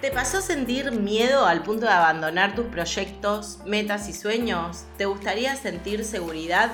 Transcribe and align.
¿Te 0.00 0.10
pasó 0.10 0.40
sentir 0.40 0.92
miedo 0.92 1.44
al 1.44 1.62
punto 1.62 1.84
de 1.84 1.92
abandonar 1.92 2.54
tus 2.54 2.64
proyectos, 2.64 3.58
metas 3.66 4.08
y 4.08 4.14
sueños? 4.14 4.86
¿Te 4.96 5.04
gustaría 5.04 5.54
sentir 5.56 6.06
seguridad 6.06 6.70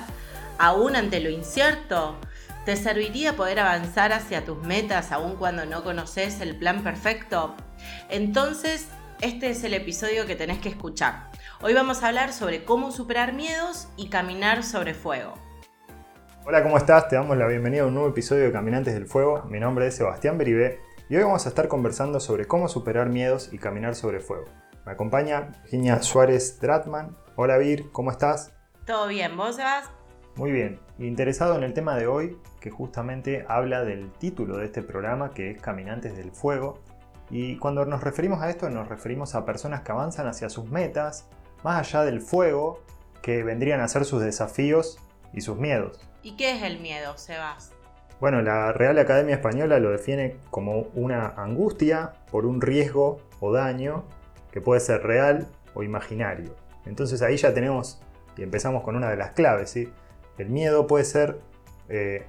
aún 0.57 0.95
ante 0.95 1.19
lo 1.19 1.29
incierto? 1.29 2.15
¿Te 2.63 2.77
serviría 2.77 3.33
poder 3.33 3.59
avanzar 3.59 4.13
hacia 4.13 4.45
tus 4.45 4.63
metas 4.63 5.11
aún 5.11 5.35
cuando 5.35 5.65
no 5.65 5.83
conoces 5.83 6.39
el 6.39 6.55
plan 6.55 6.85
perfecto? 6.85 7.53
Entonces, 8.09 8.87
este 9.19 9.49
es 9.49 9.61
el 9.65 9.73
episodio 9.73 10.25
que 10.25 10.37
tenés 10.37 10.59
que 10.59 10.69
escuchar. 10.69 11.29
Hoy 11.61 11.73
vamos 11.73 12.03
a 12.03 12.07
hablar 12.07 12.31
sobre 12.31 12.63
cómo 12.63 12.93
superar 12.93 13.33
miedos 13.33 13.89
y 13.97 14.07
caminar 14.07 14.63
sobre 14.63 14.93
fuego. 14.93 15.33
Hola, 16.45 16.63
¿cómo 16.63 16.77
estás? 16.77 17.09
Te 17.09 17.17
damos 17.17 17.35
la 17.35 17.47
bienvenida 17.47 17.81
a 17.81 17.87
un 17.87 17.93
nuevo 17.93 18.07
episodio 18.07 18.45
de 18.45 18.53
Caminantes 18.53 18.93
del 18.93 19.05
Fuego. 19.05 19.43
Mi 19.49 19.59
nombre 19.59 19.87
es 19.87 19.97
Sebastián 19.97 20.37
Beribé 20.37 20.86
y 21.09 21.15
hoy 21.15 21.23
vamos 21.23 21.45
a 21.45 21.49
estar 21.49 21.69
conversando 21.69 22.19
sobre 22.19 22.47
cómo 22.47 22.67
superar 22.67 23.07
miedos 23.09 23.49
y 23.53 23.59
caminar 23.59 23.95
sobre 23.95 24.19
fuego. 24.19 24.45
Me 24.85 24.91
acompaña 24.91 25.53
Virginia 25.63 26.01
Suárez 26.01 26.59
Dratman. 26.59 27.15
Hola 27.37 27.57
Vir, 27.57 27.91
¿cómo 27.91 28.11
estás? 28.11 28.53
¿Todo 28.85 29.07
bien? 29.07 29.37
¿Vos 29.37 29.57
vas? 29.57 29.89
Muy 30.35 30.51
bien. 30.51 30.81
Interesado 30.99 31.55
en 31.55 31.63
el 31.63 31.73
tema 31.73 31.95
de 31.95 32.07
hoy, 32.07 32.37
que 32.59 32.71
justamente 32.71 33.45
habla 33.47 33.85
del 33.85 34.11
título 34.11 34.57
de 34.57 34.65
este 34.65 34.81
programa, 34.81 35.31
que 35.31 35.51
es 35.51 35.61
Caminantes 35.61 36.15
del 36.17 36.31
Fuego. 36.31 36.83
Y 37.29 37.57
cuando 37.57 37.85
nos 37.85 38.03
referimos 38.03 38.41
a 38.41 38.49
esto, 38.49 38.69
nos 38.69 38.89
referimos 38.89 39.33
a 39.33 39.45
personas 39.45 39.81
que 39.81 39.93
avanzan 39.93 40.27
hacia 40.27 40.49
sus 40.49 40.69
metas, 40.69 41.29
más 41.63 41.79
allá 41.79 42.03
del 42.03 42.19
fuego, 42.19 42.83
que 43.21 43.43
vendrían 43.43 43.79
a 43.79 43.87
ser 43.87 44.03
sus 44.03 44.21
desafíos 44.21 44.99
y 45.33 45.39
sus 45.39 45.57
miedos. 45.57 46.01
¿Y 46.21 46.35
qué 46.35 46.51
es 46.51 46.63
el 46.63 46.79
miedo, 46.79 47.17
Sebas? 47.17 47.76
Bueno, 48.19 48.41
la 48.41 48.73
Real 48.73 48.97
Academia 48.97 49.35
Española 49.35 49.79
lo 49.79 49.91
define 49.91 50.37
como 50.49 50.87
una 50.95 51.27
angustia 51.37 52.13
por 52.31 52.47
un 52.47 52.61
riesgo 52.61 53.19
o 53.39 53.53
daño 53.53 54.05
que 54.51 54.59
puede 54.59 54.79
ser 54.79 55.03
real 55.03 55.47
o 55.75 55.83
imaginario. 55.83 56.55
Entonces 56.87 57.21
ahí 57.21 57.37
ya 57.37 57.53
tenemos 57.53 58.01
y 58.35 58.41
empezamos 58.41 58.83
con 58.83 58.95
una 58.95 59.09
de 59.09 59.17
las 59.17 59.31
claves. 59.31 59.69
¿sí? 59.69 59.91
El 60.39 60.49
miedo 60.49 60.87
puede 60.87 61.03
ser, 61.05 61.37
eh, 61.89 62.25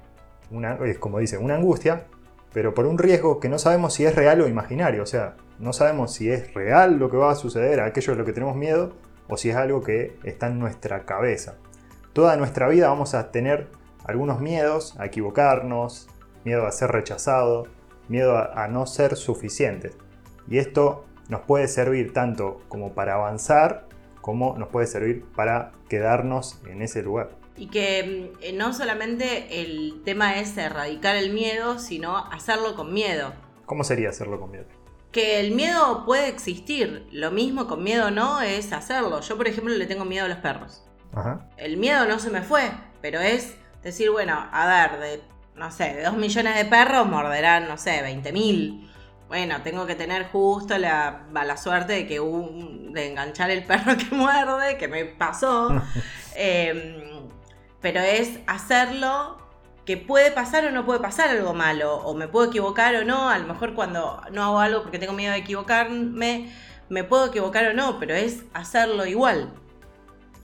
una, 0.51 0.77
como 0.99 1.17
dice, 1.17 1.39
una 1.39 1.55
angustia, 1.55 2.05
pero 2.53 2.75
por 2.75 2.85
un 2.85 2.99
riesgo 2.99 3.39
que 3.39 3.49
no 3.49 3.57
sabemos 3.57 3.95
si 3.95 4.05
es 4.05 4.15
real 4.15 4.41
o 4.41 4.47
imaginario. 4.47 5.01
O 5.01 5.07
sea, 5.07 5.37
no 5.57 5.73
sabemos 5.73 6.13
si 6.13 6.29
es 6.29 6.53
real 6.53 6.97
lo 6.97 7.09
que 7.09 7.17
va 7.17 7.31
a 7.31 7.35
suceder, 7.35 7.79
aquello 7.79 8.13
de 8.13 8.19
lo 8.19 8.25
que 8.25 8.33
tenemos 8.33 8.55
miedo, 8.55 8.93
o 9.27 9.37
si 9.37 9.49
es 9.49 9.55
algo 9.55 9.81
que 9.81 10.17
está 10.23 10.47
en 10.47 10.59
nuestra 10.59 11.05
cabeza. 11.05 11.55
Toda 12.13 12.35
nuestra 12.37 12.67
vida 12.67 12.89
vamos 12.89 13.15
a 13.15 13.31
tener 13.31 13.67
algunos 14.05 14.39
miedos 14.39 14.95
a 14.99 15.05
equivocarnos, 15.05 16.07
miedo 16.43 16.65
a 16.65 16.71
ser 16.71 16.91
rechazado, 16.91 17.67
miedo 18.07 18.37
a, 18.37 18.67
no 18.67 18.85
ser 18.87 19.15
suficientes. 19.15 19.95
Y 20.49 20.57
esto 20.57 21.05
nos 21.27 21.41
puede 21.41 21.67
servir 21.67 22.11
tanto 22.11 22.61
como 22.67 22.93
para 22.93 23.13
avanzar, 23.13 23.87
como 24.21 24.57
nos 24.57 24.69
puede 24.69 24.87
servir 24.87 25.25
para 25.35 25.71
quedarnos 25.87 26.59
en 26.67 26.81
ese 26.81 27.03
lugar. 27.03 27.29
Y 27.55 27.67
que 27.67 28.31
mm, 28.51 28.57
no 28.57 28.73
solamente 28.73 29.61
el 29.61 30.01
tema 30.03 30.39
es 30.39 30.57
erradicar 30.57 31.15
el 31.15 31.33
miedo, 31.33 31.77
sino 31.77 32.17
hacerlo 32.17 32.75
con 32.75 32.93
miedo. 32.93 33.33
¿Cómo 33.65 33.83
sería 33.83 34.09
hacerlo 34.09 34.39
con 34.39 34.51
miedo? 34.51 34.65
Que 35.11 35.39
el 35.39 35.53
miedo 35.53 36.05
puede 36.05 36.27
existir, 36.27 37.07
lo 37.11 37.31
mismo 37.31 37.67
con 37.67 37.83
miedo 37.83 38.11
no 38.11 38.41
es 38.41 38.71
hacerlo. 38.73 39.21
Yo, 39.21 39.37
por 39.37 39.47
ejemplo, 39.47 39.73
le 39.73 39.87
tengo 39.87 40.05
miedo 40.05 40.25
a 40.25 40.29
los 40.29 40.37
perros. 40.37 40.83
El 41.57 41.77
miedo 41.77 42.05
no 42.05 42.19
se 42.19 42.29
me 42.29 42.43
fue, 42.43 42.69
pero 43.01 43.19
es 43.19 43.55
decir, 43.83 44.09
bueno, 44.11 44.47
a 44.51 44.67
ver, 44.67 44.99
de, 44.99 45.21
no 45.55 45.71
sé, 45.71 45.93
de 45.93 46.03
2 46.03 46.17
millones 46.17 46.55
de 46.55 46.65
perros 46.65 47.07
morderán, 47.07 47.67
no 47.67 47.77
sé, 47.77 48.01
20 48.01 48.31
mil. 48.31 48.89
Bueno, 49.27 49.61
tengo 49.61 49.85
que 49.85 49.95
tener 49.95 50.27
justo 50.31 50.77
la 50.77 51.25
mala 51.31 51.55
suerte 51.55 51.93
de 51.93 52.07
que 52.07 52.19
de 52.19 53.07
enganchar 53.07 53.51
el 53.51 53.63
perro 53.63 53.95
que 54.09 54.15
muerde, 54.15 54.77
que 54.77 54.87
me 54.87 55.05
pasó. 55.05 55.81
Em, 56.41 57.27
pero 57.81 57.99
es 57.99 58.39
hacerlo 58.47 59.37
que 59.85 59.97
puede 59.97 60.31
pasar 60.31 60.63
o 60.65 60.71
no 60.71 60.85
puede 60.85 60.99
pasar 60.99 61.29
algo 61.29 61.53
malo, 61.53 61.97
o 61.97 62.13
me 62.13 62.27
puedo 62.27 62.47
equivocar 62.47 62.95
o 62.95 63.03
no, 63.03 63.29
a 63.29 63.37
lo 63.39 63.47
mejor 63.47 63.73
cuando 63.73 64.21
no 64.31 64.43
hago 64.43 64.59
algo 64.59 64.83
porque 64.83 64.99
tengo 64.99 65.13
miedo 65.13 65.33
de 65.33 65.39
equivocarme, 65.39 66.53
me 66.89 67.03
puedo 67.03 67.25
equivocar 67.27 67.65
o 67.65 67.73
no, 67.73 67.99
pero 67.99 68.15
es 68.15 68.43
hacerlo 68.53 69.05
igual. 69.05 69.51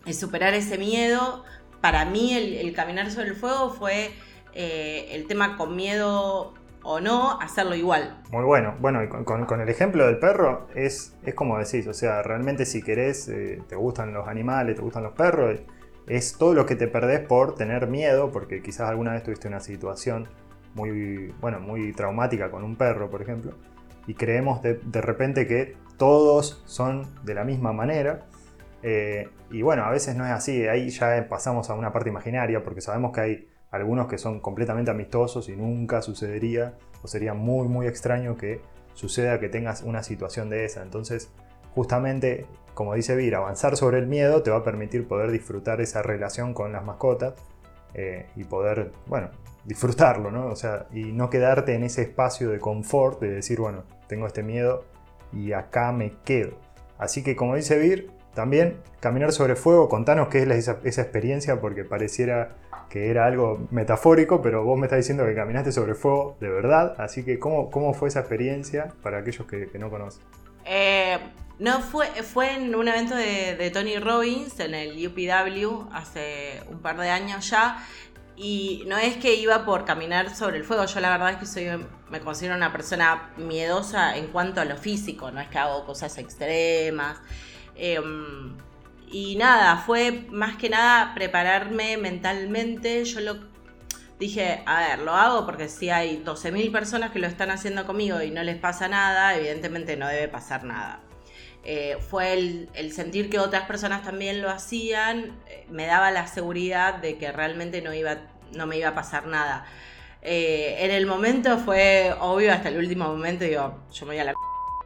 Es 0.05 0.19
superar 0.19 0.53
ese 0.53 0.77
miedo 0.77 1.43
para 1.81 2.05
mí 2.05 2.33
el, 2.33 2.73
caminar 2.73 3.11
sobre 3.11 3.29
el 3.29 3.35
fuego 3.35 3.69
fue 3.69 4.11
eh, 4.53 5.09
el 5.11 5.27
tema 5.27 5.57
con 5.57 5.75
miedo 5.75 6.53
o 6.83 6.99
no, 6.99 7.39
hacerlo 7.41 7.75
igual. 7.75 8.21
Muy 8.31 8.43
bueno. 8.43 8.75
Bueno, 8.79 9.03
y 9.03 9.07
con, 9.07 9.59
el 9.59 9.69
ejemplo 9.69 10.05
del 10.05 10.19
perro 10.19 10.67
es, 10.75 11.15
es 11.23 11.33
como 11.33 11.57
decís, 11.57 11.87
o 11.87 11.93
sea, 11.93 12.21
realmente 12.21 12.65
si 12.65 12.83
querés, 12.83 13.27
eh, 13.27 13.61
te 13.67 13.75
gustan 13.75 14.13
los 14.13 14.27
animales, 14.27 14.75
te 14.75 14.83
gustan 14.83 15.01
los 15.01 15.13
perros, 15.13 15.59
es 16.07 16.37
todo 16.37 16.53
lo 16.53 16.67
que 16.67 16.75
te 16.75 16.87
perdés 16.87 17.21
por 17.21 17.55
tener 17.55 17.87
miedo, 17.87 18.31
porque 18.31 18.61
quizás 18.61 18.89
alguna 18.89 19.13
vez 19.13 19.23
tuviste 19.23 19.47
una 19.47 19.61
situación 19.61 20.27
muy, 20.75 21.33
bueno, 21.41 21.59
muy 21.59 21.91
traumática 21.91 22.51
con 22.51 22.63
un 22.63 22.75
perro, 22.75 23.09
por 23.09 23.23
ejemplo, 23.23 23.53
y 24.05 24.13
creemos 24.13 24.61
de, 24.61 24.75
de 24.75 25.01
repente 25.01 25.47
que 25.47 25.75
todos 25.97 26.61
son 26.65 27.07
de 27.23 27.33
la 27.33 27.43
misma 27.43 27.73
manera 27.73 28.27
eh, 28.87 29.29
y 29.49 29.63
bueno, 29.63 29.83
a 29.83 29.89
veces 29.89 30.15
no 30.15 30.27
es 30.27 30.31
así, 30.31 30.67
ahí 30.67 30.89
ya 30.89 31.27
pasamos 31.27 31.71
a 31.71 31.73
una 31.73 31.91
parte 31.91 32.09
imaginaria 32.09 32.63
porque 32.63 32.81
sabemos 32.81 33.11
que 33.13 33.21
hay 33.21 33.47
algunos 33.71 34.07
que 34.07 34.19
son 34.19 34.39
completamente 34.39 34.91
amistosos 34.91 35.49
y 35.49 35.55
nunca 35.55 36.03
sucedería 36.03 36.75
o 37.01 37.07
sería 37.07 37.33
muy 37.33 37.67
muy 37.67 37.87
extraño 37.87 38.37
que 38.37 38.61
suceda 38.93 39.39
que 39.39 39.49
tengas 39.49 39.81
una 39.81 40.03
situación 40.03 40.51
de 40.51 40.65
esa. 40.65 40.83
Entonces, 40.83 41.31
justamente, 41.73 42.45
como 42.75 42.93
dice 42.93 43.15
Vir, 43.15 43.33
avanzar 43.33 43.75
sobre 43.75 43.97
el 43.97 44.05
miedo 44.05 44.43
te 44.43 44.51
va 44.51 44.57
a 44.57 44.63
permitir 44.63 45.07
poder 45.07 45.31
disfrutar 45.31 45.81
esa 45.81 46.03
relación 46.03 46.53
con 46.53 46.71
las 46.71 46.85
mascotas 46.85 47.33
eh, 47.95 48.27
y 48.35 48.43
poder, 48.43 48.91
bueno, 49.07 49.31
disfrutarlo, 49.63 50.29
¿no? 50.29 50.45
O 50.45 50.55
sea, 50.55 50.85
y 50.93 51.05
no 51.05 51.31
quedarte 51.31 51.73
en 51.73 51.81
ese 51.81 52.03
espacio 52.03 52.51
de 52.51 52.59
confort 52.59 53.19
de 53.19 53.31
decir, 53.31 53.59
bueno, 53.59 53.83
tengo 54.07 54.27
este 54.27 54.43
miedo 54.43 54.85
y 55.33 55.53
acá 55.53 55.91
me 55.91 56.13
quedo. 56.23 56.59
Así 56.99 57.23
que 57.23 57.35
como 57.35 57.55
dice 57.55 57.79
Vir, 57.79 58.14
también, 58.35 58.77
caminar 58.99 59.31
sobre 59.31 59.55
fuego, 59.55 59.89
contanos 59.89 60.27
qué 60.27 60.43
es 60.43 60.49
esa, 60.49 61.01
experiencia, 61.01 61.59
porque 61.59 61.83
pareciera 61.83 62.57
que 62.89 63.09
era 63.09 63.25
algo 63.25 63.67
metafórico, 63.71 64.41
pero 64.41 64.63
vos 64.63 64.77
me 64.77 64.85
estás 64.85 64.97
diciendo 64.97 65.25
que 65.25 65.33
caminaste 65.33 65.71
sobre 65.71 65.95
fuego 65.95 66.37
de 66.39 66.49
verdad, 66.49 66.93
así 66.99 67.23
que 67.23 67.39
¿cómo, 67.39 67.71
cómo 67.71 67.93
fue 67.93 68.09
esa 68.09 68.19
experiencia 68.19 68.89
para 69.01 69.19
aquellos 69.19 69.47
que, 69.47 69.67
no 69.79 69.89
conocen? 69.89 70.21
Eh, 70.65 71.17
no, 71.57 71.79
fue, 71.79 72.07
fue 72.23 72.53
en 72.55 72.75
un 72.75 72.87
evento 72.87 73.15
de, 73.15 73.71
Tony 73.73 73.97
Robbins 73.97 74.59
en 74.59 74.75
el 74.75 75.07
UPW 75.07 75.89
hace 75.93 76.61
un 76.69 76.79
par 76.79 76.97
de 76.97 77.09
años 77.09 77.49
ya, 77.49 77.83
y 78.35 78.83
no 78.87 78.97
es 78.97 79.15
que 79.15 79.35
iba 79.35 79.65
por 79.65 79.85
caminar 79.85 80.35
sobre 80.35 80.57
el 80.57 80.65
fuego, 80.65 80.85
yo 80.85 80.99
la 80.99 81.09
verdad 81.09 81.31
es 81.31 81.37
que 81.37 81.45
soy, 81.45 81.85
me 82.09 82.19
considero 82.19 82.55
una 82.55 82.73
persona 82.73 83.31
miedosa 83.37 84.17
en 84.17 84.27
cuanto 84.27 84.59
a 84.59 84.65
lo 84.65 84.75
físico, 84.75 85.31
no 85.31 85.39
es 85.39 85.47
que 85.47 85.57
hago 85.57 85.85
cosas 85.85 86.17
extremas. 86.17 87.17
Em, 87.75 88.57
y 89.11 89.35
nada, 89.35 89.77
fue 89.77 90.25
más 90.31 90.57
que 90.57 90.69
nada 90.69 91.13
prepararme 91.13 91.97
mentalmente. 91.97 93.03
Yo 93.05 93.21
lo 93.21 93.37
dije, 94.19 94.63
a 94.65 94.79
ver, 94.79 94.99
lo 94.99 95.13
hago 95.13 95.45
porque 95.45 95.69
si 95.69 95.89
hay 95.89 96.23
12.000 96.23 96.71
personas 96.71 97.11
que 97.11 97.19
lo 97.19 97.27
están 97.27 97.51
haciendo 97.51 97.85
conmigo 97.85 98.21
y 98.21 98.31
no 98.31 98.43
les 98.43 98.57
pasa 98.57 98.87
nada, 98.87 99.35
evidentemente 99.35 99.97
no 99.97 100.07
debe 100.07 100.27
pasar 100.27 100.63
nada. 100.63 101.01
Eh, 101.63 101.97
fue 102.09 102.33
el, 102.33 102.91
sentir 102.93 103.29
que 103.29 103.39
otras 103.39 103.63
personas 103.63 104.03
también 104.03 104.41
lo 104.41 104.51
hacían, 104.51 105.35
eh, 105.47 105.65
me 105.69 105.87
daba 105.87 106.11
la 106.11 106.27
seguridad 106.27 106.95
de 106.95 107.17
que 107.17 107.31
realmente 107.31 107.81
no, 107.81 107.91
iba, 107.91 108.17
no 108.55 108.67
me 108.67 108.77
iba 108.77 108.89
a 108.89 108.95
pasar 108.95 109.25
nada. 109.25 109.65
Eh, 110.21 110.77
en 110.79 110.91
el 110.91 111.07
momento 111.07 111.57
fue 111.57 112.13
obvio, 112.19 112.53
hasta 112.53 112.69
el 112.69 112.77
último 112.77 113.07
momento, 113.07 113.45
digo, 113.45 113.83
yo 113.91 114.05
me 114.05 114.13
voy 114.13 114.19
a 114.19 114.25
la 114.25 114.33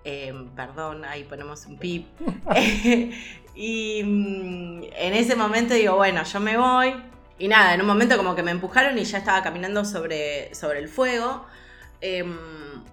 Em, 0.04 0.50
perdón, 0.50 1.06
ahí 1.06 1.24
ponemos 1.24 1.66
un 1.66 1.78
pip. 1.78 2.08
y 3.56 4.04
mm, 4.04 4.84
en 4.96 5.14
ese 5.14 5.36
momento 5.36 5.74
digo, 5.74 5.96
bueno, 5.96 6.24
yo 6.24 6.40
me 6.40 6.58
voy. 6.58 6.96
Y 7.38 7.48
nada, 7.48 7.74
en 7.74 7.82
un 7.82 7.88
momento 7.88 8.18
como 8.18 8.36
que 8.36 8.44
me 8.44 8.52
empujaron 8.52 8.98
y 8.98 9.04
ya 9.06 9.20
estaba 9.20 9.42
caminando 9.42 9.86
sobre, 9.86 10.54
sobre 10.54 10.80
el 10.80 10.90
fuego. 10.90 11.46
Em, 12.02 12.38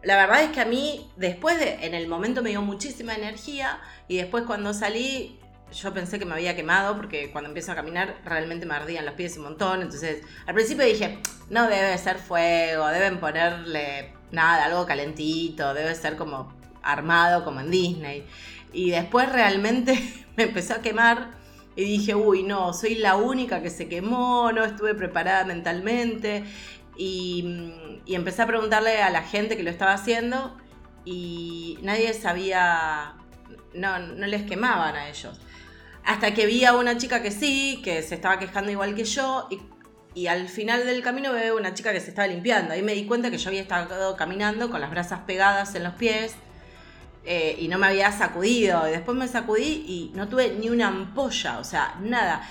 la 0.02 0.16
verdad 0.16 0.42
es 0.44 0.50
que 0.50 0.60
a 0.60 0.64
mí, 0.64 1.10
después 1.16 1.58
de, 1.58 1.84
en 1.84 1.94
el 1.94 2.06
momento 2.08 2.42
me 2.42 2.50
dio 2.50 2.62
muchísima 2.62 3.14
energía 3.14 3.80
y 4.08 4.16
después 4.16 4.44
cuando 4.44 4.72
salí, 4.72 5.40
yo 5.72 5.92
pensé 5.92 6.18
que 6.18 6.24
me 6.24 6.34
había 6.34 6.54
quemado 6.54 6.96
porque 6.96 7.30
cuando 7.32 7.48
empiezo 7.48 7.72
a 7.72 7.74
caminar 7.74 8.20
realmente 8.24 8.66
me 8.66 8.74
ardían 8.74 9.04
los 9.04 9.14
pies 9.14 9.36
un 9.36 9.44
montón. 9.44 9.82
Entonces, 9.82 10.22
al 10.46 10.54
principio 10.54 10.84
dije, 10.84 11.18
no 11.50 11.68
debe 11.68 11.96
ser 11.98 12.18
fuego, 12.18 12.86
deben 12.88 13.18
ponerle 13.18 14.12
nada, 14.30 14.66
algo 14.66 14.86
calentito, 14.86 15.74
debe 15.74 15.94
ser 15.94 16.16
como 16.16 16.55
armado 16.86 17.44
como 17.44 17.60
en 17.60 17.70
Disney. 17.70 18.26
Y 18.72 18.90
después 18.90 19.30
realmente 19.30 19.98
me 20.36 20.44
empezó 20.44 20.74
a 20.74 20.82
quemar 20.82 21.30
y 21.76 21.84
dije, 21.84 22.14
uy, 22.14 22.42
no, 22.42 22.72
soy 22.72 22.94
la 22.94 23.16
única 23.16 23.62
que 23.62 23.70
se 23.70 23.88
quemó, 23.88 24.50
no 24.52 24.64
estuve 24.64 24.94
preparada 24.94 25.44
mentalmente. 25.44 26.44
Y, 26.96 27.72
y 28.06 28.14
empecé 28.14 28.42
a 28.42 28.46
preguntarle 28.46 29.02
a 29.02 29.10
la 29.10 29.22
gente 29.22 29.56
que 29.56 29.62
lo 29.62 29.70
estaba 29.70 29.92
haciendo 29.92 30.56
y 31.04 31.78
nadie 31.82 32.14
sabía, 32.14 33.14
no, 33.74 33.98
no 33.98 34.26
les 34.26 34.44
quemaban 34.44 34.96
a 34.96 35.08
ellos. 35.08 35.38
Hasta 36.04 36.32
que 36.32 36.46
vi 36.46 36.64
a 36.64 36.74
una 36.74 36.96
chica 36.96 37.20
que 37.20 37.30
sí, 37.30 37.80
que 37.84 38.02
se 38.02 38.14
estaba 38.14 38.38
quejando 38.38 38.70
igual 38.70 38.94
que 38.94 39.04
yo, 39.04 39.48
y, 39.50 39.60
y 40.18 40.28
al 40.28 40.48
final 40.48 40.86
del 40.86 41.02
camino 41.02 41.32
veo 41.32 41.56
una 41.56 41.74
chica 41.74 41.92
que 41.92 42.00
se 42.00 42.08
estaba 42.08 42.26
limpiando. 42.26 42.72
Ahí 42.72 42.82
me 42.82 42.94
di 42.94 43.04
cuenta 43.04 43.30
que 43.30 43.36
yo 43.36 43.50
había 43.50 43.60
estado 43.60 44.16
caminando 44.16 44.70
con 44.70 44.80
las 44.80 44.90
brasas 44.90 45.20
pegadas 45.26 45.74
en 45.74 45.84
los 45.84 45.94
pies 45.94 46.36
eh, 47.26 47.56
y 47.58 47.68
no 47.68 47.76
me 47.78 47.88
había 47.88 48.12
sacudido. 48.12 48.88
Y 48.88 48.92
después 48.92 49.16
me 49.16 49.28
sacudí 49.28 49.84
y 49.86 50.12
no 50.14 50.28
tuve 50.28 50.54
ni 50.54 50.70
una 50.70 50.88
ampolla, 50.88 51.58
o 51.58 51.64
sea, 51.64 51.96
nada. 52.00 52.48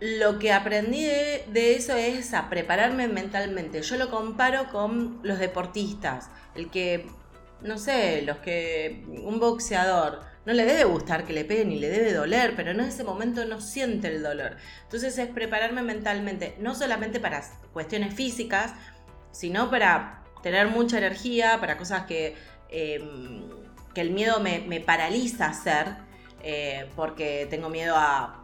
Lo 0.00 0.38
que 0.38 0.52
aprendí 0.52 1.04
de, 1.04 1.74
eso 1.76 1.94
es 1.94 2.34
a 2.34 2.50
prepararme 2.50 3.08
mentalmente. 3.08 3.82
Yo 3.82 3.96
lo 3.96 4.10
comparo 4.10 4.68
con 4.70 5.20
los 5.22 5.38
deportistas. 5.38 6.30
El 6.54 6.70
que, 6.70 7.06
no 7.62 7.78
sé, 7.78 8.22
los 8.22 8.38
que. 8.38 9.04
Un 9.24 9.38
boxeador. 9.40 10.20
No 10.46 10.52
le 10.52 10.64
debe 10.64 10.84
gustar 10.84 11.24
que 11.24 11.32
le 11.32 11.44
peguen 11.44 11.70
ni 11.70 11.78
le 11.78 11.88
debe 11.88 12.12
doler, 12.12 12.54
pero 12.54 12.70
en 12.70 12.80
ese 12.80 13.04
momento 13.04 13.44
no 13.46 13.60
siente 13.60 14.08
el 14.08 14.22
dolor. 14.22 14.56
Entonces 14.84 15.18
es 15.18 15.28
prepararme 15.28 15.82
mentalmente, 15.82 16.54
no 16.60 16.74
solamente 16.74 17.18
para 17.18 17.42
cuestiones 17.72 18.14
físicas, 18.14 18.72
sino 19.32 19.70
para 19.70 20.22
tener 20.44 20.68
mucha 20.68 20.98
energía, 20.98 21.58
para 21.58 21.76
cosas 21.76 22.06
que 22.06 22.36
em, 22.68 23.65
que 23.96 24.02
el 24.02 24.10
miedo 24.10 24.40
me, 24.40 24.60
paraliza 24.80 25.46
a 25.46 25.48
hacer, 25.48 25.86
eh, 26.42 26.86
porque 26.96 27.46
tengo 27.48 27.70
miedo 27.70 27.94
a, 27.96 28.42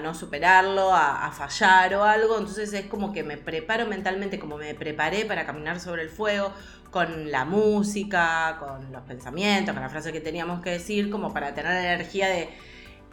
no 0.00 0.14
superarlo, 0.14 0.94
a, 0.94 1.32
fallar 1.32 1.92
o 1.96 2.04
algo. 2.04 2.38
Entonces 2.38 2.72
es 2.72 2.86
como 2.86 3.12
que 3.12 3.24
me 3.24 3.36
preparo 3.36 3.86
mentalmente, 3.86 4.38
como 4.38 4.56
me 4.56 4.76
preparé 4.76 5.24
para 5.24 5.44
caminar 5.46 5.80
sobre 5.80 6.02
el 6.02 6.10
fuego, 6.10 6.52
con 6.92 7.32
la 7.32 7.44
música, 7.44 8.58
con 8.60 8.92
los 8.92 9.02
pensamientos, 9.02 9.74
con 9.74 9.82
la 9.82 9.88
frase 9.88 10.12
que 10.12 10.20
teníamos 10.20 10.62
que 10.62 10.70
decir, 10.70 11.10
como 11.10 11.34
para 11.34 11.54
tener 11.54 11.72
la 11.72 11.94
energía 11.94 12.28
de 12.28 12.48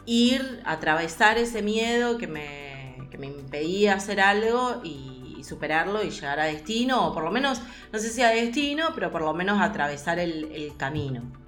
ir, 0.04 0.62
atravesar 0.66 1.36
ese 1.38 1.62
miedo 1.62 2.16
que 2.16 2.28
me, 2.28 3.08
que 3.10 3.18
me 3.18 3.26
impedía 3.26 3.94
hacer 3.94 4.20
algo 4.20 4.82
y, 4.84 5.42
superarlo 5.42 6.02
y 6.02 6.10
llegar 6.10 6.40
a 6.40 6.44
destino, 6.44 7.06
o 7.06 7.14
por 7.14 7.22
lo 7.22 7.30
menos, 7.30 7.60
no 7.92 7.98
sé 8.00 8.10
si 8.10 8.20
a 8.20 8.30
destino, 8.30 8.90
pero 8.96 9.12
por 9.12 9.22
lo 9.22 9.32
menos 9.32 9.60
atravesar 9.60 10.18
el 10.18 10.72
camino. 10.76 11.45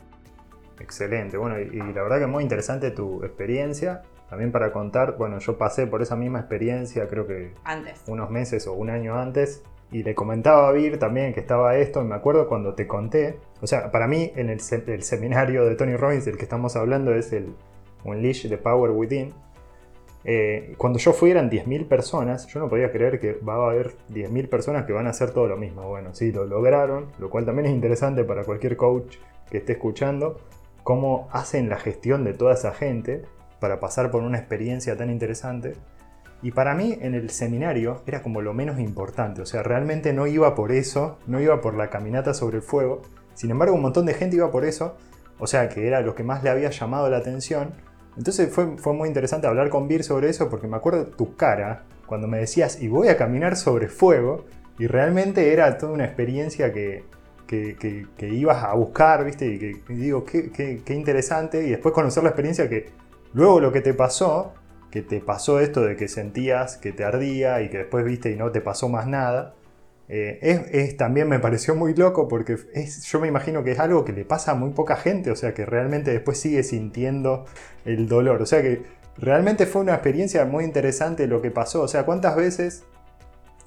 Excelente, 0.81 1.37
bueno, 1.37 1.59
y, 1.59 1.77
la 1.77 2.03
verdad 2.03 2.19
que 2.19 2.27
muy 2.27 2.43
interesante 2.43 2.91
tu 2.91 3.25
experiencia. 3.25 4.03
También 4.29 4.53
para 4.53 4.73
contar, 4.73 5.17
bueno, 5.17 5.39
yo 5.39 5.57
pasé 5.57 5.87
por 5.87 6.03
esa 6.03 6.15
misma 6.15 6.41
experiencia, 6.41 7.09
creo 7.09 7.27
que 7.27 7.55
antes. 7.65 8.03
unos 8.07 8.29
meses 8.31 8.67
o 8.67 8.75
un 8.75 8.91
año 8.91 9.19
antes, 9.19 9.63
y 9.91 10.03
le 10.03 10.15
comentaba 10.15 10.69
a 10.69 10.73
Vir 10.73 10.99
también 10.99 11.33
que 11.33 11.41
estaba 11.41 11.77
esto, 11.77 12.03
y 12.03 12.05
me 12.05 12.15
acuerdo 12.15 12.47
cuando 12.47 12.75
te 12.75 12.87
conté, 12.87 13.39
o 13.63 13.67
sea, 13.67 13.91
para 13.91 14.07
mí 14.07 14.31
en 14.37 14.51
el, 14.51 14.61
seminario 14.61 15.65
de 15.65 15.75
Tony 15.77 15.97
Robbins, 15.97 16.27
del 16.27 16.37
que 16.37 16.43
estamos 16.43 16.77
hablando, 16.77 17.15
es 17.15 17.33
el 17.33 17.55
Unleash 18.05 18.49
the 18.49 18.59
Power 18.59 18.91
Within. 18.91 19.33
Eh, 20.25 20.75
cuando 20.77 20.99
yo 20.99 21.15
fui 21.15 21.31
eran 21.31 21.49
10.000 21.49 21.89
personas, 21.89 22.47
yo 22.49 22.61
no 22.61 22.69
podía 22.69 22.93
creer 22.93 23.19
que 23.19 23.33
va 23.33 23.55
a 23.55 23.71
haber 23.71 23.93
10.000 24.11 24.49
personas 24.51 24.85
que 24.85 24.93
van 24.93 25.07
a 25.07 25.11
hacer 25.11 25.31
todo 25.31 25.49
lo 25.49 25.57
mismo. 25.57 25.89
Bueno, 25.89 26.13
sí, 26.13 26.33
lo 26.33 26.45
lograron, 26.45 27.07
lo 27.19 27.31
cual 27.31 27.47
también 27.47 27.67
es 27.67 27.73
interesante 27.73 28.25
para 28.25 28.45
cualquier 28.45 28.77
coach 28.77 29.17
que 29.51 29.59
esté 29.59 29.73
escuchando 29.73 30.39
cómo 30.89 31.29
hacen 31.33 31.69
la 31.69 31.77
gestión 31.77 32.25
de 32.25 32.33
toda 32.33 32.55
esa 32.55 32.73
gente 32.73 33.21
para 33.61 33.79
pasar 33.79 34.11
por 34.11 34.23
una 34.23 34.39
experiencia 34.39 34.97
tan 34.97 35.11
interesante. 35.11 35.75
Y 36.41 36.53
para 36.53 36.75
mí 36.75 36.97
en 37.03 37.15
el 37.15 37.29
seminario 37.29 38.01
era 38.07 38.23
como 38.23 38.41
lo 38.41 38.55
menos 38.55 38.81
importante, 38.81 39.43
o 39.43 39.45
sea, 39.45 39.63
realmente 39.63 40.15
no 40.15 40.27
iba 40.27 40.55
por 40.55 40.73
eso, 40.73 41.19
no 41.27 41.43
iba 41.43 41.61
por 41.61 41.75
la 41.75 41.91
caminata 41.91 42.33
sobre 42.33 42.57
el 42.57 42.63
fuego, 42.63 43.03
sin 43.35 43.51
embargo 43.51 43.75
un 43.75 43.83
montón 43.83 44.07
de 44.07 44.15
gente 44.15 44.37
iba 44.37 44.51
por 44.51 44.65
eso, 44.65 44.97
o 45.39 45.47
sea, 45.47 45.69
que 45.69 45.87
era 45.87 46.01
lo 46.01 46.15
que 46.15 46.25
más 46.25 46.43
le 46.43 46.49
había 46.49 46.71
llamado 46.71 47.11
la 47.11 47.19
atención. 47.19 47.75
Entonces 48.17 48.51
fue, 48.51 48.79
fue 48.79 48.95
muy 48.95 49.09
interesante 49.09 49.47
hablar 49.47 49.69
con 49.69 49.89
Vir 49.89 50.03
sobre 50.03 50.31
eso 50.31 50.49
porque 50.49 50.69
me 50.69 50.79
acuerdo 50.79 51.09
tu 51.09 51.37
cara 51.37 51.85
cuando 52.07 52.29
me 52.29 52.39
decías, 52.39 52.81
y 52.81 52.89
voy 52.89 53.09
a 53.09 53.19
caminar 53.19 53.57
sobre 53.57 53.89
fuego, 53.89 54.47
y 54.79 54.87
realmente 54.87 55.53
era 55.53 55.77
toda 55.77 55.93
una 55.93 56.07
experiencia 56.07 56.73
que, 56.73 57.05
que, 57.49 58.29
ibas 58.31 58.63
a 58.63 58.75
buscar, 58.75 59.25
¿viste? 59.25 59.47
Y 59.47 59.93
digo, 59.95 60.25
qué, 60.25 60.83
interesante. 60.91 61.67
Y 61.67 61.71
después 61.71 61.95
conocer 61.95 62.23
la 62.23 62.29
experiencia 62.29 62.69
que 62.69 62.91
luego 63.33 63.59
lo 63.61 63.73
que 63.73 63.81
te 63.81 63.95
pasó, 63.95 64.55
que 64.91 65.03
te 65.03 65.21
pasó 65.21 65.59
esto 65.59 65.83
de 65.83 65.97
que 65.97 66.09
sentías 66.09 66.77
que 66.77 66.93
te 66.93 67.05
ardía 67.05 67.63
y 67.63 67.71
que 67.71 67.79
después 67.79 68.05
viste 68.05 68.31
y 68.31 68.37
no 68.37 68.53
te 68.53 68.61
pasó 68.61 68.89
más 68.89 69.07
nada, 69.07 69.55
eh, 70.11 70.69
es, 70.73 70.97
también 70.97 71.29
me 71.29 71.39
pareció 71.39 71.75
muy 71.75 71.95
loco 71.95 72.29
porque 72.29 72.57
yo 73.05 73.21
me 73.21 73.29
imagino 73.29 73.63
que 73.63 73.73
es 73.73 73.79
algo 73.79 74.05
que 74.05 74.13
le 74.13 74.25
pasa 74.25 74.53
a 74.53 74.55
muy 74.55 74.71
poca 74.71 74.97
gente, 74.97 75.31
o 75.31 75.37
sea 75.37 75.53
que 75.53 75.67
realmente 75.67 76.11
después 76.11 76.39
sigue 76.39 76.63
sintiendo 76.63 77.47
el 77.85 78.09
dolor. 78.09 78.43
O 78.43 78.47
sea 78.47 78.63
que 78.63 78.83
realmente 79.17 79.67
fue 79.67 79.83
una 79.83 79.95
experiencia 79.95 80.45
muy 80.45 80.65
interesante 80.65 81.27
lo 81.27 81.43
que 81.43 81.51
pasó. 81.51 81.83
O 81.83 81.89
sea, 81.89 82.05
¿cuántas 82.05 82.37
veces 82.37 82.85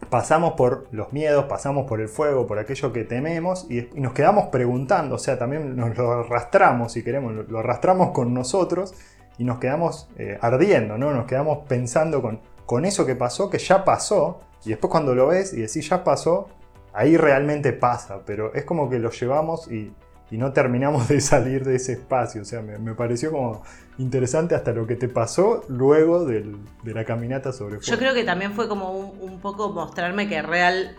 pasamos 0.10 0.54
por 0.54 0.88
los 0.92 1.14
miedos, 1.14 1.46
pasamos 1.46 1.88
por 1.88 2.02
el 2.02 2.10
fuego, 2.10 2.48
por 2.48 2.60
aquello 2.60 2.92
que 2.92 3.04
tememos 3.04 3.68
y, 3.70 3.90
nos 3.94 4.14
quedamos 4.14 4.48
preguntando, 4.48 5.16
o 5.16 5.20
sea, 5.20 5.38
también 5.38 5.76
nos 5.76 5.98
lo 5.98 6.12
arrastramos, 6.12 6.94
si 6.94 7.04
queremos, 7.04 7.48
lo 7.50 7.60
arrastramos 7.60 8.12
con 8.12 8.34
nosotros 8.34 8.94
y 9.38 9.44
nos 9.44 9.60
quedamos 9.60 10.10
eh, 10.18 10.38
ardiendo, 10.42 10.98
¿no? 10.98 11.14
Nos 11.14 11.26
quedamos 11.26 11.60
pensando 11.68 12.22
con, 12.22 12.42
con 12.66 12.86
eso 12.86 13.06
que 13.06 13.16
pasó, 13.16 13.50
que 13.50 13.58
ya 13.58 13.84
pasó, 13.86 14.40
y 14.66 14.70
después 14.70 14.92
cuando 14.92 15.16
lo 15.16 15.28
ves 15.28 15.54
y 15.54 15.62
decís 15.62 15.90
ya 15.90 16.04
pasó, 16.04 16.48
ahí 16.94 17.18
realmente 17.18 17.74
pasa, 17.74 18.22
pero 18.26 18.54
es 18.54 18.66
como 18.66 18.90
que 18.90 19.00
lo 19.00 19.12
llevamos 19.12 19.72
y 19.72 19.94
y 20.32 20.38
no 20.38 20.54
terminamos 20.54 21.10
de 21.10 21.20
salir 21.22 21.66
de 21.66 21.76
ese 21.76 21.94
espacio. 21.94 22.42
O 22.42 22.46
sea, 22.46 22.62
me, 22.62 22.96
pareció 22.96 23.32
como 23.32 23.64
interesante 23.98 24.56
hasta 24.56 24.72
lo 24.72 24.88
que 24.88 24.96
te 24.96 25.10
pasó 25.10 25.64
luego 25.68 26.26
de 26.26 26.56
la 26.86 27.04
caminata 27.06 27.52
sobre 27.52 27.76
fuego. 27.76 27.92
Yo 27.92 27.98
creo 27.98 28.14
que 28.14 28.24
también 28.24 28.54
fue 28.54 28.68
como 28.68 28.92
un, 28.92 29.40
poco 29.42 29.72
mostrarme 29.72 30.30
que 30.30 30.42
real, 30.42 30.96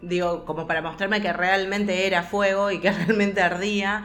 digo, 0.00 0.46
como 0.46 0.66
para 0.66 0.80
mostrarme 0.80 1.20
que 1.20 1.32
realmente 1.32 2.06
era 2.06 2.22
fuego 2.22 2.70
y 2.70 2.80
que 2.80 2.90
realmente 3.06 3.42
ardía. 3.42 4.04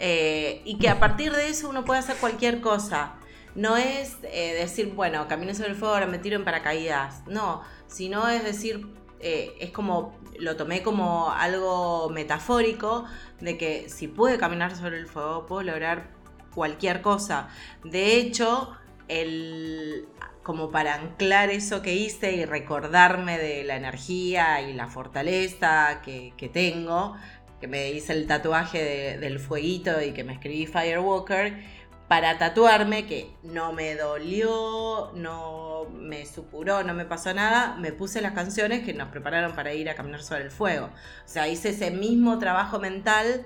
Eh, 0.00 0.62
y 0.64 0.78
que 0.78 0.88
a 0.88 0.98
partir 0.98 1.32
de 1.32 1.48
eso 1.48 1.68
uno 1.68 1.84
puede 1.84 2.00
hacer 2.00 2.16
cualquier 2.16 2.60
cosa. 2.60 3.14
No 3.54 3.76
es 3.76 4.16
eh, 4.22 4.54
decir, 4.58 4.92
bueno, 4.94 5.26
caminé 5.28 5.54
sobre 5.54 5.70
el 5.70 5.76
fuego, 5.76 5.94
ahora 5.94 6.06
me 6.06 6.18
tiro 6.18 6.36
en 6.36 6.44
paracaídas. 6.44 7.22
No, 7.26 7.62
sino 7.88 8.28
es 8.28 8.42
decir, 8.42 8.86
eh, 9.20 9.56
es 9.60 9.70
como, 9.70 10.18
lo 10.38 10.56
tomé 10.56 10.82
como 10.82 11.30
algo 11.30 12.08
metafórico 12.10 13.04
de 13.40 13.58
que 13.58 13.88
si 13.88 14.08
pude 14.08 14.38
caminar 14.38 14.76
sobre 14.76 14.98
el 14.98 15.06
fuego, 15.06 15.46
puedo 15.46 15.62
lograr 15.62 16.10
cualquier 16.54 17.02
cosa. 17.02 17.48
De 17.84 18.16
hecho, 18.16 18.76
el, 19.08 20.08
como 20.42 20.70
para 20.70 20.94
anclar 20.94 21.50
eso 21.50 21.82
que 21.82 21.94
hice 21.94 22.32
y 22.32 22.44
recordarme 22.44 23.38
de 23.38 23.64
la 23.64 23.76
energía 23.76 24.62
y 24.62 24.72
la 24.72 24.86
fortaleza 24.86 26.00
que, 26.02 26.50
tengo, 26.52 27.16
que 27.60 27.68
me 27.68 27.90
hice 27.90 28.14
el 28.14 28.26
tatuaje 28.26 29.18
del 29.18 29.40
fueguito 29.40 30.00
y 30.00 30.12
que 30.12 30.24
me 30.24 30.32
escribí 30.32 30.66
Firewalker, 30.66 31.77
para 32.08 32.38
tatuarme, 32.38 33.04
que 33.04 33.30
no 33.42 33.72
me 33.72 33.94
dolió, 33.94 35.12
no 35.14 35.86
me 35.90 36.24
supuró, 36.24 36.82
no 36.82 36.94
me 36.94 37.04
pasó 37.04 37.34
nada, 37.34 37.76
me 37.76 37.92
puse 37.92 38.22
las 38.22 38.32
canciones 38.32 38.82
que 38.82 38.94
nos 38.94 39.08
prepararon 39.08 39.52
para 39.52 39.74
ir 39.74 39.90
a 39.90 39.94
caminar 39.94 40.22
sobre 40.22 40.44
el 40.44 40.50
fuego. 40.50 40.86
O 40.86 41.28
sea, 41.28 41.48
hice 41.48 41.68
ese 41.70 41.90
mismo 41.90 42.38
trabajo 42.38 42.78
mental 42.78 43.44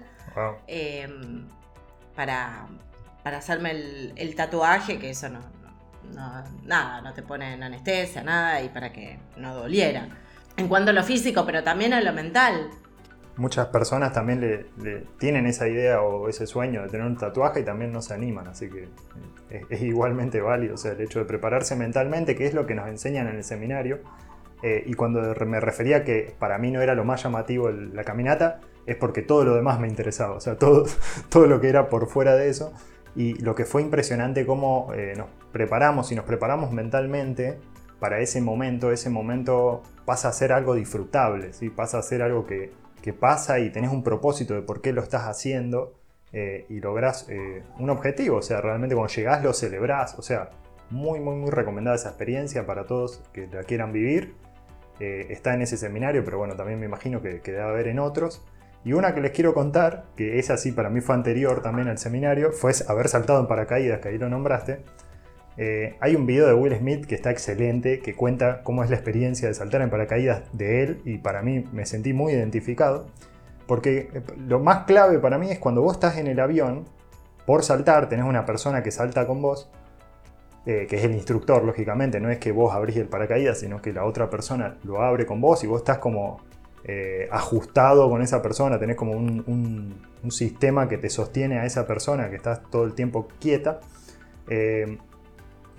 em, 0.68 1.48
para, 2.14 2.68
para 3.24 3.38
hacerme 3.38 3.72
el, 4.14 4.34
tatuaje, 4.36 5.00
que 5.00 5.10
eso 5.10 5.28
no, 5.28 5.40
nada, 6.62 7.00
no 7.00 7.12
te 7.14 7.22
pone 7.22 7.54
en 7.54 7.64
anestesia, 7.64 8.22
nada, 8.22 8.62
y 8.62 8.68
para 8.68 8.92
que 8.92 9.18
no 9.36 9.56
doliera. 9.56 10.08
En 10.56 10.68
cuanto 10.68 10.92
a 10.92 10.94
lo 10.94 11.02
físico, 11.02 11.44
pero 11.44 11.64
también 11.64 11.94
a 11.94 12.00
lo 12.00 12.12
mental 12.12 12.70
muchas 13.36 13.68
personas 13.68 14.12
también 14.12 14.40
le, 14.40 15.04
tienen 15.18 15.46
esa 15.46 15.68
idea 15.68 16.02
o 16.02 16.28
ese 16.28 16.46
sueño 16.46 16.82
de 16.82 16.88
tener 16.88 17.06
un 17.06 17.16
tatuaje 17.16 17.60
y 17.60 17.64
también 17.64 17.92
no 17.92 18.02
se 18.02 18.14
animan, 18.14 18.48
así 18.48 18.68
que 18.68 18.88
eh, 19.50 19.64
es, 19.68 19.82
igualmente 19.82 20.40
válido, 20.40 20.74
o 20.74 20.76
sea, 20.76 20.92
el 20.92 21.00
hecho 21.00 21.18
de 21.18 21.24
prepararse 21.24 21.76
mentalmente, 21.76 22.36
que 22.36 22.46
es 22.46 22.54
lo 22.54 22.66
que 22.66 22.74
nos 22.74 22.88
enseñan 22.88 23.28
en 23.28 23.36
el 23.36 23.44
seminario, 23.44 24.00
eh, 24.62 24.84
y 24.86 24.94
cuando 24.94 25.20
me 25.46 25.60
refería 25.60 26.04
que 26.04 26.34
para 26.38 26.58
mí 26.58 26.70
no 26.70 26.82
era 26.82 26.94
lo 26.94 27.04
más 27.04 27.22
llamativo 27.22 27.70
la 27.70 28.04
caminata, 28.04 28.60
es 28.86 28.96
porque 28.96 29.22
todo 29.22 29.44
lo 29.44 29.54
demás 29.54 29.80
me 29.80 29.88
interesaba, 29.88 30.34
o 30.34 30.40
sea, 30.40 30.56
todo, 30.56 30.84
todo 31.28 31.46
lo 31.46 31.60
que 31.60 31.68
era 31.68 31.88
por 31.88 32.08
fuera 32.08 32.34
de 32.34 32.48
eso, 32.48 32.72
y 33.14 33.34
lo 33.42 33.54
que 33.54 33.64
fue 33.64 33.82
impresionante 33.82 34.46
cómo 34.46 34.92
eh, 34.94 35.14
nos 35.16 35.26
preparamos 35.52 36.10
y 36.12 36.14
nos 36.14 36.24
preparamos 36.24 36.72
mentalmente 36.72 37.58
para 37.98 38.20
ese 38.20 38.40
momento, 38.40 38.90
ese 38.90 39.10
momento 39.10 39.82
pasa 40.04 40.28
a 40.28 40.32
ser 40.32 40.52
algo 40.52 40.74
disfrutable, 40.74 41.52
¿sí? 41.52 41.70
pasa 41.70 41.98
a 41.98 42.02
ser 42.02 42.22
algo 42.22 42.46
que, 42.46 42.72
que 43.02 43.12
pasa 43.12 43.58
y 43.58 43.70
tenés 43.70 43.90
un 43.90 44.02
propósito 44.02 44.54
de 44.54 44.62
por 44.62 44.80
qué 44.80 44.92
lo 44.92 45.02
estás 45.02 45.24
haciendo 45.24 45.94
eh, 46.32 46.64
y 46.68 46.80
lográs 46.80 47.26
eh, 47.28 47.62
un 47.78 47.90
objetivo. 47.90 48.38
O 48.38 48.42
sea, 48.42 48.60
realmente 48.60 48.94
cuando 48.94 49.12
llegás 49.12 49.42
lo 49.42 49.52
celebrás. 49.52 50.18
O 50.18 50.22
sea, 50.22 50.50
muy, 50.88 51.20
muy, 51.20 51.34
muy 51.36 51.50
recomendada 51.50 51.96
esa 51.96 52.08
experiencia 52.08 52.64
para 52.64 52.86
todos 52.86 53.22
que 53.32 53.46
la 53.48 53.64
quieran 53.64 53.92
vivir. 53.92 54.34
Eh, 55.00 55.26
está 55.30 55.52
en 55.54 55.62
ese 55.62 55.76
seminario, 55.76 56.24
pero 56.24 56.38
bueno, 56.38 56.54
también 56.54 56.78
me 56.78 56.86
imagino 56.86 57.20
que, 57.20 57.40
que 57.40 57.52
debe 57.52 57.64
haber 57.64 57.88
en 57.88 57.98
otros. 57.98 58.42
Y 58.84 58.94
una 58.94 59.14
que 59.14 59.20
les 59.20 59.32
quiero 59.32 59.54
contar, 59.54 60.04
que 60.16 60.38
es 60.38 60.50
así 60.50 60.72
para 60.72 60.90
mí 60.90 61.00
fue 61.00 61.14
anterior 61.14 61.62
también 61.62 61.88
al 61.88 61.98
seminario, 61.98 62.52
fue 62.52 62.72
haber 62.88 63.08
saltado 63.08 63.40
en 63.40 63.46
paracaídas, 63.46 64.00
que 64.00 64.08
ahí 64.08 64.18
lo 64.18 64.28
nombraste. 64.28 64.80
Eh, 65.58 65.96
hay 66.00 66.16
un 66.16 66.24
video 66.24 66.46
de 66.46 66.54
Will 66.54 66.74
Smith 66.76 67.04
que 67.04 67.14
está 67.14 67.30
excelente, 67.30 68.00
que 68.00 68.14
cuenta 68.14 68.62
cómo 68.62 68.82
es 68.82 68.90
la 68.90 68.96
experiencia 68.96 69.48
de 69.48 69.54
saltar 69.54 69.82
en 69.82 69.90
paracaídas 69.90 70.44
de 70.52 70.82
él 70.82 71.02
y 71.04 71.18
para 71.18 71.42
mí 71.42 71.64
me 71.72 71.84
sentí 71.86 72.12
muy 72.12 72.32
identificado. 72.32 73.06
Porque 73.66 74.08
eh, 74.12 74.22
lo 74.46 74.60
más 74.60 74.84
clave 74.84 75.18
para 75.18 75.38
mí 75.38 75.50
es 75.50 75.58
cuando 75.58 75.82
vos 75.82 75.94
estás 75.94 76.16
en 76.16 76.26
el 76.26 76.40
avión, 76.40 76.84
por 77.46 77.64
saltar, 77.64 78.08
tenés 78.08 78.24
una 78.24 78.46
persona 78.46 78.82
que 78.82 78.90
salta 78.90 79.26
con 79.26 79.42
vos, 79.42 79.68
eh, 80.64 80.86
que 80.88 80.96
es 80.96 81.04
el 81.04 81.12
instructor, 81.12 81.64
lógicamente, 81.64 82.20
no 82.20 82.30
es 82.30 82.38
que 82.38 82.52
vos 82.52 82.72
abrís 82.72 82.96
el 82.96 83.08
paracaídas, 83.08 83.58
sino 83.60 83.82
que 83.82 83.92
la 83.92 84.04
otra 84.04 84.30
persona 84.30 84.78
lo 84.84 85.02
abre 85.02 85.26
con 85.26 85.40
vos 85.40 85.62
y 85.64 85.66
vos 85.66 85.78
estás 85.78 85.98
como 85.98 86.40
ajustado 87.30 88.10
con 88.10 88.22
esa 88.22 88.42
persona, 88.42 88.76
tenés 88.76 88.96
como 88.96 89.12
un, 89.12 90.10
sistema 90.30 90.88
que 90.88 90.98
te 90.98 91.10
sostiene 91.10 91.60
a 91.60 91.64
esa 91.64 91.86
persona, 91.86 92.28
que 92.28 92.34
estás 92.36 92.60
todo 92.70 92.84
el 92.84 92.94
tiempo 92.94 93.28
quieta. 93.38 93.80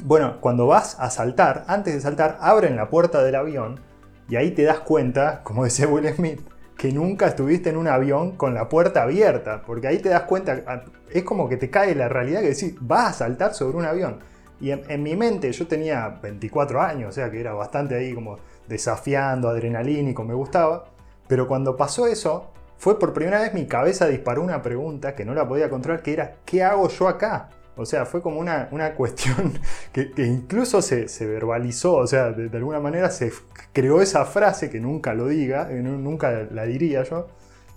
Bueno, 0.06 0.42
cuando 0.42 0.68
vas 0.68 1.00
a 1.00 1.10
saltar, 1.10 1.64
antes 1.68 1.94
de 1.94 2.02
saltar, 2.02 2.38
abren 2.42 2.76
la 2.76 2.90
puerta 2.90 3.24
del 3.24 3.36
avión 3.36 3.80
y 4.28 4.36
ahí 4.36 4.52
te 4.52 4.64
das 4.64 4.82
cuenta, 4.82 5.40
como 5.44 5.64
decía 5.64 5.88
Will 5.88 6.14
Smith, 6.14 6.42
que 6.78 6.92
nunca 6.92 7.28
estuviste 7.28 7.70
en 7.70 7.78
un 7.78 7.88
avión 7.88 8.36
con 8.36 8.54
la 8.54 8.68
puerta 8.68 9.04
abierta, 9.04 9.64
porque 9.66 9.88
ahí 9.88 10.00
te 10.00 10.10
das 10.10 10.24
cuenta, 10.24 10.84
es 11.10 11.24
como 11.24 11.48
que 11.48 11.56
te 11.56 11.70
cae 11.70 11.96
la 11.96 12.10
realidad 12.10 12.42
que 12.42 12.50
decís, 12.50 12.76
vas 12.82 13.12
a 13.12 13.14
saltar 13.14 13.54
sobre 13.54 13.78
un 13.78 13.86
avión. 13.86 14.20
Y 14.60 14.72
en, 14.72 15.04
mi 15.04 15.16
mente 15.16 15.50
yo 15.54 15.68
tenía 15.68 16.10
24 16.22 16.82
años, 16.82 17.08
o 17.08 17.12
sea 17.14 17.32
que 17.32 17.40
era 17.40 17.54
bastante 17.54 17.96
ahí 17.96 18.14
como 18.14 18.40
desafiando, 18.68 19.48
adrenalínico, 19.48 20.26
me 20.26 20.34
gustaba. 20.34 20.84
Pero 21.30 21.48
cuando 21.48 21.78
pasó 21.78 22.08
eso, 22.08 22.52
fue 22.78 23.00
por 23.00 23.14
primera 23.14 23.40
vez 23.40 23.54
mi 23.54 23.68
cabeza 23.68 24.08
disparó 24.08 24.42
una 24.42 24.62
pregunta 24.62 25.16
que 25.16 25.24
no 25.24 25.34
la 25.34 25.48
podía 25.48 25.70
controlar, 25.70 26.04
que 26.04 26.12
era, 26.12 26.36
¿qué 26.44 26.62
hago 26.62 26.90
yo 26.90 27.08
acá? 27.08 27.48
O 27.76 27.86
sea, 27.86 28.06
fue 28.06 28.22
como 28.22 28.40
una, 28.40 28.94
cuestión 28.96 29.60
que, 29.92 30.12
incluso 30.18 30.82
se, 30.82 31.08
verbalizó, 31.26 31.96
o 31.96 32.08
sea, 32.08 32.32
de, 32.32 32.56
alguna 32.56 32.80
manera 32.80 33.10
se 33.10 33.32
creó 33.72 34.02
esa 34.02 34.26
frase 34.26 34.70
que 34.70 34.80
nunca 34.80 35.14
lo 35.14 35.28
diga, 35.28 35.72
eh, 35.72 35.82
nunca 35.82 36.48
la 36.52 36.66
diría 36.66 37.04
yo. 37.04 37.28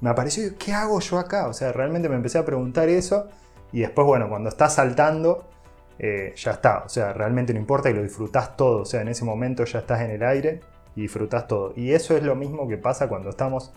Me 0.03 0.11
apareció, 0.11 0.45
¿qué 0.59 0.75
hago 0.75 1.01
yo 1.01 1.19
acá? 1.19 1.49
O 1.49 1.55
sea, 1.55 1.73
realmente 1.73 2.09
me 2.09 2.17
empecé 2.17 2.37
a 2.39 2.45
preguntar 2.45 2.89
eso 2.91 3.29
y 3.73 3.81
después, 3.81 4.07
bueno, 4.07 4.29
cuando 4.29 4.51
estás 4.51 4.75
saltando, 4.75 5.49
eh, 5.99 6.35
ya 6.37 6.51
está. 6.53 6.83
O 6.85 6.89
sea, 6.91 7.15
realmente 7.15 7.55
no 7.55 7.61
importa 7.61 7.89
y 7.89 7.95
lo 7.95 8.03
disfrutás 8.03 8.57
todo. 8.57 8.83
O 8.83 8.85
sea, 8.85 9.01
en 9.01 9.09
ese 9.09 9.25
momento 9.25 9.65
ya 9.65 9.79
estás 9.79 10.03
en 10.03 10.11
el 10.11 10.23
aire 10.23 10.61
y 10.95 11.03
disfrutás 11.03 11.47
todo. 11.49 11.73
Y 11.75 11.93
eso 11.93 12.15
es 12.15 12.23
lo 12.23 12.35
mismo 12.35 12.69
que 12.69 12.77
pasa 12.77 13.09
cuando 13.09 13.31
estamos 13.31 13.73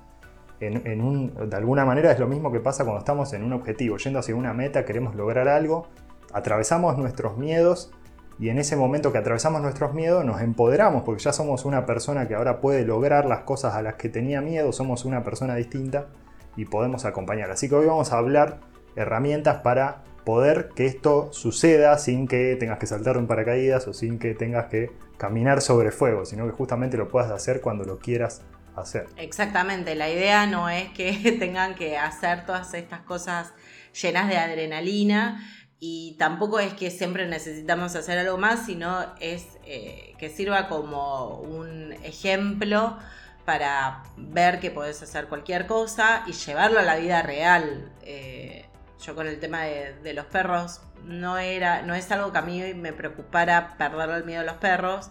en, 0.59 1.01
un, 1.01 1.49
de 1.49 1.55
alguna 1.55 1.85
manera 1.85 2.11
es 2.11 2.19
lo 2.19 2.27
mismo 2.27 2.51
que 2.51 2.59
pasa 2.59 2.83
cuando 2.83 2.99
estamos 2.99 3.31
en 3.33 3.43
un 3.43 3.53
objetivo, 3.53 3.97
yendo 3.97 4.19
hacia 4.19 4.35
una 4.35 4.53
meta, 4.53 4.83
queremos 4.83 5.15
lograr 5.15 5.47
algo 5.47 5.87
atravesamos 6.33 6.97
nuestros 6.97 7.37
miedos 7.37 7.91
y 8.39 8.49
en 8.49 8.57
ese 8.57 8.75
momento 8.75 9.11
que 9.11 9.17
atravesamos 9.17 9.61
nuestros 9.61 9.93
miedos 9.93 10.23
nos 10.23 10.41
empoderamos 10.41 11.03
porque 11.03 11.21
ya 11.21 11.33
somos 11.33 11.65
una 11.65 11.85
persona 11.85 12.27
que 12.27 12.35
ahora 12.35 12.61
puede 12.61 12.85
lograr 12.85 13.25
las 13.25 13.41
cosas 13.41 13.75
a 13.75 13.81
las 13.81 13.95
que 13.95 14.09
tenía 14.09 14.41
miedo, 14.41 14.71
somos 14.71 15.05
una 15.05 15.23
persona 15.23 15.55
distinta 15.55 16.07
y 16.55 16.65
podemos 16.65 17.05
acompañar. 17.05 17.51
Así 17.51 17.67
que 17.67 17.75
hoy 17.75 17.85
vamos 17.85 18.13
a 18.13 18.17
hablar 18.17 18.59
herramientas 18.95 19.61
para 19.61 20.03
poder 20.23 20.69
que 20.75 20.85
esto 20.85 21.33
suceda 21.33 21.97
sin 21.97 22.27
que 22.27 22.55
tengas 22.57 22.79
que 22.79 22.87
saltar 22.87 23.17
un 23.17 23.27
paracaídas 23.27 23.87
o 23.87 23.93
sin 23.93 24.19
que 24.19 24.35
tengas 24.35 24.67
que 24.67 24.91
caminar 25.17 25.61
sobre 25.61 25.91
fuego, 25.91 26.25
sino 26.25 26.45
que 26.45 26.51
justamente 26.51 26.97
lo 26.97 27.07
puedas 27.07 27.31
hacer 27.31 27.61
cuando 27.61 27.83
lo 27.83 27.99
quieras 27.99 28.43
hacer. 28.75 29.07
Exactamente, 29.17 29.95
la 29.95 30.09
idea 30.09 30.45
no 30.45 30.69
es 30.69 30.89
que 30.89 31.35
tengan 31.39 31.75
que 31.75 31.97
hacer 31.97 32.45
todas 32.45 32.73
estas 32.73 33.01
cosas 33.01 33.53
llenas 34.01 34.29
de 34.29 34.37
adrenalina, 34.37 35.43
y 35.79 36.15
tampoco 36.19 36.59
es 36.59 36.73
que 36.73 36.91
siempre 36.91 37.25
necesitamos 37.27 37.95
hacer 37.95 38.17
algo 38.17 38.37
más, 38.37 38.65
sino 38.65 39.05
es 39.21 39.45
eh, 39.65 40.13
que 40.17 40.29
sirva 40.29 40.67
como 40.67 41.37
un 41.37 41.93
ejemplo 42.03 42.97
para 43.45 44.03
ver 44.17 44.59
que 44.59 44.71
podés 44.71 45.01
hacer 45.01 45.27
cualquier 45.27 45.67
cosa 45.67 46.23
y 46.27 46.33
llevarlo 46.33 46.79
a 46.79 46.83
la 46.83 46.97
vida 46.97 47.21
real. 47.21 47.91
Eh, 48.03 48.65
yo 49.03 49.15
con 49.15 49.27
el 49.27 49.39
tema 49.39 49.63
de, 49.63 50.13
los 50.13 50.25
perros 50.25 50.81
no 51.05 51.37
era, 51.37 51.81
no 51.83 51.95
es 51.95 52.11
algo 52.11 52.33
que 52.33 52.37
a 52.39 52.41
mí 52.41 52.73
me 52.73 52.91
preocupara 52.91 53.77
perder 53.77 54.09
el 54.09 54.25
miedo 54.25 54.41
a 54.41 54.43
los 54.43 54.57
perros. 54.57 55.09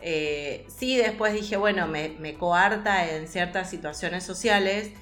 Eh, 0.00 0.66
sí, 0.74 0.96
después 0.96 1.34
dije, 1.34 1.58
bueno, 1.58 1.86
me, 1.86 2.16
me 2.20 2.34
coarta 2.34 3.06
en 3.10 3.28
ciertas 3.28 3.68
situaciones 3.68 4.24
sociales 4.24 4.92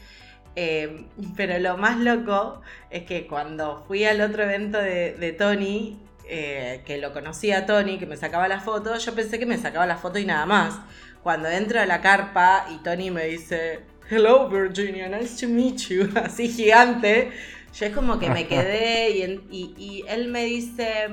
Em, 0.60 1.06
pero 1.36 1.56
lo 1.60 1.76
más 1.76 1.98
loco 1.98 2.62
es 2.90 3.04
que 3.04 3.28
cuando 3.28 3.84
fui 3.86 4.04
al 4.04 4.20
otro 4.20 4.42
evento 4.42 4.78
de, 4.78 5.36
Tony, 5.38 6.00
eh, 6.28 6.82
que 6.84 6.98
lo 6.98 7.12
conocía 7.12 7.58
a 7.58 7.66
Tony, 7.66 7.96
que 7.96 8.06
me 8.06 8.16
sacaba 8.16 8.48
la 8.48 8.58
foto, 8.58 8.98
yo 8.98 9.14
pensé 9.14 9.38
que 9.38 9.46
me 9.46 9.56
sacaba 9.56 9.86
la 9.86 9.98
foto 9.98 10.18
y 10.18 10.24
nada 10.24 10.46
más. 10.46 10.80
Cuando 11.22 11.48
entro 11.48 11.80
a 11.80 11.86
la 11.86 12.00
carpa 12.00 12.66
y 12.74 12.78
Tony 12.78 13.12
me 13.12 13.26
dice, 13.26 13.82
Hello 14.10 14.48
Virginia, 14.48 15.08
nice 15.08 15.46
to 15.46 15.48
meet 15.48 15.76
you, 15.90 16.08
así 16.24 16.48
gigante, 16.48 17.30
yo 17.72 17.86
es 17.86 17.94
como 17.94 18.18
que 18.18 18.28
me 18.28 18.48
quedé 18.48 19.10
y, 19.10 20.04
él 20.08 20.26
me 20.26 20.44
dice, 20.44 21.06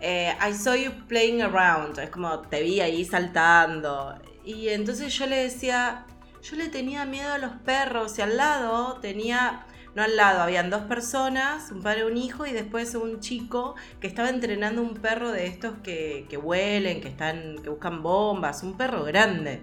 eh, 0.00 0.32
I 0.40 0.54
saw 0.54 0.74
you 0.74 0.92
playing 1.08 1.42
around, 1.42 1.98
es 1.98 2.08
como 2.08 2.40
te 2.40 2.62
vi 2.62 2.80
ahí 2.80 3.04
saltando. 3.04 4.18
Y 4.46 4.70
entonces 4.70 5.12
yo 5.12 5.26
le 5.26 5.36
decía, 5.36 6.06
yo 6.48 6.56
le 6.56 6.68
tenía 6.68 7.04
miedo 7.04 7.32
a 7.32 7.38
los 7.38 7.52
perros 7.64 8.18
y 8.18 8.22
al 8.22 8.36
lado 8.36 8.98
tenía, 9.00 9.66
no 9.96 10.02
al 10.02 10.16
lado, 10.16 10.42
habían 10.42 10.70
dos 10.70 10.82
personas, 10.82 11.72
un 11.72 11.82
padre 11.82 12.00
y 12.00 12.02
un 12.04 12.16
hijo 12.16 12.46
y 12.46 12.52
después 12.52 12.94
un 12.94 13.18
chico 13.18 13.74
que 13.98 14.06
estaba 14.06 14.28
entrenando 14.28 14.80
un 14.80 14.94
perro 14.94 15.32
de 15.32 15.46
estos 15.46 15.74
que, 15.82 16.26
que 16.28 16.36
huelen, 16.36 17.00
que, 17.00 17.08
están, 17.08 17.56
que 17.62 17.68
buscan 17.68 18.02
bombas, 18.02 18.62
un 18.62 18.76
perro 18.76 19.02
grande. 19.02 19.62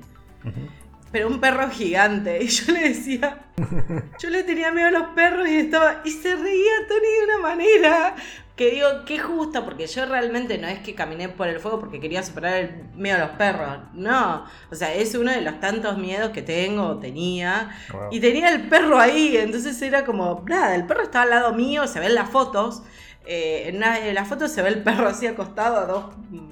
Pero 1.14 1.28
un 1.28 1.40
perro 1.40 1.70
gigante. 1.70 2.44
Y 2.44 2.48
yo 2.48 2.74
le 2.74 2.90
decía, 2.90 3.46
yo 4.20 4.30
le 4.30 4.44
tenía 4.44 4.72
miedo 4.72 4.88
a 4.88 4.92
los 4.92 5.08
perros 5.10 5.48
y 5.48 5.58
estaba. 5.60 6.02
Y 6.04 6.10
se 6.10 6.36
reía 6.36 6.88
Tony 6.90 7.08
de 7.08 7.24
una 7.26 7.38
manera 7.38 8.16
que 8.56 8.70
digo, 8.70 8.88
qué 9.06 9.18
justo, 9.18 9.66
porque 9.66 9.88
yo 9.88 10.06
realmente 10.06 10.60
no 10.60 10.68
es 10.68 10.80
que 10.80 10.94
caminé 10.94 11.28
por 11.28 11.48
el 11.48 11.60
fuego 11.60 11.80
porque 11.80 12.00
quería 12.00 12.22
superar 12.22 12.54
el 12.56 12.84
miedo 12.96 13.18
a 13.18 13.28
los 13.28 13.30
perros, 13.32 13.80
no, 13.94 14.46
o 14.72 14.76
sea, 14.76 14.94
es 14.94 15.16
uno 15.16 15.32
de 15.32 15.42
los 15.42 15.60
tantos 15.60 15.98
miedos 15.98 16.30
que 16.30 16.44
tengo, 16.44 17.00
tenía, 17.00 17.72
y 18.12 18.20
tenía 18.20 18.54
el 18.54 18.70
perro 18.70 19.00
ahí, 19.00 19.38
entonces 19.38 19.82
era 19.82 20.06
como, 20.06 20.44
nada, 20.48 20.76
el 20.76 20.86
perro 20.86 21.02
estaba 21.02 21.24
al 21.24 21.30
lado 21.32 21.54
mío, 21.54 21.88
se 21.88 22.00
ven 22.00 22.14
las 22.14 22.30
fotos, 22.30 22.84
eh, 23.26 23.70
en, 23.70 23.78
una, 23.78 24.00
las 24.00 24.28
fotos 24.28 24.52
se 24.52 24.62
ve 24.62 24.70
el 24.70 24.84
perro 24.84 25.08
así 25.08 25.26
acostado 25.26 25.78
a 25.78 25.86
dos, 25.86 26.06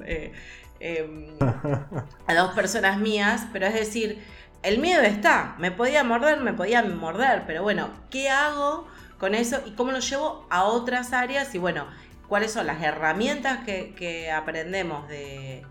eh, 0.05 0.33
em, 0.79 1.27
a 2.27 2.33
dos 2.33 2.53
personas 2.55 2.97
mías, 2.97 3.45
pero 3.53 3.67
es 3.67 3.75
decir, 3.75 4.23
el 4.63 4.79
miedo 4.79 5.01
está, 5.03 5.55
me 5.59 5.69
podía 5.69 6.03
morder, 6.03 6.39
me 6.39 6.53
podía 6.53 6.81
morder, 6.81 7.43
pero 7.45 7.61
bueno, 7.61 7.89
¿qué 8.09 8.29
hago? 8.29 8.87
Con 9.21 9.35
eso 9.35 9.61
y 9.67 9.71
cómo 9.73 9.91
lo 9.91 9.99
llevo 9.99 10.47
a 10.49 10.63
otras 10.63 11.13
áreas 11.13 11.53
y 11.53 11.59
bueno, 11.59 11.85
cuáles 12.27 12.53
son 12.53 12.65
las 12.65 12.81
herramientas 12.81 13.59
que, 13.63 14.31
aprendemos 14.31 15.07
de, 15.07 15.63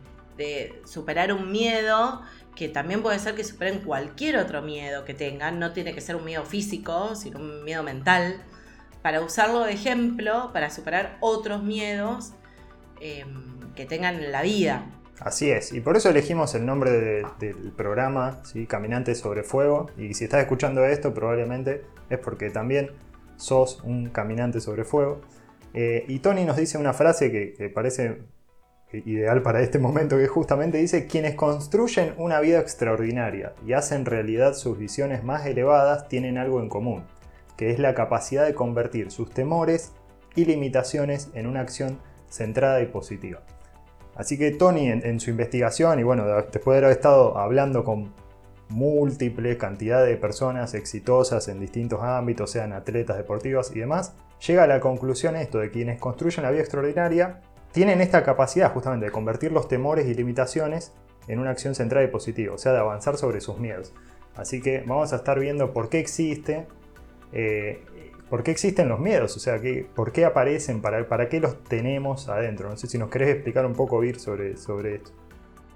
superar 0.85 1.33
un 1.33 1.51
miedo, 1.51 2.23
que 2.55 2.69
también 2.69 3.03
puede 3.03 3.19
ser 3.19 3.35
que 3.35 3.43
superen 3.43 3.81
cualquier 3.81 4.37
otro 4.37 4.63
miedo 4.63 5.05
que 5.05 5.15
tengan, 5.15 5.59
no 5.59 5.73
tiene 5.73 5.93
que 5.93 6.01
ser 6.01 6.15
un 6.15 6.25
miedo 6.25 6.45
físico, 6.45 7.17
sino 7.17 7.41
un 7.41 7.65
miedo 7.65 7.83
mental, 7.83 8.41
para 9.03 9.21
usarlo 9.21 9.65
de 9.65 9.73
ejemplo, 9.73 10.51
para 10.53 10.71
superar 10.71 11.19
otros 11.21 11.63
miedos 11.63 12.33
em, 13.01 13.75
que 13.75 13.85
tengan 13.85 14.15
en 14.15 14.31
la 14.31 14.43
vida. 14.43 14.87
Así 15.19 15.51
es, 15.51 15.73
y 15.73 15.81
por 15.81 15.97
eso 15.97 16.09
elegimos 16.09 16.55
el 16.55 16.65
nombre 16.65 16.93
del 17.41 17.73
programa, 17.77 18.43
¿sí? 18.45 18.67
Caminantes 18.67 19.19
sobre 19.19 19.43
Fuego, 19.43 19.91
y 19.99 20.15
si 20.15 20.25
estás 20.25 20.41
escuchando 20.41 20.85
esto 20.85 21.13
probablemente 21.13 21.85
es 22.09 22.19
porque 22.19 22.49
también 22.51 22.93
sos 23.41 23.81
un 23.85 24.11
caminante 24.11 24.61
sobre 24.61 24.85
fuego. 24.85 25.21
Eh, 25.75 26.05
y 26.09 26.19
Tony 26.21 26.45
nos 26.45 26.57
dice 26.57 26.79
una 26.79 26.93
frase 26.93 27.31
que, 27.31 27.69
parece 27.71 28.23
ideal 28.93 29.43
para 29.43 29.63
este 29.63 29.79
momento, 29.79 30.19
que 30.19 30.27
justamente 30.27 30.79
dice, 30.79 31.07
quienes 31.07 31.35
construyen 31.35 32.15
una 32.19 32.41
vida 32.41 32.59
extraordinaria 32.59 33.55
y 33.67 33.73
hacen 33.73 34.05
realidad 34.05 34.55
sus 34.55 34.79
visiones 34.79 35.23
más 35.23 35.47
elevadas 35.47 36.09
tienen 36.09 36.39
algo 36.39 36.61
en 36.61 36.69
común, 36.69 37.05
que 37.57 37.71
es 37.71 37.79
la 37.79 37.95
capacidad 37.95 38.45
de 38.45 38.55
convertir 38.55 39.11
sus 39.13 39.31
temores 39.31 39.93
y 40.35 40.45
limitaciones 40.45 41.31
en 41.35 41.47
una 41.47 41.61
acción 41.61 42.01
centrada 42.29 42.83
y 42.83 42.87
positiva. 42.87 43.43
Así 44.17 44.37
que 44.37 44.51
Tony 44.51 44.89
en 44.89 45.21
su 45.21 45.31
investigación 45.31 45.99
y 45.99 46.03
bueno, 46.03 46.27
después 46.27 46.75
de 46.75 46.85
haber 46.85 46.97
estado 46.97 47.39
hablando 47.39 47.85
con 47.85 48.13
múltiple 48.71 49.57
cantidad 49.57 50.05
de 50.05 50.17
personas 50.17 50.75
exitosas 50.75 51.49
en 51.49 51.61
distintos 51.61 52.01
ámbitos, 52.03 52.51
sean 52.51 52.73
atletas 52.73 53.17
deportivas 53.17 53.71
y 53.75 53.81
demás, 53.81 54.15
llega 54.47 54.65
a 54.65 54.67
la 54.67 54.81
conclusión 54.81 55.37
esto 55.37 55.59
de 55.59 55.71
quienes 55.71 56.01
construyen 56.01 56.45
la 56.45 56.51
vida 56.51 56.63
extraordinaria 56.63 57.41
tienen 57.73 58.01
esta 58.01 58.25
capacidad 58.25 58.73
justamente 58.73 59.07
de 59.07 59.13
convertir 59.13 59.53
los 59.53 59.69
temores 59.69 60.07
y 60.09 60.15
limitaciones 60.15 60.93
en 61.29 61.39
una 61.39 61.51
acción 61.51 61.75
centrada 61.75 62.05
y 62.05 62.09
positiva, 62.09 62.55
o 62.55 62.59
sea, 62.59 62.73
de 62.73 62.79
avanzar 62.79 63.17
sobre 63.17 63.41
sus 63.41 63.59
miedos. 63.59 63.93
Así 64.35 64.61
que 64.61 64.83
vamos 64.87 65.13
a 65.13 65.17
estar 65.17 65.39
viendo 65.39 65.73
por 65.73 65.89
qué 65.89 66.01
existe, 66.01 66.67
eh, 67.33 67.85
por 68.29 68.43
qué 68.43 68.51
existen 68.51 68.89
los 68.89 68.99
miedos, 68.99 69.37
o 69.37 69.41
sea, 69.41 69.61
que, 69.61 69.87
por 69.95 70.13
qué 70.13 70.25
aparecen, 70.25 70.81
para, 70.81 71.09
para 71.09 71.29
qué 71.29 71.41
los 71.41 71.63
tenemos 71.65 72.29
adentro. 72.29 72.69
No 72.69 72.77
sé 72.77 72.89
si 72.89 72.99
nos 72.99 73.11
querés 73.11 73.29
explicar 73.29 73.67
un 73.67 73.75
poco, 73.75 74.01
Vir, 74.01 74.19
sobre, 74.19 74.57
sobre 74.57 74.97
esto. 74.97 75.13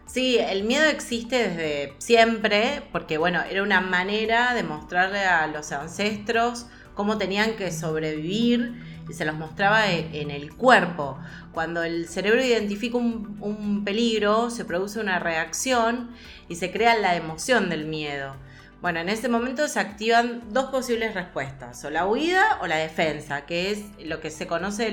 Sí, 0.06 0.38
el 0.38 0.64
miedo 0.64 0.84
existe 0.84 1.48
desde 1.48 1.94
siempre, 1.98 2.82
porque 2.92 3.18
bueno, 3.18 3.42
era 3.48 3.62
una 3.62 3.80
manera 3.80 4.54
de 4.54 4.62
mostrarle 4.62 5.24
a 5.24 5.46
los 5.46 5.72
ancestros 5.72 6.66
cómo 6.94 7.18
tenían 7.18 7.56
que 7.56 7.72
sobrevivir 7.72 8.82
y 9.08 9.12
se 9.14 9.24
los 9.24 9.34
mostraba 9.34 9.90
e, 9.90 10.20
en 10.20 10.30
el 10.30 10.54
cuerpo. 10.54 11.18
Cuando 11.52 11.82
el 11.82 12.08
cerebro 12.08 12.42
identifica 12.44 12.96
un, 12.96 13.82
peligro, 13.84 14.50
se 14.50 14.64
produce 14.64 15.00
una 15.00 15.18
reacción 15.18 16.10
y 16.48 16.56
se 16.56 16.70
crea 16.70 16.96
la 16.96 17.16
emoción 17.16 17.68
del 17.68 17.86
miedo. 17.86 18.36
Bueno, 18.80 19.00
en 19.00 19.08
ese 19.08 19.28
momento 19.28 19.66
se 19.68 19.80
activan 19.80 20.42
dos 20.52 20.66
posibles 20.66 21.14
respuestas, 21.14 21.82
o 21.84 21.90
la 21.90 22.06
huida 22.06 22.58
o 22.60 22.66
la 22.66 22.76
defensa, 22.76 23.46
que 23.46 23.70
es 23.70 23.80
lo 24.04 24.20
que 24.20 24.30
se 24.30 24.46
conoce 24.46 24.92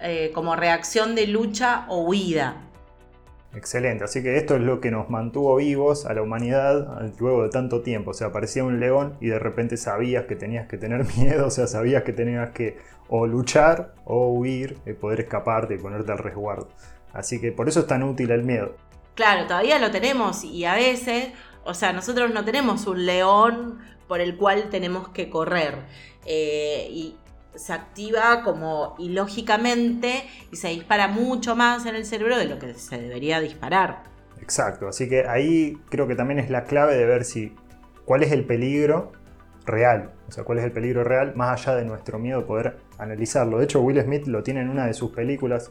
eh, 0.00 0.32
como 0.34 0.56
reacción 0.56 1.14
de 1.14 1.28
lucha 1.28 1.86
o 1.88 2.02
huida. 2.02 2.56
Excelente, 3.54 4.04
así 4.04 4.22
que 4.22 4.36
esto 4.38 4.56
es 4.56 4.62
lo 4.62 4.80
que 4.80 4.90
nos 4.90 5.10
mantuvo 5.10 5.56
vivos 5.56 6.06
a 6.06 6.14
la 6.14 6.22
humanidad 6.22 7.02
luego 7.18 7.42
de 7.42 7.50
tanto 7.50 7.82
tiempo. 7.82 8.12
O 8.12 8.14
sea, 8.14 8.28
aparecía 8.28 8.64
un 8.64 8.80
león 8.80 9.16
y 9.20 9.26
de 9.26 9.38
repente 9.38 9.76
sabías 9.76 10.24
que 10.24 10.36
tenías 10.36 10.68
que 10.68 10.78
tener 10.78 11.04
miedo, 11.16 11.46
o 11.46 11.50
sea, 11.50 11.66
sabías 11.66 12.02
que 12.02 12.12
tenías 12.12 12.50
que 12.52 12.78
o 13.08 13.26
luchar 13.26 13.92
o 14.06 14.28
huir, 14.32 14.78
y 14.86 14.94
poder 14.94 15.20
escaparte 15.20 15.74
y 15.74 15.78
ponerte 15.78 16.12
al 16.12 16.18
resguardo. 16.18 16.68
Así 17.12 17.40
que 17.40 17.52
por 17.52 17.68
eso 17.68 17.80
es 17.80 17.86
tan 17.86 18.02
útil 18.02 18.30
el 18.30 18.42
miedo. 18.42 18.74
Claro, 19.14 19.46
todavía 19.46 19.78
lo 19.78 19.90
tenemos 19.90 20.44
y 20.44 20.64
a 20.64 20.74
veces, 20.74 21.28
o 21.64 21.74
sea, 21.74 21.92
nosotros 21.92 22.32
no 22.32 22.46
tenemos 22.46 22.86
un 22.86 23.04
león 23.04 23.80
por 24.08 24.20
el 24.20 24.36
cual 24.36 24.70
tenemos 24.70 25.08
que 25.10 25.28
correr. 25.28 25.74
Eh, 26.24 26.86
y, 26.90 27.16
se 27.54 27.72
activa 27.72 28.42
como 28.42 28.94
ilógicamente 28.98 30.24
y 30.50 30.56
se 30.56 30.68
dispara 30.68 31.08
mucho 31.08 31.54
más 31.56 31.86
en 31.86 31.94
el 31.94 32.04
cerebro 32.04 32.38
de 32.38 32.46
lo 32.46 32.58
que 32.58 32.74
se 32.74 32.98
debería 32.98 33.40
disparar. 33.40 34.04
Exacto, 34.40 34.88
así 34.88 35.08
que 35.08 35.26
ahí 35.26 35.78
creo 35.88 36.08
que 36.08 36.16
también 36.16 36.38
es 36.38 36.50
la 36.50 36.64
clave 36.64 36.96
de 36.96 37.04
ver 37.04 37.24
si 37.24 37.54
cuál 38.04 38.22
es 38.22 38.32
el 38.32 38.44
peligro 38.44 39.12
real, 39.64 40.12
o 40.28 40.32
sea, 40.32 40.44
cuál 40.44 40.58
es 40.58 40.64
el 40.64 40.72
peligro 40.72 41.04
real 41.04 41.34
más 41.36 41.60
allá 41.60 41.76
de 41.76 41.84
nuestro 41.84 42.18
miedo 42.18 42.44
poder 42.46 42.76
analizarlo. 42.98 43.58
De 43.58 43.64
hecho, 43.64 43.80
Will 43.80 44.00
Smith 44.02 44.26
lo 44.26 44.42
tiene 44.42 44.60
en 44.60 44.68
una 44.68 44.86
de 44.86 44.94
sus 44.94 45.12
películas. 45.12 45.70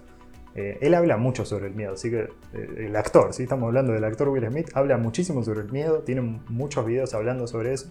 Eh, 0.55 0.77
él 0.81 0.93
habla 0.93 1.17
mucho 1.17 1.45
sobre 1.45 1.67
el 1.67 1.75
miedo, 1.75 1.93
así 1.93 2.09
que 2.09 2.29
eh, 2.53 2.85
el 2.85 2.95
actor, 2.95 3.33
si 3.33 3.43
estamos 3.43 3.67
hablando 3.67 3.93
del 3.93 4.03
actor 4.03 4.29
Will 4.29 4.47
Smith, 4.47 4.69
habla 4.73 4.97
muchísimo 4.97 5.43
sobre 5.43 5.61
el 5.61 5.71
miedo, 5.71 5.99
tiene 5.99 6.21
muchos 6.21 6.85
videos 6.85 7.13
hablando 7.13 7.47
sobre 7.47 7.73
eso. 7.73 7.89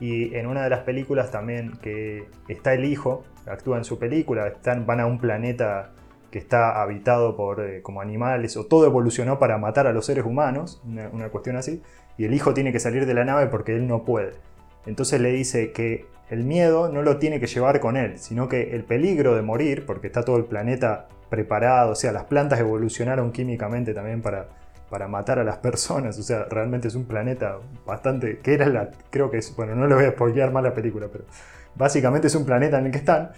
Y 0.00 0.34
en 0.34 0.46
una 0.46 0.62
de 0.62 0.70
las 0.70 0.80
películas 0.80 1.30
también 1.30 1.78
que 1.82 2.28
está 2.48 2.74
el 2.74 2.84
hijo, 2.84 3.24
actúa 3.46 3.78
en 3.78 3.84
su 3.84 3.98
película, 3.98 4.46
están, 4.48 4.86
van 4.86 5.00
a 5.00 5.06
un 5.06 5.18
planeta 5.18 5.92
que 6.30 6.38
está 6.38 6.82
habitado 6.82 7.36
por 7.36 7.60
eh, 7.60 7.82
como 7.82 8.00
animales 8.00 8.56
o 8.56 8.66
todo 8.66 8.84
evolucionó 8.86 9.38
para 9.38 9.58
matar 9.58 9.86
a 9.86 9.92
los 9.92 10.06
seres 10.06 10.24
humanos, 10.24 10.82
una, 10.84 11.28
cuestión 11.30 11.56
así, 11.56 11.82
y 12.18 12.24
el 12.24 12.34
hijo 12.34 12.52
tiene 12.52 12.72
que 12.72 12.80
salir 12.80 13.06
de 13.06 13.14
la 13.14 13.24
nave 13.24 13.46
porque 13.46 13.74
él 13.74 13.86
no 13.86 14.04
puede. 14.04 14.32
Entonces 14.84 15.20
le 15.20 15.32
dice 15.32 15.72
que 15.72 16.06
el 16.28 16.44
miedo 16.44 16.90
no 16.90 17.02
lo 17.02 17.18
tiene 17.18 17.40
que 17.40 17.46
llevar 17.46 17.80
con 17.80 17.96
él, 17.96 18.18
sino 18.18 18.48
que 18.48 18.74
el 18.74 18.84
peligro 18.84 19.34
de 19.34 19.42
morir, 19.42 19.86
porque 19.86 20.08
está 20.08 20.24
todo 20.24 20.36
el 20.36 20.44
planeta 20.44 21.08
preparado, 21.30 21.92
o 21.92 21.94
sea, 21.94 22.12
las 22.12 22.24
plantas 22.24 22.60
evolucionaron 22.60 23.32
químicamente 23.32 23.94
también 23.94 24.22
para 24.22 24.48
para 24.90 25.08
matar 25.08 25.38
a 25.38 25.44
las 25.44 25.58
personas. 25.58 26.18
O 26.18 26.22
sea, 26.22 26.44
realmente 26.44 26.88
es 26.88 26.94
un 26.94 27.04
planeta 27.04 27.58
bastante. 27.84 28.38
que 28.38 28.54
era 28.54 28.66
la. 28.68 28.90
creo 29.10 29.30
que 29.30 29.38
es. 29.38 29.54
bueno, 29.56 29.74
no 29.74 29.86
le 29.86 29.94
voy 29.94 30.04
a 30.04 30.10
spoilear 30.10 30.52
más 30.52 30.62
la 30.62 30.74
película, 30.74 31.08
pero 31.10 31.24
básicamente 31.74 32.28
es 32.28 32.34
un 32.34 32.44
planeta 32.44 32.78
en 32.78 32.86
el 32.86 32.92
que 32.92 32.98
están. 32.98 33.32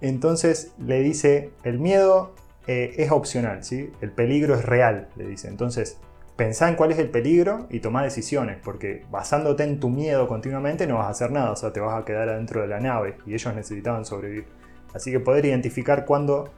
Entonces 0.00 0.72
le 0.78 1.00
dice: 1.00 1.50
el 1.64 1.78
miedo 1.78 2.34
eh, 2.66 2.94
es 2.98 3.10
opcional, 3.10 3.64
¿sí? 3.64 3.90
El 4.00 4.12
peligro 4.12 4.54
es 4.54 4.64
real, 4.64 5.08
le 5.16 5.26
dice. 5.26 5.48
Entonces, 5.48 5.98
pensá 6.36 6.68
en 6.68 6.74
cuál 6.74 6.92
es 6.92 6.98
el 6.98 7.10
peligro 7.10 7.66
y 7.70 7.80
toma 7.80 8.02
decisiones, 8.02 8.58
porque 8.62 9.04
basándote 9.10 9.64
en 9.64 9.80
tu 9.80 9.88
miedo 9.88 10.26
continuamente 10.28 10.86
no 10.86 10.96
vas 10.96 11.06
a 11.06 11.10
hacer 11.10 11.32
nada, 11.32 11.52
o 11.52 11.56
sea, 11.56 11.72
te 11.72 11.80
vas 11.80 12.00
a 12.00 12.04
quedar 12.04 12.28
adentro 12.28 12.62
de 12.62 12.68
la 12.68 12.80
nave 12.80 13.16
y 13.26 13.34
ellos 13.34 13.54
necesitaban 13.54 14.04
sobrevivir. 14.04 14.46
Así 14.94 15.10
que 15.10 15.20
poder 15.20 15.44
identificar 15.44 16.04
cuándo 16.04 16.50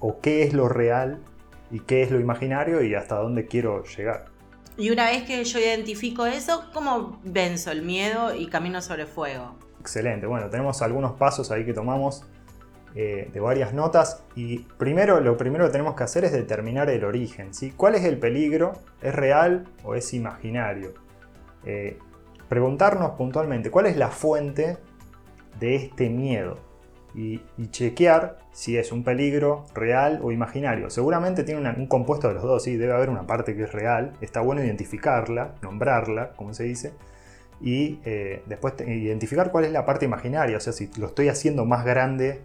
o 0.00 0.20
qué 0.20 0.42
es 0.42 0.54
lo 0.54 0.68
real 0.68 1.20
y 1.70 1.80
qué 1.80 2.02
es 2.02 2.10
lo 2.10 2.20
imaginario 2.20 2.82
y 2.82 2.94
hasta 2.94 3.16
dónde 3.16 3.46
quiero 3.46 3.84
llegar. 3.84 4.26
Y 4.76 4.90
una 4.90 5.06
vez 5.10 5.24
que 5.24 5.42
yo 5.42 5.58
identifico 5.58 6.24
eso, 6.26 6.64
¿cómo 6.72 7.20
venzo 7.24 7.72
el 7.72 7.82
miedo 7.82 8.34
y 8.34 8.46
camino 8.46 8.80
sobre 8.80 9.06
fuego? 9.06 9.56
Excelente, 9.80 10.26
bueno, 10.26 10.48
tenemos 10.50 10.82
algunos 10.82 11.12
pasos 11.12 11.50
ahí 11.50 11.64
que 11.64 11.72
tomamos 11.72 12.24
eh, 12.94 13.28
de 13.32 13.40
varias 13.40 13.74
notas 13.74 14.22
y 14.34 14.60
primero 14.60 15.20
lo 15.20 15.36
primero 15.36 15.66
que 15.66 15.72
tenemos 15.72 15.94
que 15.94 16.04
hacer 16.04 16.24
es 16.24 16.32
determinar 16.32 16.88
el 16.90 17.04
origen, 17.04 17.52
¿sí? 17.54 17.72
¿Cuál 17.76 17.96
es 17.96 18.04
el 18.04 18.18
peligro? 18.18 18.74
¿Es 19.02 19.14
real 19.14 19.68
o 19.84 19.94
es 19.94 20.14
imaginario? 20.14 20.94
Eh, 21.64 21.98
preguntarnos 22.48 23.10
puntualmente, 23.12 23.70
¿cuál 23.70 23.86
es 23.86 23.96
la 23.96 24.08
fuente 24.08 24.78
de 25.58 25.74
este 25.74 26.08
miedo? 26.08 26.67
Y, 27.14 27.40
chequear 27.70 28.38
si 28.52 28.76
es 28.76 28.92
un 28.92 29.04
peligro 29.04 29.64
real 29.74 30.20
o 30.22 30.32
imaginario. 30.32 30.90
Seguramente 30.90 31.44
tiene 31.44 31.68
un 31.68 31.86
compuesto 31.86 32.28
de 32.28 32.34
los 32.34 32.42
dos, 32.42 32.62
¿sí? 32.62 32.76
debe 32.76 32.92
haber 32.92 33.10
una 33.10 33.26
parte 33.26 33.54
que 33.56 33.64
es 33.64 33.72
real, 33.72 34.12
está 34.20 34.40
bueno 34.40 34.62
identificarla, 34.62 35.54
nombrarla, 35.62 36.32
como 36.32 36.54
se 36.54 36.64
dice, 36.64 36.92
y 37.60 38.00
eh, 38.04 38.42
después 38.46 38.74
identificar 38.86 39.50
cuál 39.50 39.64
es 39.64 39.72
la 39.72 39.84
parte 39.84 40.04
imaginaria, 40.04 40.56
o 40.56 40.60
sea, 40.60 40.72
si 40.72 40.90
lo 40.98 41.06
estoy 41.06 41.28
haciendo 41.28 41.64
más 41.64 41.84
grande 41.84 42.42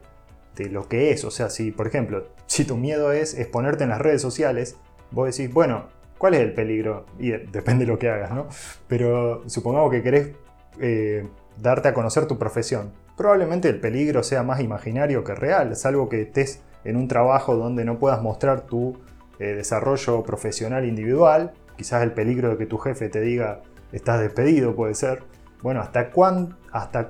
de 0.56 0.70
lo 0.70 0.88
que 0.88 1.12
es, 1.12 1.24
o 1.24 1.32
sea, 1.32 1.50
si 1.50 1.72
por 1.72 1.88
ejemplo, 1.88 2.28
si 2.48 2.66
tu 2.66 2.78
miedo 2.78 3.12
es 3.12 3.38
exponerte 3.38 3.84
en 3.84 3.92
las 3.92 4.02
redes 4.02 4.22
sociales, 4.22 4.78
vos 5.12 5.36
decís, 5.36 5.54
bueno, 5.54 5.90
¿cuál 6.18 6.34
es 6.34 6.42
el 6.42 6.54
peligro? 6.54 7.06
Y 7.20 7.32
depende 7.32 7.86
de 7.86 7.92
lo 7.92 8.00
que 8.00 8.10
hagas, 8.10 8.32
¿no? 8.32 8.48
Pero 8.88 9.48
supongamos 9.48 9.92
que 9.92 10.02
querés 10.02 10.32
eh, 10.80 11.28
darte 11.62 11.90
a 11.90 11.94
conocer 11.94 12.26
tu 12.26 12.40
profesión 12.40 12.92
probablemente 13.16 13.70
el 13.70 13.80
peligro 13.80 14.24
sea 14.24 14.44
más 14.44 14.62
imaginario 14.62 15.24
que 15.24 15.36
real, 15.36 15.76
salvo 15.76 16.10
que 16.10 16.22
estés 16.22 16.62
en 16.84 16.96
un 16.96 17.08
trabajo 17.08 17.56
donde 17.56 17.86
no 17.86 18.00
puedas 18.00 18.22
mostrar 18.22 18.62
tu 18.62 18.98
eh, 19.40 19.54
desarrollo 19.54 20.24
profesional 20.24 20.86
individual, 20.86 21.54
quizás 21.78 22.04
el 22.04 22.12
peligro 22.12 22.50
de 22.50 22.58
que 22.58 22.66
tu 22.66 22.78
jefe 22.78 23.10
te 23.10 23.22
diga 23.22 23.62
estás 23.92 24.20
despedido 24.20 24.76
puede 24.76 24.96
ser. 24.96 25.24
Bueno, 25.62 25.82
¿hasta, 25.82 26.10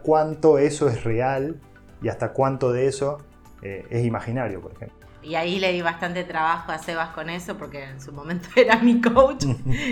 cuánto 0.02 0.58
eso 0.60 0.88
es 0.88 1.04
real 1.04 1.60
y 2.02 2.10
hasta 2.10 2.34
cuánto 2.34 2.72
de 2.72 2.88
eso 2.88 3.18
eh, 3.62 3.86
es 3.90 4.06
imaginario, 4.06 4.62
por 4.62 4.74
ejemplo? 4.74 5.03
Y 5.24 5.36
ahí 5.36 5.60
le 5.60 5.72
di 5.72 5.82
bastante 5.82 6.24
trabajo 6.24 6.72
a 6.72 6.78
Sebas 6.78 7.10
con 7.10 7.30
eso, 7.30 7.58
porque 7.58 7.84
en 7.84 8.02
su 8.02 8.12
momento 8.12 8.50
era 8.56 8.78
mi 8.78 9.02
coach 9.02 9.46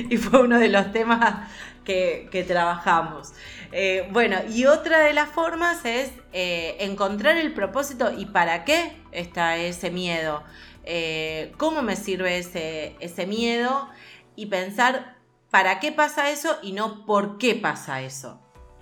y 0.10 0.18
fue 0.18 0.42
uno 0.42 0.60
de 0.60 0.70
los 0.70 0.92
temas 0.92 1.50
que, 1.84 2.46
trabajamos. 2.48 3.34
Eh, 3.72 4.08
bueno, 4.12 4.38
y 4.50 4.66
otra 4.66 5.00
de 5.00 5.14
las 5.14 5.30
formas 5.30 5.86
es 5.86 6.12
eh, 6.34 6.78
encontrar 6.80 7.38
el 7.38 7.54
propósito 7.54 8.12
y 8.16 8.26
para 8.26 8.66
qué 8.66 8.98
está 9.12 9.58
ese 9.58 9.92
miedo. 9.92 10.44
Eh, 10.84 11.54
¿Cómo 11.58 11.82
me 11.82 11.96
sirve 11.96 12.38
ese, 12.38 12.96
ese 13.00 13.26
miedo? 13.26 13.90
Y 14.36 14.48
pensar 14.48 15.18
para 15.50 15.80
qué 15.80 15.92
pasa 15.92 16.32
eso 16.32 16.58
y 16.62 16.72
no 16.72 17.06
por 17.06 17.38
qué 17.38 17.56
pasa 17.56 18.02
eso 18.02 18.42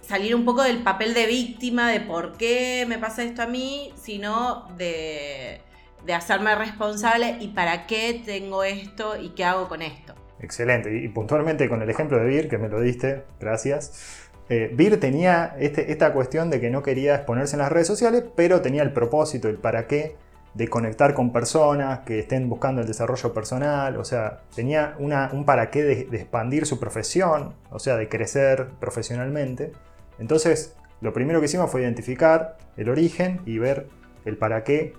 salir 0.10 0.34
un 0.34 0.44
poco 0.44 0.64
del 0.64 0.82
papel 0.82 1.14
de 1.14 1.28
víctima, 1.28 1.88
de 1.92 2.00
por 2.00 2.36
qué 2.36 2.86
me 2.88 2.98
pasa 2.98 3.22
esto 3.22 3.44
a 3.44 3.46
mí, 3.46 3.94
sino 3.96 4.68
de, 4.76 5.62
de 6.06 6.14
hacerme 6.14 6.56
responsable 6.56 7.38
y 7.40 7.50
para 7.50 7.88
qué 7.88 8.22
tengo 8.26 8.64
esto 8.64 9.18
y 9.20 9.30
qué 9.30 9.44
hago 9.44 9.68
con 9.68 9.82
esto. 9.82 10.16
Excelente. 10.40 10.96
Y 10.96 11.08
puntualmente 11.10 11.68
con 11.68 11.82
el 11.82 11.90
ejemplo 11.90 12.18
de 12.18 12.26
Vir, 12.26 12.50
que 12.50 12.58
me 12.58 12.70
lo 12.70 12.80
diste, 12.80 13.24
gracias. 13.40 14.30
Eh, 14.50 14.72
Vir 14.74 15.00
tenía 15.00 15.56
este, 15.60 15.92
esta 15.92 16.14
cuestión 16.14 16.50
de 16.50 16.60
que 16.60 16.70
no 16.70 16.82
quería 16.82 17.16
exponerse 17.16 17.56
en 17.56 17.62
las 17.62 17.72
redes 17.72 17.88
sociales, 17.88 18.24
pero 18.36 18.62
tenía 18.62 18.82
el 18.82 18.94
propósito, 18.94 19.48
el 19.48 19.58
para 19.58 19.88
qué 19.88 20.16
de 20.54 20.68
conectar 20.68 21.14
con 21.14 21.32
personas 21.32 22.00
que 22.00 22.20
estén 22.20 22.50
buscando 22.50 22.82
el 22.82 22.88
desarrollo 22.88 23.34
personal, 23.34 23.98
o 23.98 24.04
sea, 24.04 24.42
tenía 24.56 24.96
una, 24.98 25.30
un 25.32 25.46
para 25.46 25.70
qué 25.70 25.84
de, 25.84 26.06
de, 26.06 26.18
expandir 26.18 26.66
su 26.66 26.80
profesión, 26.80 27.54
o 27.70 27.78
sea, 27.78 27.98
de 27.98 28.10
crecer 28.10 28.68
profesionalmente. 28.80 29.74
Entonces, 30.18 30.76
lo 31.02 31.14
primero 31.14 31.40
que 31.40 31.46
hicimos 31.46 31.70
fue 31.70 31.82
identificar 31.82 32.58
el 32.78 32.90
origen 32.90 33.42
y 33.46 33.60
ver 33.60 33.88
el 34.26 34.38
para 34.38 34.64
qué 34.64 34.94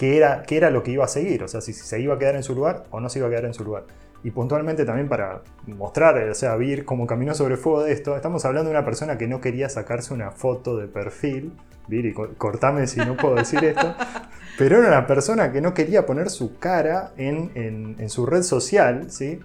qué 0.00 0.16
era, 0.16 0.44
era 0.48 0.70
lo 0.70 0.82
que 0.82 0.92
iba 0.92 1.04
a 1.04 1.08
seguir, 1.08 1.42
o 1.42 1.48
sea, 1.48 1.60
si, 1.60 1.74
se 1.74 2.00
iba 2.00 2.14
a 2.14 2.18
quedar 2.18 2.34
en 2.34 2.42
su 2.42 2.54
lugar 2.54 2.84
o 2.90 3.00
no 3.00 3.10
se 3.10 3.18
iba 3.18 3.28
a 3.28 3.30
quedar 3.30 3.44
en 3.44 3.52
su 3.52 3.64
lugar. 3.64 3.84
Y 4.24 4.30
puntualmente 4.30 4.86
también 4.86 5.10
para 5.10 5.42
mostrar, 5.66 6.16
o 6.26 6.34
sea, 6.34 6.56
ver 6.56 6.86
cómo 6.86 7.06
caminó 7.06 7.34
sobre 7.34 7.58
fuego 7.58 7.82
de 7.82 7.92
esto, 7.92 8.16
estamos 8.16 8.46
hablando 8.46 8.70
de 8.70 8.76
una 8.78 8.84
persona 8.86 9.18
que 9.18 9.28
no 9.28 9.42
quería 9.42 9.68
sacarse 9.68 10.14
una 10.14 10.30
foto 10.30 10.78
de 10.78 10.86
perfil, 10.86 11.52
Vir, 11.86 12.14
cortame 12.38 12.86
si 12.86 12.98
no 13.00 13.14
puedo 13.14 13.34
decir 13.34 13.62
esto, 13.62 13.94
pero 14.56 14.78
era 14.78 14.88
una 14.88 15.06
persona 15.06 15.52
que 15.52 15.60
no 15.60 15.74
quería 15.74 16.06
poner 16.06 16.30
su 16.30 16.58
cara 16.58 17.12
en, 17.18 18.08
su 18.08 18.24
red 18.24 18.42
social, 18.42 19.10
¿sí? 19.10 19.40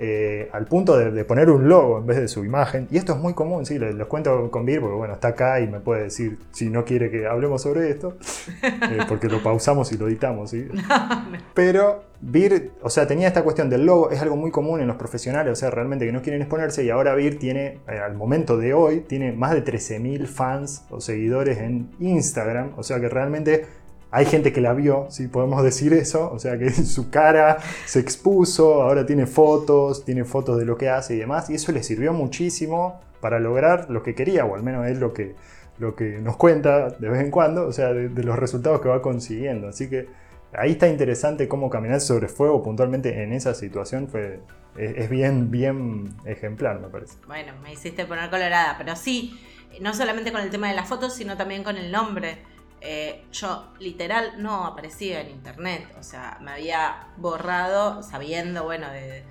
Eh, 0.00 0.48
al 0.52 0.66
punto 0.66 0.96
de, 0.96 1.24
poner 1.24 1.50
un 1.50 1.68
logo 1.68 1.98
en 1.98 2.06
vez 2.06 2.18
de 2.18 2.28
su 2.28 2.44
imagen. 2.44 2.86
Y 2.90 2.98
esto 2.98 3.12
es 3.14 3.18
muy 3.18 3.34
común, 3.34 3.66
sí, 3.66 3.78
les, 3.78 3.94
cuento 4.06 4.50
con 4.50 4.64
Vir 4.64 4.80
porque 4.80 4.96
bueno, 4.96 5.14
está 5.14 5.28
acá 5.28 5.60
y 5.60 5.66
me 5.66 5.80
puede 5.80 6.04
decir 6.04 6.38
si 6.52 6.70
no 6.70 6.84
quiere 6.84 7.10
que 7.10 7.26
hablemos 7.26 7.62
sobre 7.62 7.90
esto, 7.90 8.16
eh, 8.62 8.98
porque 9.08 9.28
lo 9.28 9.42
pausamos 9.42 9.90
y 9.92 9.98
lo 9.98 10.06
editamos, 10.06 10.50
¿sí? 10.50 10.68
Pero 11.54 12.04
Vir, 12.20 12.72
o 12.82 12.90
sea, 12.90 13.06
tenía 13.06 13.28
esta 13.28 13.42
cuestión 13.42 13.70
del 13.70 13.86
logo, 13.86 14.10
es 14.10 14.20
algo 14.22 14.36
muy 14.36 14.50
común 14.50 14.80
en 14.80 14.86
los 14.86 14.96
profesionales, 14.96 15.52
o 15.52 15.56
sea, 15.56 15.70
realmente 15.70 16.06
que 16.06 16.12
no 16.12 16.22
quieren 16.22 16.42
exponerse 16.42 16.84
y 16.84 16.90
ahora 16.90 17.14
Vir 17.14 17.38
tiene, 17.38 17.80
eh, 17.88 17.98
al 17.98 18.14
momento 18.14 18.56
de 18.56 18.74
hoy, 18.74 19.00
tiene 19.00 19.32
más 19.32 19.52
de 19.52 19.64
13.000 19.64 20.26
fans 20.26 20.84
o 20.90 21.00
seguidores 21.00 21.58
en 21.58 21.90
Instagram, 21.98 22.72
o 22.76 22.82
sea 22.82 23.00
que 23.00 23.08
realmente 23.08 23.66
hay 24.10 24.26
gente 24.26 24.52
que 24.52 24.60
la 24.60 24.72
vio, 24.72 25.06
si 25.10 25.28
podemos 25.28 25.62
decir 25.62 25.92
eso, 25.92 26.30
o 26.32 26.38
sea 26.38 26.58
que 26.58 26.70
su 26.70 27.10
cara 27.10 27.58
se 27.84 28.00
expuso, 28.00 28.82
ahora 28.82 29.04
tiene 29.04 29.26
fotos, 29.26 30.04
tiene 30.04 30.24
fotos 30.24 30.58
de 30.58 30.64
lo 30.64 30.78
que 30.78 30.88
hace 30.88 31.14
y 31.14 31.18
demás, 31.18 31.50
y 31.50 31.54
eso 31.54 31.72
le 31.72 31.82
sirvió 31.82 32.12
muchísimo 32.12 33.00
para 33.20 33.38
lograr 33.38 33.90
lo 33.90 34.02
que 34.02 34.14
quería, 34.14 34.44
o 34.44 34.54
al 34.54 34.62
menos 34.62 34.86
es 34.86 34.98
lo 34.98 35.12
que, 35.12 35.34
lo 35.78 35.94
que 35.94 36.18
nos 36.20 36.36
cuenta 36.36 36.90
de 36.90 37.08
vez 37.08 37.20
en 37.20 37.30
cuando, 37.30 37.66
o 37.66 37.72
sea, 37.72 37.92
de, 37.92 38.24
los 38.24 38.38
resultados 38.38 38.80
que 38.80 38.88
va 38.88 39.02
consiguiendo. 39.02 39.68
Así 39.68 39.90
que 39.90 40.06
ahí 40.52 40.72
está 40.72 40.88
interesante 40.88 41.48
cómo 41.48 41.68
caminar 41.68 42.00
sobre 42.00 42.28
fuego 42.28 42.62
puntualmente 42.62 43.22
en 43.22 43.32
esa 43.32 43.54
situación 43.54 44.08
fue, 44.08 44.40
es, 44.76 45.10
bien, 45.10 45.50
bien 45.50 46.14
ejemplar, 46.24 46.80
me 46.80 46.88
parece. 46.88 47.16
Bueno, 47.26 47.52
me 47.62 47.72
hiciste 47.72 48.06
poner 48.06 48.30
colorada, 48.30 48.76
pero 48.78 48.96
sí, 48.96 49.38
no 49.80 49.92
solamente 49.92 50.32
con 50.32 50.40
el 50.40 50.50
tema 50.50 50.68
de 50.68 50.76
las 50.76 50.88
fotos, 50.88 51.14
sino 51.14 51.36
también 51.36 51.64
con 51.64 51.76
el 51.76 51.90
nombre 51.92 52.38
eh, 52.80 53.24
yo 53.32 53.72
literal 53.78 54.34
no 54.38 54.64
aparecía 54.64 55.20
en 55.20 55.30
internet, 55.30 55.94
o 55.98 56.02
sea, 56.02 56.38
me 56.40 56.52
había 56.52 57.08
borrado 57.16 58.02
sabiendo, 58.02 58.64
bueno, 58.64 58.88
de, 58.90 59.24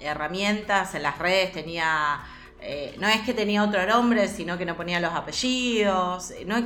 herramientas 0.00 0.94
en 0.94 1.02
las 1.02 1.18
redes, 1.18 1.52
tenía, 1.52 2.20
eh, 2.60 2.96
no 2.98 3.06
es 3.06 3.20
que 3.20 3.34
tenía 3.34 3.62
otro 3.62 3.86
nombre, 3.86 4.26
sino 4.26 4.58
que 4.58 4.64
no 4.64 4.76
ponía 4.76 4.98
los 4.98 5.12
apellidos, 5.12 6.32
no, 6.46 6.56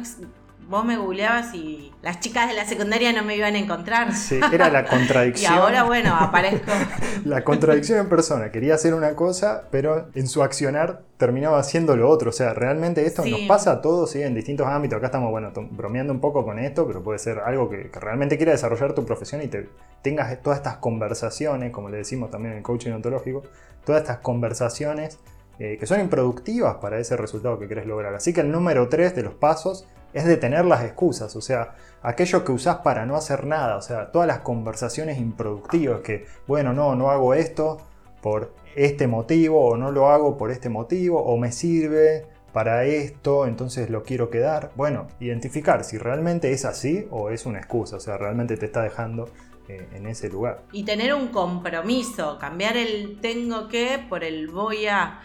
vos 0.68 0.84
me 0.84 0.96
googleabas 0.96 1.54
y 1.54 1.92
las 2.02 2.20
chicas 2.20 2.48
de 2.48 2.54
la 2.54 2.64
secundaria 2.64 3.12
no 3.12 3.22
me 3.22 3.36
iban 3.36 3.54
a 3.54 3.58
encontrar. 3.58 4.12
Sí, 4.12 4.40
era 4.52 4.68
la 4.68 4.84
contradicción. 4.88 5.52
y 5.52 5.56
ahora, 5.56 5.84
bueno, 5.84 6.14
aparezco. 6.14 6.70
la 7.24 7.44
contradicción 7.44 7.98
en 7.98 8.08
persona. 8.08 8.50
Quería 8.50 8.74
hacer 8.74 8.94
una 8.94 9.14
cosa, 9.14 9.64
pero 9.70 10.08
en 10.14 10.26
su 10.26 10.42
accionar 10.42 11.02
terminaba 11.16 11.58
haciendo 11.58 11.96
lo 11.96 12.08
otro. 12.08 12.30
O 12.30 12.32
sea, 12.32 12.52
realmente 12.54 13.06
esto 13.06 13.24
nos 13.24 13.40
pasa 13.42 13.72
a 13.72 13.80
todos, 13.80 14.10
¿sí? 14.10 14.22
En 14.22 14.34
distintos 14.34 14.66
ámbitos. 14.66 14.98
Acá 14.98 15.06
estamos, 15.06 15.30
bueno, 15.30 15.52
bromeando 15.70 16.12
un 16.12 16.20
poco 16.20 16.44
con 16.44 16.58
esto, 16.58 16.86
pero 16.86 17.02
puede 17.02 17.18
ser 17.18 17.38
algo 17.40 17.70
que, 17.70 17.90
realmente 18.00 18.36
quiera 18.36 18.52
desarrollar 18.52 18.92
tu 18.94 19.04
profesión 19.04 19.42
y 19.42 19.48
te 19.48 19.68
tengas 20.02 20.40
todas 20.42 20.58
estas 20.58 20.76
conversaciones, 20.76 21.72
como 21.72 21.88
le 21.88 21.98
decimos 21.98 22.30
también 22.30 22.52
en 22.52 22.58
el 22.58 22.64
coaching 22.64 22.92
ontológico, 22.92 23.42
todas 23.84 24.02
estas 24.02 24.18
conversaciones 24.18 25.18
eh, 25.58 25.78
que 25.80 25.86
son 25.86 26.00
improductivas 26.00 26.76
para 26.76 26.98
ese 26.98 27.16
resultado 27.16 27.58
que 27.58 27.66
querés 27.66 27.86
lograr. 27.86 28.14
Así 28.14 28.32
que 28.32 28.42
el 28.42 28.50
número 28.50 28.88
3 28.88 29.14
de 29.14 29.22
los 29.22 29.34
pasos 29.34 29.86
es 30.12 30.24
detener 30.24 30.64
las 30.64 30.84
excusas, 30.84 31.34
o 31.36 31.40
sea, 31.40 31.74
aquello 32.02 32.44
que 32.44 32.52
usás 32.52 32.76
para 32.78 33.04
no 33.04 33.16
hacer 33.16 33.44
nada, 33.44 33.76
o 33.76 33.82
sea, 33.82 34.10
todas 34.12 34.26
las 34.26 34.40
conversaciones 34.40 35.18
improductivas 35.18 36.00
que, 36.00 36.26
bueno, 36.46 36.72
no, 36.72 36.94
no 36.94 37.10
hago 37.10 37.34
esto 37.34 37.78
por 38.22 38.54
este 38.74 39.06
motivo, 39.06 39.64
o 39.64 39.76
no 39.76 39.90
lo 39.90 40.08
hago 40.08 40.36
por 40.36 40.50
este 40.50 40.68
motivo, 40.68 41.22
o 41.22 41.36
me 41.36 41.52
sirve 41.52 42.26
para 42.52 42.84
esto, 42.84 43.46
entonces 43.46 43.90
lo 43.90 44.02
quiero 44.02 44.30
quedar. 44.30 44.72
Bueno, 44.76 45.08
identificar 45.20 45.84
si 45.84 45.98
realmente 45.98 46.52
es 46.52 46.64
así 46.64 47.06
o 47.10 47.30
es 47.30 47.44
una 47.44 47.58
excusa, 47.58 47.96
o 47.96 48.00
sea, 48.00 48.16
realmente 48.16 48.56
te 48.56 48.66
está 48.66 48.82
dejando 48.82 49.28
eh, 49.68 49.88
en 49.94 50.06
ese 50.06 50.28
lugar. 50.28 50.62
Y 50.72 50.84
tener 50.84 51.12
un 51.12 51.28
compromiso, 51.28 52.38
cambiar 52.38 52.76
el 52.76 53.20
tengo 53.20 53.68
que 53.68 54.04
por 54.08 54.24
el 54.24 54.48
voy 54.48 54.86
a... 54.86 55.20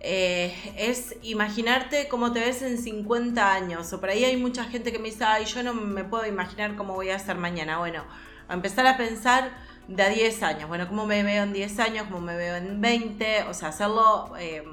Eh, 0.00 0.54
es 0.76 1.16
imaginarte 1.22 2.06
cómo 2.08 2.32
te 2.32 2.40
ves 2.40 2.62
en 2.62 2.78
50 2.78 3.52
años. 3.52 3.92
O 3.92 4.00
por 4.00 4.10
ahí 4.10 4.24
hay 4.24 4.36
mucha 4.36 4.64
gente 4.64 4.92
que 4.92 4.98
me 4.98 5.10
dice, 5.10 5.24
ay, 5.24 5.44
yo 5.46 5.62
no 5.62 5.74
me 5.74 6.04
puedo 6.04 6.26
imaginar 6.26 6.76
cómo 6.76 6.94
voy 6.94 7.10
a 7.10 7.18
ser 7.18 7.36
mañana. 7.36 7.78
Bueno, 7.78 8.04
a 8.48 8.54
empezar 8.54 8.86
a 8.86 8.96
pensar 8.96 9.50
de 9.88 10.02
a 10.02 10.08
10 10.08 10.42
años. 10.42 10.68
Bueno, 10.68 10.86
cómo 10.88 11.06
me 11.06 11.22
veo 11.22 11.42
en 11.42 11.52
10 11.52 11.78
años, 11.80 12.06
cómo 12.10 12.20
me 12.20 12.36
veo 12.36 12.56
en 12.56 12.80
20. 12.80 13.44
O 13.44 13.54
sea, 13.54 13.68
hacerlo 13.68 14.34
eh, 14.38 14.64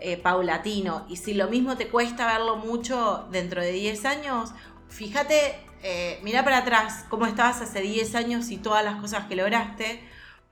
eh, 0.00 0.16
paulatino. 0.18 1.06
Y 1.08 1.16
si 1.16 1.34
lo 1.34 1.48
mismo 1.48 1.76
te 1.76 1.88
cuesta 1.88 2.26
verlo 2.26 2.56
mucho 2.56 3.26
dentro 3.30 3.62
de 3.62 3.72
10 3.72 4.04
años, 4.04 4.50
fíjate, 4.88 5.60
mira 6.22 6.42
para 6.42 6.58
atrás 6.58 7.04
cómo 7.08 7.26
estabas 7.26 7.60
hace 7.62 7.80
10 7.80 8.16
años 8.16 8.50
y 8.50 8.56
todas 8.56 8.84
las 8.84 9.00
cosas 9.00 9.26
que 9.26 9.36
lograste 9.36 10.02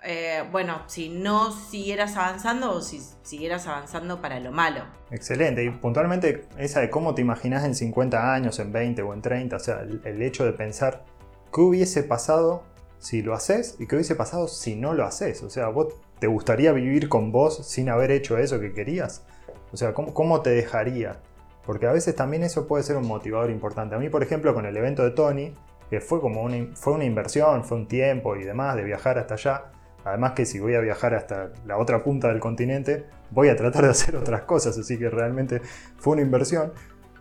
eh, 0.05 0.45
bueno, 0.53 0.83
si 0.87 1.09
no 1.09 1.51
siguieras 1.51 2.17
avanzando 2.17 2.73
o 2.73 2.83
si 2.83 3.01
siguieras 3.23 3.67
avanzando 3.67 4.21
para 4.21 4.39
lo 4.39 4.53
malo. 4.53 4.83
Excelente, 5.11 5.65
y 5.65 5.71
puntualmente 5.71 6.47
esa 6.59 6.81
de 6.81 6.91
cómo 6.91 7.15
te 7.15 7.23
imaginas 7.23 7.65
en 7.65 7.75
50 7.75 8.35
años, 8.35 8.59
en 8.59 8.71
20 8.71 9.03
o 9.03 9.15
en 9.15 9.23
30, 9.23 9.57
o 9.57 9.59
sea, 9.59 9.81
el, 9.81 10.23
hecho 10.23 10.45
de 10.45 10.53
pensar 10.53 11.05
qué 11.53 11.61
hubiese 11.61 12.03
pasado 12.03 12.65
si 12.99 13.23
lo 13.23 13.35
haces 13.35 13.77
y 13.79 13.87
qué 13.87 13.97
hubiese 13.97 14.15
pasado 14.15 14.49
si 14.49 14.77
no 14.77 14.93
lo 14.93 15.05
haces. 15.05 15.43
O 15.43 15.51
sea, 15.51 15.69
vos 15.69 15.95
te 16.19 16.27
gustaría 16.27 16.73
vivir 16.73 17.09
con 17.09 17.33
vos 17.33 17.67
sin 17.67 17.89
haber 17.89 18.11
hecho 18.11 18.37
eso 18.37 18.61
que 18.61 18.73
querías. 18.73 19.25
O 19.73 19.77
sea, 19.77 19.95
¿cómo, 19.95 20.13
cómo 20.13 20.43
te 20.43 20.51
dejaría? 20.51 21.21
Porque 21.65 21.87
a 21.87 21.93
veces 21.93 22.15
también 22.15 22.43
eso 22.43 22.67
puede 22.67 22.85
ser 22.85 22.97
un 22.97 23.07
motivador 23.07 23.51
importante. 23.51 23.95
A 23.95 23.99
mí, 23.99 24.11
por 24.11 24.23
ejemplo, 24.23 24.53
con 24.53 24.67
el 24.67 24.77
evento 24.77 25.03
de 25.03 25.13
Tony, 25.13 25.55
que 25.89 26.01
fue 26.01 26.21
como 26.21 26.49
fue 26.75 26.93
una 26.93 27.05
inversión, 27.05 27.65
fue 27.65 27.79
un 27.79 27.89
tiempo 27.89 28.37
y 28.37 28.45
demás 28.45 28.77
de 28.77 28.85
viajar 28.85 29.19
hasta 29.19 29.35
allá, 29.35 29.65
Además 30.05 30.33
que 30.33 30.45
si 30.45 30.61
voy 30.61 30.75
a 30.75 30.81
viajar 30.81 31.15
hasta 31.15 31.51
la 31.67 31.79
otra 31.79 32.03
punta 32.03 32.29
del 32.29 32.41
continente, 32.41 33.07
voy 33.31 33.49
a 33.49 33.57
tratar 33.57 33.85
de 33.85 33.91
hacer 33.91 34.17
otras 34.17 34.43
cosas, 34.43 34.77
así 34.79 34.99
que 34.99 35.09
realmente 35.11 35.61
fue 35.97 36.15
una 36.15 36.23
inversión. 36.23 36.73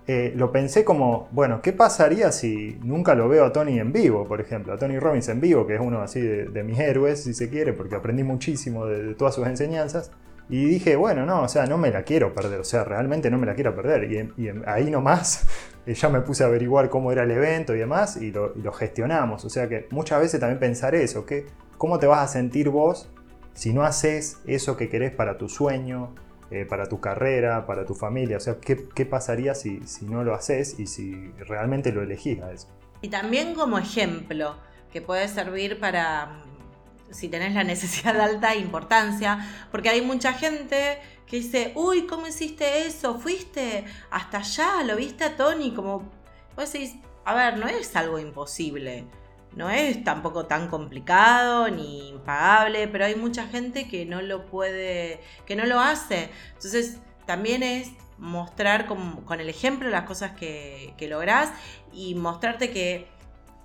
Eh, 0.05 0.33
lo 0.35 0.51
pensé 0.51 0.83
como, 0.83 1.29
bueno, 1.31 1.61
¿qué 1.61 1.71
pasaría 1.71 2.31
si 2.33 2.77
nunca 2.83 3.15
lo 3.15 3.29
veo 3.29 3.45
a 3.45 3.53
Tony 3.53 3.79
en 3.79 3.93
vivo, 3.93 4.27
por 4.27 4.41
ejemplo? 4.41 4.73
A 4.73 4.77
Tony 4.77 4.99
Robbins 4.99 5.29
en 5.29 5.39
vivo, 5.39 5.65
que 5.65 5.75
es 5.75 5.81
uno 5.81 6.01
así 6.01 6.19
de, 6.19 6.63
mis 6.63 6.77
héroes, 6.77 7.23
si 7.23 7.33
se 7.33 7.49
quiere, 7.49 7.71
porque 7.71 7.95
aprendí 7.95 8.23
muchísimo 8.23 8.85
de, 8.85 9.15
todas 9.15 9.33
sus 9.33 9.47
enseñanzas. 9.47 10.11
Y 10.49 10.65
dije, 10.65 10.97
bueno, 10.97 11.25
no, 11.25 11.43
o 11.43 11.47
sea, 11.47 11.65
no 11.67 11.77
me 11.77 11.89
la 11.89 12.03
quiero 12.03 12.33
perder, 12.33 12.59
o 12.59 12.65
sea, 12.65 12.83
realmente 12.83 13.31
no 13.31 13.37
me 13.37 13.45
la 13.45 13.55
quiero 13.55 13.73
perder. 13.73 14.11
Y, 14.11 14.51
ahí 14.65 14.91
nomás 14.91 15.47
ya 15.85 16.09
me 16.09 16.19
puse 16.19 16.43
a 16.43 16.47
averiguar 16.47 16.89
cómo 16.89 17.13
era 17.13 17.23
el 17.23 17.31
evento 17.31 17.73
y 17.73 17.79
demás, 17.79 18.17
y 18.17 18.31
lo, 18.31 18.53
y 18.57 18.61
lo 18.61 18.73
gestionamos. 18.73 19.45
O 19.45 19.49
sea 19.49 19.69
que 19.69 19.87
muchas 19.89 20.19
veces 20.19 20.41
también 20.41 20.59
pensar 20.59 20.95
eso, 20.95 21.25
que 21.25 21.45
¿Cómo 21.83 21.99
te 21.99 22.07
vas 22.07 22.21
a 22.21 22.27
sentir 22.31 22.69
vos 22.69 23.09
si 23.53 23.73
no 23.73 23.83
haces 23.83 24.37
eso 24.47 24.77
que 24.77 24.87
querés 24.87 25.11
para 25.11 25.37
tu 25.37 25.49
sueño, 25.49 26.15
eh, 26.49 26.65
para 26.65 26.87
tu 26.87 27.01
carrera, 27.01 27.65
para 27.65 27.85
tu 27.85 27.93
familia? 27.93 28.37
O 28.37 28.39
sea, 28.39 28.55
¿qué, 28.61 29.05
pasaría 29.05 29.53
si, 29.53 29.81
no 30.03 30.23
lo 30.23 30.33
haces 30.33 30.79
y 30.79 30.87
si 30.87 31.13
realmente 31.39 31.91
lo 31.91 32.01
elegís 32.01 32.41
a 32.41 32.53
eso? 32.53 32.69
Y 33.01 33.09
también 33.09 33.53
como 33.53 33.77
ejemplo, 33.77 34.55
que 34.93 35.01
puede 35.01 35.27
servir 35.27 35.77
para 35.77 36.27
mm, 36.27 37.13
si 37.13 37.27
tenés 37.27 37.53
la 37.53 37.63
necesidad 37.65 38.13
de 38.13 38.21
alta 38.21 38.55
importancia, 38.55 39.45
porque 39.69 39.89
hay 39.89 39.99
mucha 40.01 40.31
gente 40.31 40.99
que 41.27 41.35
dice, 41.35 41.73
uy, 41.75 42.07
¿cómo 42.07 42.27
hiciste 42.27 42.87
eso? 42.87 43.19
¿Fuiste 43.19 43.83
hasta 44.09 44.37
allá? 44.37 44.83
¿Lo 44.85 44.95
viste 44.95 45.25
a 45.25 45.35
Tony? 45.35 45.73
Como 45.73 46.09
vos 46.55 46.71
decís, 46.71 46.95
a 47.25 47.35
ver, 47.35 47.57
no 47.57 47.67
es 47.67 47.93
algo 47.97 48.19
imposible 48.19 49.05
no 49.55 49.69
es 49.69 50.03
tampoco 50.03 50.45
tan 50.45 50.67
complicado 50.67 51.69
ni 51.69 52.09
impagable, 52.09 52.87
pero 52.87 53.05
hay 53.05 53.15
mucha 53.15 53.47
gente 53.47 53.87
que 53.87 54.05
no 54.05 54.21
lo 54.21 54.45
puede, 54.45 55.21
que 55.45 55.55
no 55.55 55.65
lo 55.65 55.79
hace. 55.79 56.29
Entonces, 56.53 56.97
también 57.25 57.63
es 57.63 57.91
mostrar 58.17 58.87
con, 58.87 59.39
el 59.39 59.49
ejemplo 59.49 59.89
las 59.89 60.03
cosas 60.03 60.31
que, 60.31 60.93
que 60.97 61.07
lográs 61.07 61.51
y 61.91 62.15
mostrarte 62.15 62.71
que 62.71 63.07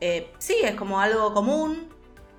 eh, 0.01 0.33
sí, 0.39 0.57
es 0.63 0.75
como 0.75 1.01
algo 1.01 1.33
común 1.35 1.89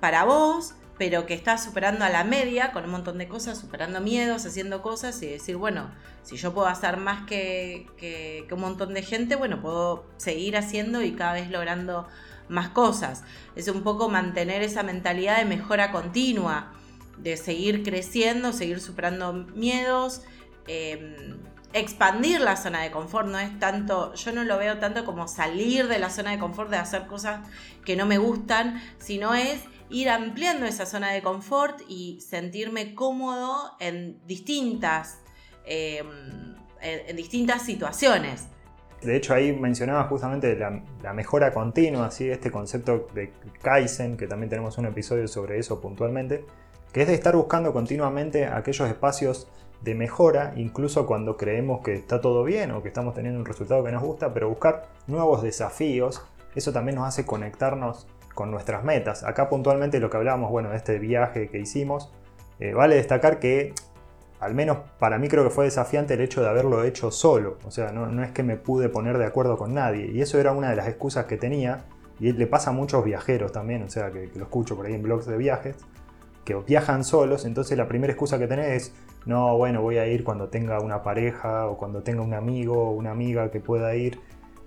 para 0.00 0.24
vos, 0.24 0.74
pero 0.98 1.26
que 1.26 1.34
estás 1.34 1.64
superando 1.64 2.04
a 2.04 2.10
la 2.10 2.24
media 2.24 2.72
con 2.72 2.84
un 2.84 2.90
montón 2.90 3.18
de 3.18 3.26
cosas, 3.26 3.58
superando 3.58 4.00
miedos, 4.00 4.44
haciendo 4.44 4.82
cosas 4.82 5.20
y 5.22 5.26
decir, 5.26 5.56
bueno, 5.56 5.90
si 6.22 6.36
yo 6.36 6.52
puedo 6.52 6.68
hacer 6.68 6.98
más 6.98 7.26
que, 7.26 7.86
que 7.96 8.46
un 8.52 8.60
montón 8.60 8.92
de 8.92 9.02
gente, 9.02 9.36
bueno, 9.36 9.60
puedo 9.62 10.04
seguir 10.18 10.56
haciendo 10.56 11.02
y 11.02 11.12
cada 11.12 11.34
vez 11.34 11.50
logrando 11.50 12.06
más 12.50 12.70
cosas. 12.70 13.22
Es 13.56 13.68
un 13.68 13.82
poco 13.82 14.08
mantener 14.08 14.62
esa 14.62 14.82
mentalidad 14.82 15.38
de 15.38 15.44
mejora 15.44 15.92
continua, 15.92 16.72
de 17.16 17.36
seguir 17.36 17.82
creciendo, 17.82 18.52
seguir 18.52 18.80
superando 18.80 19.32
miedos, 19.32 20.22
em, 20.66 21.38
expandir 21.72 22.40
la 22.40 22.56
zona 22.56 22.82
de 22.82 22.90
confort. 22.90 23.28
No 23.28 23.38
es 23.38 23.58
tanto, 23.58 24.14
yo 24.14 24.32
no 24.32 24.44
lo 24.44 24.58
veo 24.58 24.78
tanto 24.78 25.04
como 25.04 25.28
salir 25.28 25.86
de 25.86 25.98
la 25.98 26.10
zona 26.10 26.32
de 26.32 26.38
confort, 26.38 26.70
de 26.70 26.76
hacer 26.76 27.06
cosas 27.06 27.48
que 27.84 27.96
no 27.96 28.06
me 28.06 28.18
gustan, 28.18 28.82
sino 28.98 29.34
es 29.34 29.60
ir 29.88 30.08
ampliando 30.10 30.66
esa 30.66 30.86
zona 30.86 31.10
de 31.10 31.22
confort 31.22 31.80
y 31.88 32.20
sentirme 32.20 32.94
cómodo 32.94 33.76
en 33.78 34.20
distintas, 34.26 35.18
em, 35.64 36.56
en 36.80 37.16
distintas 37.16 37.62
situaciones. 37.62 38.48
De 39.02 39.16
hecho, 39.16 39.32
ahí 39.32 39.52
mencionaba 39.52 40.04
justamente 40.04 40.56
la, 40.56 41.12
mejora 41.14 41.52
continua, 41.52 42.08
este 42.08 42.50
concepto 42.50 43.08
de 43.14 43.32
Kaizen, 43.62 44.16
que 44.16 44.26
también 44.26 44.50
tenemos 44.50 44.76
un 44.76 44.86
episodio 44.86 45.26
sobre 45.26 45.58
eso 45.58 45.80
puntualmente, 45.80 46.44
que 46.92 47.02
es 47.02 47.08
de 47.08 47.14
estar 47.14 47.34
buscando 47.34 47.72
continuamente 47.72 48.46
aquellos 48.46 48.88
espacios 48.88 49.48
de 49.80 49.94
mejora, 49.94 50.52
incluso 50.56 51.06
cuando 51.06 51.38
creemos 51.38 51.80
que 51.82 51.94
está 51.94 52.20
todo 52.20 52.44
bien 52.44 52.72
o 52.72 52.82
que 52.82 52.88
estamos 52.88 53.14
teniendo 53.14 53.40
un 53.40 53.46
resultado 53.46 53.82
que 53.82 53.92
nos 53.92 54.02
gusta, 54.02 54.34
pero 54.34 54.50
buscar 54.50 54.88
nuevos 55.06 55.42
desafíos, 55.42 56.22
eso 56.54 56.72
también 56.72 56.96
nos 56.96 57.08
hace 57.08 57.24
conectarnos 57.24 58.06
con 58.34 58.50
nuestras 58.50 58.84
metas. 58.84 59.24
Acá 59.24 59.48
puntualmente 59.48 59.98
lo 60.00 60.10
que 60.10 60.18
hablábamos, 60.18 60.50
bueno, 60.50 60.70
de 60.70 60.76
este 60.76 60.98
viaje 60.98 61.48
que 61.48 61.58
hicimos, 61.58 62.12
eh, 62.58 62.74
vale 62.74 62.96
destacar 62.96 63.38
que 63.38 63.72
al 64.40 64.54
menos 64.54 64.78
para 64.98 65.18
mí 65.18 65.28
creo 65.28 65.44
que 65.44 65.50
fue 65.50 65.66
desafiante 65.66 66.14
el 66.14 66.20
hecho 66.20 66.42
de 66.42 66.48
haberlo 66.48 66.84
hecho 66.84 67.10
solo, 67.10 67.58
o 67.64 67.70
sea, 67.70 67.92
no, 67.92 68.22
es 68.22 68.32
que 68.32 68.42
me 68.42 68.56
pude 68.56 68.88
poner 68.88 69.18
de 69.18 69.26
acuerdo 69.26 69.56
con 69.56 69.74
nadie, 69.74 70.10
y 70.10 70.20
eso 70.20 70.38
era 70.40 70.52
una 70.52 70.70
de 70.70 70.76
las 70.76 70.88
excusas 70.88 71.26
que 71.26 71.36
tenía, 71.36 71.84
y 72.18 72.32
le 72.32 72.46
pasa 72.46 72.70
a 72.70 72.72
muchos 72.72 73.04
viajeros 73.04 73.52
también, 73.52 73.82
o 73.82 73.90
sea, 73.90 74.10
que, 74.10 74.30
que 74.30 74.38
lo 74.38 74.44
escucho 74.46 74.76
por 74.76 74.86
ahí 74.86 74.94
en 74.94 75.02
blogs 75.02 75.26
de 75.26 75.36
viajes, 75.36 75.76
que 76.44 76.54
viajan 76.54 77.04
solos, 77.04 77.44
entonces 77.44 77.76
la 77.76 77.86
primera 77.86 78.12
excusa 78.12 78.38
que 78.38 78.46
tenés 78.46 78.68
es, 78.68 78.94
no, 79.26 79.56
bueno, 79.56 79.82
voy 79.82 79.98
a 79.98 80.06
ir 80.06 80.24
cuando 80.24 80.48
tenga 80.48 80.80
una 80.80 81.02
pareja 81.02 81.66
o 81.66 81.76
cuando 81.76 82.02
tenga 82.02 82.22
un 82.22 82.34
amigo 82.34 82.88
o 82.88 82.92
una 82.92 83.10
amiga 83.10 83.50
que 83.50 83.60
pueda 83.60 83.94
ir. 83.94 84.18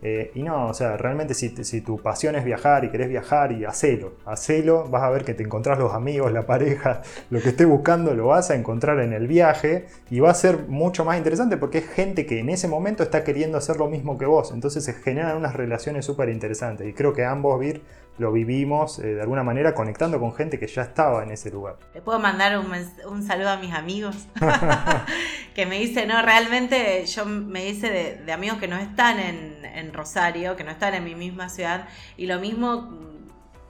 Eh, 0.05 0.31
y 0.35 0.43
no, 0.43 0.67
o 0.67 0.73
sea, 0.73 0.97
realmente 0.97 1.33
si, 1.33 1.55
si, 1.63 1.79
tu 1.79 1.97
pasión 1.97 2.35
es 2.35 2.43
viajar 2.43 2.83
y 2.83 2.89
querés 2.89 3.07
viajar 3.07 3.53
y 3.53 3.63
hacelo, 3.63 4.15
hacelo, 4.25 4.89
vas 4.89 5.03
a 5.03 5.09
ver 5.09 5.23
que 5.23 5.33
te 5.33 5.43
encontrás 5.43 5.79
los 5.79 5.93
amigos, 5.93 6.33
la 6.33 6.45
pareja, 6.45 7.01
lo 7.29 7.39
que 7.39 7.49
estés 7.49 7.65
buscando 7.65 8.13
lo 8.13 8.27
vas 8.27 8.51
a 8.51 8.55
encontrar 8.55 8.99
en 8.99 9.13
el 9.13 9.27
viaje 9.27 9.85
y 10.09 10.19
va 10.19 10.29
a 10.29 10.33
ser 10.33 10.67
mucho 10.67 11.05
más 11.05 11.17
interesante 11.17 11.55
porque 11.55 11.77
es 11.77 11.87
gente 11.87 12.25
que 12.25 12.39
en 12.39 12.49
ese 12.49 12.67
momento 12.67 13.01
está 13.01 13.23
queriendo 13.23 13.57
hacer 13.57 13.77
lo 13.77 13.87
mismo 13.87 14.17
que 14.17 14.25
vos, 14.25 14.51
entonces 14.51 14.83
se 14.83 14.91
generan 14.91 15.37
unas 15.37 15.55
relaciones 15.55 16.03
súper 16.05 16.27
interesantes 16.27 16.85
y 16.85 16.91
creo 16.91 17.13
que 17.13 17.23
ambos 17.23 17.57
Vir 17.59 17.81
lo 18.17 18.31
vivimos 18.31 18.99
eh, 18.99 19.15
de 19.15 19.21
alguna 19.21 19.43
manera 19.43 19.73
conectando 19.73 20.19
con 20.19 20.33
gente 20.33 20.59
que 20.59 20.67
ya 20.67 20.83
estaba 20.83 21.23
en 21.23 21.31
ese 21.31 21.49
lugar. 21.49 21.77
Le 21.93 22.01
puedo 22.01 22.19
mandar 22.19 22.57
un, 22.57 23.23
saludo 23.23 23.49
a 23.49 23.57
mis 23.57 23.73
amigos 23.73 24.27
que 25.55 25.65
me 25.65 25.79
dice, 25.79 26.05
no, 26.05 26.21
realmente 26.21 27.05
yo 27.05 27.25
me 27.25 27.67
hice 27.67 28.19
de, 28.25 28.31
amigos 28.31 28.59
que 28.59 28.67
no 28.67 28.77
están 28.77 29.19
en, 29.19 29.65
en, 29.65 29.93
Rosario, 29.93 30.55
que 30.55 30.63
no 30.63 30.71
están 30.71 30.93
en 30.93 31.03
mi 31.03 31.15
misma 31.15 31.49
ciudad 31.49 31.87
y 32.17 32.27
lo 32.27 32.39
mismo, 32.39 32.99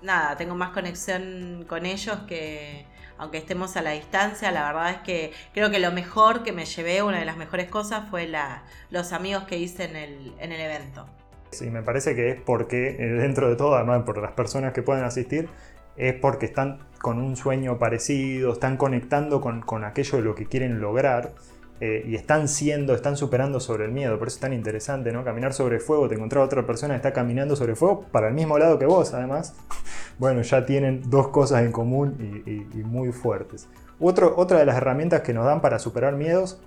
nada, 0.02 0.36
tengo 0.38 0.56
más 0.56 0.72
conexión 0.72 1.66
con 1.68 1.86
ellos 1.86 2.18
que 2.28 2.86
aunque 3.18 3.38
estemos 3.38 3.78
a 3.78 3.82
la 3.82 3.92
distancia, 3.92 4.52
la 4.52 4.66
verdad 4.66 4.90
es 4.90 4.98
que 4.98 5.34
creo 5.54 5.70
que 5.70 5.80
lo 5.80 5.92
mejor 5.92 6.44
que 6.44 6.52
me 6.52 6.66
llevé, 6.66 7.04
una 7.04 7.20
de 7.20 7.26
las 7.26 7.38
mejores 7.38 7.70
cosas 7.70 8.10
fue 8.10 8.28
la, 8.28 8.64
los 8.90 9.14
amigos 9.14 9.44
que 9.44 9.58
hice 9.58 9.86
en 9.86 9.96
el, 9.96 10.34
en 10.40 10.52
el 10.52 10.60
evento. 10.60 11.08
Sí, 11.54 11.70
me 11.70 11.84
parece 11.84 12.16
que 12.16 12.30
es 12.30 12.42
porque 12.42 12.98
eh, 13.00 13.08
dentro 13.14 13.50
de 13.50 13.56
todo, 13.56 13.76
además 13.76 14.04
por 14.04 14.18
las 14.18 14.32
personas 14.32 14.74
que 14.74 14.82
pueden 14.82 15.04
asistir, 15.04 15.50
es 15.96 16.14
porque 16.16 16.46
están 16.48 16.80
con 17.02 17.20
un 17.20 17.36
sueño 17.36 17.78
parecido, 17.78 18.54
están 18.54 18.78
conectando 18.78 19.42
con, 19.42 19.84
aquello 19.84 20.18
de 20.18 20.24
lo 20.24 20.36
que 20.36 20.46
quieren 20.46 20.80
lograr 20.82 21.34
eh, 21.80 22.04
y 22.08 22.16
están 22.16 22.48
siendo, 22.48 22.96
están 22.96 23.18
superando 23.18 23.60
sobre 23.60 23.86
el 23.86 23.92
miedo. 23.92 24.18
Por 24.18 24.28
eso 24.28 24.38
es 24.38 24.42
tan 24.42 24.54
interesante, 24.54 25.12
¿no? 25.12 25.24
Caminar 25.24 25.54
sobre 25.54 25.80
fuego, 25.80 26.08
te 26.08 26.16
encontrar 26.16 26.42
a 26.42 26.46
otra 26.46 26.66
persona 26.66 26.94
que 26.94 26.98
está 26.98 27.14
caminando 27.14 27.56
sobre 27.56 27.76
fuego 27.76 28.06
para 28.12 28.30
el 28.30 28.34
mismo 28.34 28.58
lado 28.58 28.80
que 28.80 28.86
vos, 28.86 29.14
además. 29.14 29.56
Bueno, 30.20 30.44
ya 30.44 30.64
tienen 30.64 31.10
dos 31.10 31.30
cosas 31.30 31.64
en 31.64 31.72
común 31.72 32.16
y, 32.46 32.78
muy 32.84 33.12
fuertes. 33.12 33.68
otra 34.00 34.60
de 34.60 34.66
las 34.66 34.78
herramientas 34.78 35.22
que 35.22 35.34
nos 35.34 35.44
dan 35.44 35.60
para 35.60 35.80
superar 35.80 36.16
miedos 36.16 36.62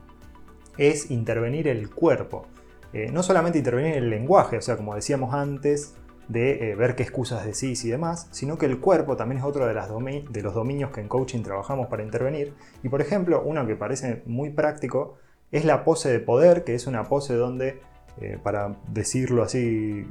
es 0.77 1.13
intervenir 1.13 1.69
el 1.69 1.89
cuerpo. 1.89 2.49
Eh, 2.97 3.11
no 3.13 3.23
solamente 3.23 3.59
intervenir 3.59 3.93
en 3.93 4.05
el 4.05 4.09
lenguaje, 4.09 4.57
o 4.57 4.63
sea, 4.63 4.79
como 4.79 4.95
decíamos 4.95 5.35
antes, 5.35 5.93
de 6.29 6.71
eh, 6.71 6.75
ver 6.77 6.95
qué 6.95 7.03
excusas 7.03 7.45
decís 7.45 7.85
y 7.85 7.91
demás, 7.91 8.27
sino 8.31 8.57
que 8.57 8.65
el 8.65 8.81
cuerpo 8.81 9.19
también 9.19 9.41
es 9.41 9.45
otro 9.45 9.67
de, 9.67 9.75
los 9.75 10.55
dominios 10.55 10.91
que 10.93 11.03
en 11.03 11.09
coaching 11.09 11.43
trabajamos 11.43 11.89
para 11.89 12.03
intervenir. 12.03 12.55
Y 12.83 12.89
por 12.89 13.03
ejemplo, 13.03 13.43
uno 13.45 13.67
que 13.67 13.77
parece 13.77 14.23
muy 14.25 14.49
práctico 14.49 15.19
es 15.53 15.67
la 15.67 15.85
pose 15.85 16.09
de 16.09 16.21
poder, 16.21 16.65
que 16.65 16.75
es 16.75 16.87
una 16.87 17.05
pose 17.05 17.35
donde, 17.35 17.81
eh, 18.19 18.39
para 18.43 18.77
decirlo 18.89 19.43
así, 19.43 20.09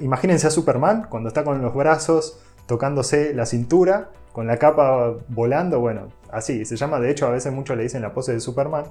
imagínense 0.00 0.46
a 0.46 0.50
Superman 0.50 1.08
cuando 1.10 1.28
está 1.28 1.44
con 1.44 1.60
los 1.60 1.74
brazos 1.74 2.40
tocándose 2.64 3.34
la 3.34 3.44
cintura, 3.44 4.12
con 4.32 4.46
la 4.46 4.56
capa 4.56 5.14
volando, 5.28 5.78
bueno, 5.78 6.08
así, 6.32 6.64
se 6.64 6.76
llama, 6.76 7.00
de 7.00 7.10
hecho 7.10 7.26
a 7.26 7.30
veces 7.30 7.52
muchos 7.52 7.76
le 7.76 7.82
dicen 7.82 8.00
la 8.00 8.14
pose 8.14 8.32
de 8.32 8.40
Superman. 8.40 8.86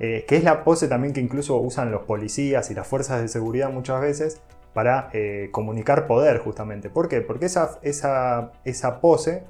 Eh, 0.00 0.24
que 0.28 0.36
es 0.36 0.44
la 0.44 0.62
pose 0.62 0.86
también 0.86 1.12
que 1.12 1.20
incluso 1.20 1.56
usan 1.56 1.90
los 1.90 2.02
policías 2.02 2.70
y 2.70 2.74
las 2.74 2.86
fuerzas 2.86 3.20
de 3.20 3.28
seguridad 3.28 3.70
muchas 3.70 4.00
veces 4.00 4.40
para 4.72 5.10
eh, 5.12 5.48
comunicar 5.50 6.06
poder 6.06 6.38
justamente. 6.38 6.88
¿Por 6.88 7.08
qué? 7.08 7.20
Porque 7.20 7.46
esa, 7.46 7.78
esa, 7.82 8.52
esa 8.64 9.00
pose 9.00 9.42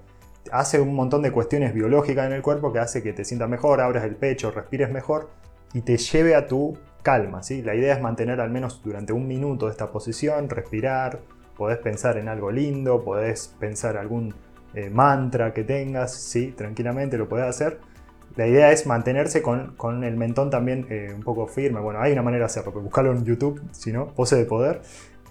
hace 0.51 0.81
un 0.81 0.95
montón 0.95 1.21
de 1.23 1.33
cuestiones 1.33 1.75
biológicas 1.75 2.27
en 2.27 2.33
el 2.33 2.41
cuerpo 2.41 2.73
que 2.73 2.79
hace 2.79 3.03
que 3.03 3.13
te 3.13 3.25
sientas 3.25 3.49
mejor, 3.49 3.81
abras 3.81 4.05
el 4.05 4.17
pecho, 4.17 4.51
respires 4.51 4.91
mejor 4.91 5.29
y 5.75 5.83
te 5.83 5.99
lleve 5.99 6.35
a 6.35 6.47
tu 6.47 6.79
calma. 7.03 7.43
¿sí? 7.43 7.63
La 7.63 7.75
idea 7.75 7.95
es 7.95 8.01
mantener 8.01 8.41
al 8.41 8.51
menos 8.51 8.83
durante 8.83 9.13
un 9.13 9.27
minuto 9.27 9.69
esta 9.69 9.91
posición, 9.91 10.49
respirar, 10.49 11.21
podés 11.57 11.79
pensar 11.79 12.17
en 12.17 12.29
algo 12.29 12.51
lindo, 12.51 13.05
podés 13.05 13.55
pensar 13.59 13.99
algún 13.99 14.35
eh, 14.75 14.89
mantra 14.89 15.53
que 15.53 15.65
tengas, 15.65 16.15
¿sí? 16.15 16.53
tranquilamente 16.57 17.19
lo 17.19 17.29
podés 17.29 17.47
hacer 17.47 17.81
la 18.38 18.46
idea 18.46 18.70
es 18.70 18.87
mantenerse 18.87 19.42
con, 19.42 20.05
el 20.05 20.16
mentón 20.16 20.48
también 20.48 20.87
eh, 20.90 21.12
un 21.12 21.24
poco 21.24 21.48
firme. 21.48 21.81
Bueno, 21.81 22.01
hay 22.01 22.12
una 22.12 22.22
manera 22.22 22.42
de 22.42 22.46
hacerlo, 22.46 22.70
buscarlo 22.70 23.11
en 23.11 23.24
YouTube, 23.24 23.61
si 23.72 23.90
no, 23.90 24.14
pose 24.14 24.37
de 24.37 24.44
poder. 24.44 24.81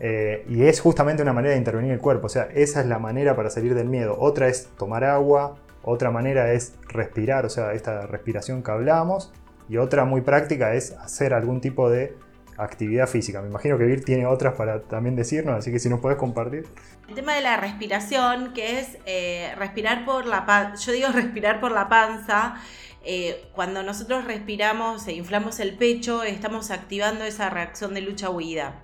Eh, 0.01 0.45
y 0.49 0.63
es 0.63 0.81
justamente 0.81 1.23
una 1.23 1.31
manera 1.31 1.53
de 1.53 1.57
intervenir 1.57 1.93
el 1.93 1.99
cuerpo. 1.99 2.25
O 2.25 2.29
sea, 2.29 2.49
esa 2.53 2.81
es 2.81 2.85
la 2.85 2.99
manera 2.99 3.33
para 3.33 3.49
salir 3.49 3.75
del 3.75 3.87
miedo. 3.87 4.17
Otra 4.19 4.49
es 4.49 4.67
tomar 4.77 5.05
agua, 5.05 5.55
otra 5.83 6.11
manera 6.11 6.51
es 6.51 6.73
respirar, 6.89 7.45
o 7.45 7.49
sea, 7.49 7.71
esta 7.71 8.07
respiración 8.07 8.61
que 8.61 8.71
hablamos. 8.71 9.31
Y 9.69 9.77
otra 9.77 10.03
muy 10.03 10.19
práctica 10.19 10.73
es 10.73 10.91
hacer 10.91 11.33
algún 11.33 11.61
tipo 11.61 11.89
de 11.89 12.13
actividad 12.57 13.07
física. 13.07 13.41
Me 13.41 13.47
imagino 13.47 13.77
que 13.77 13.85
Vir 13.85 14.03
tiene 14.03 14.25
otras 14.25 14.55
para 14.55 14.81
también 14.81 15.15
decirnos, 15.15 15.55
así 15.55 15.71
que 15.71 15.79
si 15.79 15.89
nos 15.89 15.99
puedes 15.99 16.17
compartir. 16.17 16.65
El 17.07 17.15
tema 17.15 17.35
de 17.35 17.41
la 17.41 17.55
respiración, 17.57 18.53
que 18.53 18.79
es 18.79 18.97
eh, 19.05 19.53
respirar 19.57 20.03
por 20.03 20.25
la 20.25 20.45
panza, 20.45 20.83
yo 20.83 20.91
digo 20.91 21.07
respirar 21.13 21.59
por 21.61 21.71
la 21.71 21.87
panza, 21.87 22.55
eh, 23.03 23.45
cuando 23.53 23.83
nosotros 23.83 24.25
respiramos 24.25 25.07
e 25.07 25.13
inflamos 25.13 25.59
el 25.59 25.75
pecho, 25.75 26.23
estamos 26.23 26.71
activando 26.71 27.23
esa 27.23 27.49
reacción 27.49 27.93
de 27.93 28.01
lucha-huida. 28.01 28.83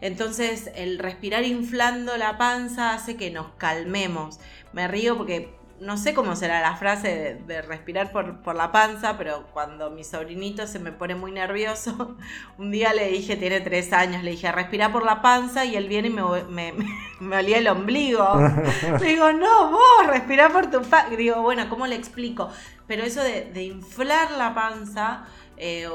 Entonces, 0.00 0.70
el 0.74 0.98
respirar 0.98 1.44
inflando 1.44 2.16
la 2.16 2.38
panza 2.38 2.94
hace 2.94 3.16
que 3.16 3.30
nos 3.30 3.48
calmemos. 3.58 4.40
Me 4.72 4.88
río 4.88 5.16
porque 5.16 5.59
no 5.80 5.96
sé 5.96 6.12
cómo 6.14 6.36
será 6.36 6.60
la 6.60 6.76
frase 6.76 7.40
de, 7.46 7.62
respirar 7.62 8.12
por, 8.12 8.54
la 8.54 8.70
panza, 8.70 9.16
pero 9.16 9.46
cuando 9.52 9.90
mi 9.90 10.04
sobrinito 10.04 10.66
se 10.66 10.78
me 10.78 10.92
pone 10.92 11.14
muy 11.14 11.32
nervioso, 11.32 12.16
un 12.58 12.70
día 12.70 12.92
le 12.92 13.08
dije, 13.08 13.36
tiene 13.36 13.60
tres 13.60 13.92
años, 13.92 14.22
le 14.22 14.32
dije, 14.32 14.52
respira 14.52 14.92
por 14.92 15.04
la 15.04 15.22
panza 15.22 15.64
y 15.64 15.76
él 15.76 15.88
viene 15.88 16.08
y 16.08 16.10
me, 16.48 16.72
me, 17.20 17.36
olía 17.36 17.58
el 17.58 17.68
ombligo. 17.68 18.26
le 19.00 19.06
digo, 19.06 19.32
no, 19.32 19.70
vos, 19.70 20.06
respira 20.06 20.50
por 20.50 20.70
tu 20.70 20.82
panza. 20.82 21.16
Digo, 21.16 21.42
bueno, 21.42 21.68
¿cómo 21.68 21.86
le 21.86 21.96
explico? 21.96 22.50
Pero 22.86 23.02
eso 23.02 23.22
de, 23.22 23.62
inflar 23.62 24.30
la 24.32 24.54
panza... 24.54 25.24
Eh, 25.56 25.88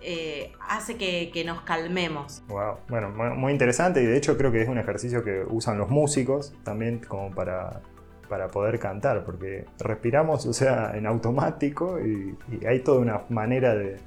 eh, 0.00 0.52
hace 0.60 0.96
que, 0.96 1.32
que, 1.34 1.42
nos 1.44 1.62
calmemos. 1.62 2.44
Wow, 2.46 2.76
bueno, 2.88 3.10
muy 3.10 3.50
interesante 3.50 4.00
y 4.00 4.06
de 4.06 4.16
hecho 4.16 4.38
creo 4.38 4.52
que 4.52 4.62
es 4.62 4.68
un 4.68 4.78
ejercicio 4.78 5.24
que 5.24 5.44
usan 5.48 5.76
los 5.76 5.88
músicos 5.88 6.54
también 6.62 7.00
como 7.00 7.34
para 7.34 7.82
para 8.28 8.48
poder 8.48 8.78
cantar, 8.78 9.24
porque 9.24 9.64
respiramos, 9.78 10.46
o 10.46 10.52
sea, 10.52 10.92
en 10.94 11.06
automático 11.06 11.98
y, 12.00 12.36
hay 12.66 12.80
toda 12.80 13.00
una 13.00 13.22
manera 13.28 13.74
de, 13.74 13.98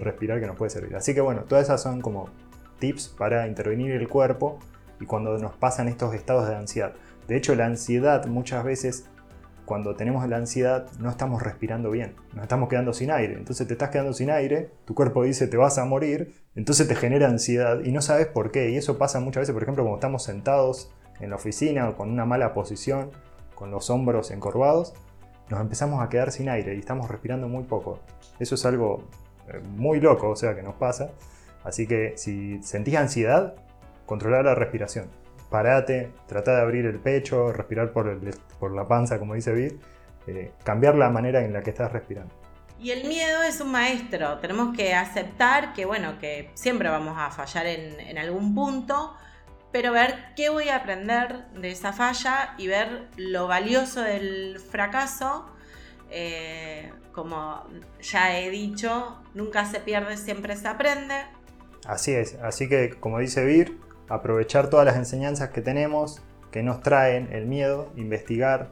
respirar 0.00 0.40
que 0.40 0.46
nos 0.46 0.56
puede 0.56 0.70
servir. 0.70 0.96
Así 0.96 1.14
que 1.14 1.20
bueno, 1.20 1.42
todas 1.42 1.64
esas 1.64 1.82
son 1.82 2.00
como 2.00 2.28
tips 2.78 3.08
para 3.08 3.46
intervenir 3.46 3.92
el 3.92 4.08
cuerpo 4.08 4.58
y 5.00 5.06
cuando 5.06 5.38
nos 5.38 5.54
pasan 5.54 5.88
estos 5.88 6.14
estados 6.14 6.48
de 6.48 6.56
ansiedad. 6.56 6.92
De 7.28 7.36
hecho, 7.36 7.54
la 7.54 7.66
ansiedad 7.66 8.26
muchas 8.26 8.64
veces, 8.64 9.08
cuando 9.64 9.94
tenemos 9.94 10.28
la 10.28 10.36
ansiedad, 10.36 10.90
no 10.98 11.10
estamos 11.10 11.42
respirando 11.42 11.90
bien, 11.90 12.14
nos 12.34 12.42
estamos 12.42 12.68
quedando 12.68 12.92
sin 12.92 13.10
aire. 13.10 13.34
Entonces 13.34 13.66
te 13.66 13.74
estás 13.74 13.90
quedando 13.90 14.12
sin 14.12 14.30
aire, 14.30 14.70
tu 14.84 14.94
cuerpo 14.94 15.22
dice 15.22 15.46
te 15.46 15.56
vas 15.56 15.78
a 15.78 15.84
morir, 15.84 16.34
entonces 16.56 16.88
te 16.88 16.96
genera 16.96 17.28
ansiedad 17.28 17.80
y 17.84 17.92
no 17.92 18.02
sabes 18.02 18.26
por 18.26 18.50
qué. 18.50 18.70
Y 18.70 18.76
eso 18.76 18.98
pasa 18.98 19.20
muchas 19.20 19.42
veces, 19.42 19.52
por 19.52 19.62
ejemplo, 19.62 19.84
cuando 19.84 19.98
estamos 19.98 20.24
sentados 20.24 20.92
en 21.20 21.30
la 21.30 21.36
oficina 21.36 21.88
o 21.88 21.96
con 21.96 22.10
una 22.10 22.24
mala 22.24 22.52
posición 22.52 23.10
con 23.60 23.70
los 23.70 23.90
hombros 23.90 24.30
encorvados, 24.30 24.94
nos 25.50 25.60
empezamos 25.60 26.02
a 26.02 26.08
quedar 26.08 26.32
sin 26.32 26.48
aire 26.48 26.74
y 26.74 26.78
estamos 26.78 27.10
respirando 27.10 27.46
muy 27.46 27.64
poco. 27.64 28.00
Eso 28.38 28.54
es 28.54 28.64
algo 28.64 29.04
eh, 29.48 29.60
muy 29.76 30.00
loco, 30.00 30.30
o 30.30 30.36
sea, 30.36 30.56
que 30.56 30.62
nos 30.62 30.76
pasa. 30.76 31.10
Así 31.62 31.86
que 31.86 32.14
si 32.16 32.62
sentís 32.62 32.96
ansiedad, 32.96 33.54
controlar 34.06 34.46
la 34.46 34.54
respiración. 34.54 35.10
Parate, 35.50 36.10
trata 36.26 36.56
de 36.56 36.62
abrir 36.62 36.86
el 36.86 37.00
pecho, 37.00 37.52
respirar 37.52 37.92
por, 37.92 38.72
la 38.72 38.88
panza, 38.88 39.18
como 39.18 39.34
dice 39.34 39.52
Vid, 39.52 39.72
eh, 40.26 40.52
cambiar 40.64 40.94
la 40.94 41.10
manera 41.10 41.44
en 41.44 41.52
la 41.52 41.62
que 41.62 41.68
estás 41.68 41.92
respirando. 41.92 42.32
Y 42.78 42.92
el 42.92 43.06
miedo 43.06 43.42
es 43.42 43.60
un 43.60 43.72
maestro, 43.72 44.38
tenemos 44.38 44.74
que 44.74 44.94
aceptar 44.94 45.74
que, 45.74 45.84
bueno, 45.84 46.18
que 46.18 46.48
siempre 46.54 46.88
vamos 46.88 47.14
a 47.18 47.30
fallar 47.30 47.66
en 47.66 48.16
algún 48.16 48.54
punto, 48.54 49.14
pero 49.72 49.92
ver 49.92 50.14
qué 50.36 50.48
voy 50.50 50.68
a 50.68 50.76
aprender 50.76 51.46
de 51.54 51.70
esa 51.70 51.92
falla 51.92 52.54
y 52.58 52.66
ver 52.66 53.08
lo 53.16 53.46
valioso 53.46 54.02
del 54.02 54.58
fracaso 54.58 55.46
Eh, 56.10 56.92
como 57.12 57.64
ya 58.00 58.36
he 58.38 58.50
dicho, 58.50 59.16
nunca 59.34 59.64
se 59.64 59.80
pierde, 59.80 60.16
siempre 60.16 60.56
se 60.56 60.66
aprende. 60.68 61.14
Así 61.86 62.12
es, 62.12 62.34
así 62.42 62.68
que 62.68 62.90
como 62.98 63.20
dice 63.20 63.44
Vir, 63.44 63.78
aprovechar 64.08 64.70
todas 64.70 64.84
las 64.84 64.96
enseñanzas 64.96 65.50
que 65.50 65.62
tenemos, 65.62 66.20
que 66.50 66.62
nos 66.62 66.82
traen 66.82 67.32
el 67.32 67.46
miedo, 67.46 67.92
investigar 67.96 68.70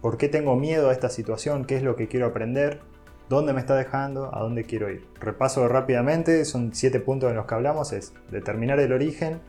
por 0.00 0.18
qué 0.18 0.28
tengo 0.28 0.56
miedo 0.56 0.90
a 0.90 0.92
esta 0.92 1.08
situación, 1.08 1.64
qué 1.64 1.76
es 1.76 1.82
lo 1.82 1.94
que 1.94 2.08
quiero 2.08 2.26
aprender, 2.26 2.80
dónde 3.28 3.52
me 3.52 3.60
está 3.60 3.76
dejando, 3.76 4.34
a 4.34 4.40
dónde 4.40 4.64
quiero 4.64 4.90
ir. 4.90 5.06
Repaso 5.20 5.66
rápidamente, 5.68 6.44
son 6.44 6.74
siete 6.74 6.98
puntos 6.98 7.30
en 7.30 7.36
los 7.36 7.46
que 7.46 7.54
hablamos, 7.54 7.92
es 7.92 8.12
determinar 8.30 8.80
el 8.80 8.92
origen, 8.92 9.40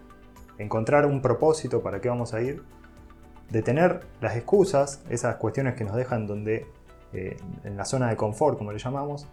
encontrar 0.58 1.06
un 1.06 1.22
propósito 1.22 1.82
para 1.82 2.02
qué 2.02 2.10
vamos 2.10 2.34
a 2.34 2.42
ir, 2.42 2.64
detener 3.50 4.02
las 4.22 4.36
excusas, 4.36 5.04
esas 5.10 5.36
cuestiones 5.38 5.76
que 5.76 5.84
nos 5.84 5.96
dejan 5.96 6.28
donde, 6.28 6.68
eh, 7.14 7.38
en 7.64 7.78
la 7.78 7.86
zona 7.86 8.10
de 8.10 8.16
confort, 8.16 8.58
como 8.58 8.72
le 8.72 8.80
llamamos, 8.80 9.28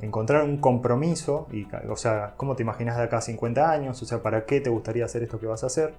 encontrar 0.00 0.44
un 0.44 0.58
compromiso, 0.58 1.46
y, 1.52 1.66
o 1.88 1.96
sea, 1.96 2.34
¿cómo 2.36 2.56
te 2.56 2.62
imaginas 2.62 2.96
de 2.96 3.04
acá 3.04 3.18
a 3.18 3.22
50 3.22 3.70
años? 3.70 4.00
O 4.02 4.06
sea, 4.06 4.22
¿para 4.22 4.46
qué 4.46 4.60
te 4.60 4.70
gustaría 4.70 5.04
hacer 5.04 5.22
esto 5.22 5.38
que 5.38 5.46
vas 5.46 5.62
a 5.62 5.66
hacer? 5.66 5.94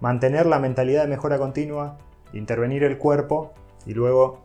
Mantener 0.00 0.46
la 0.46 0.58
mentalidad 0.58 1.02
de 1.02 1.08
mejora 1.08 1.38
continua, 1.38 1.98
intervenir 2.32 2.84
el 2.84 2.96
cuerpo 2.96 3.52
y 3.84 3.92
luego 3.92 4.40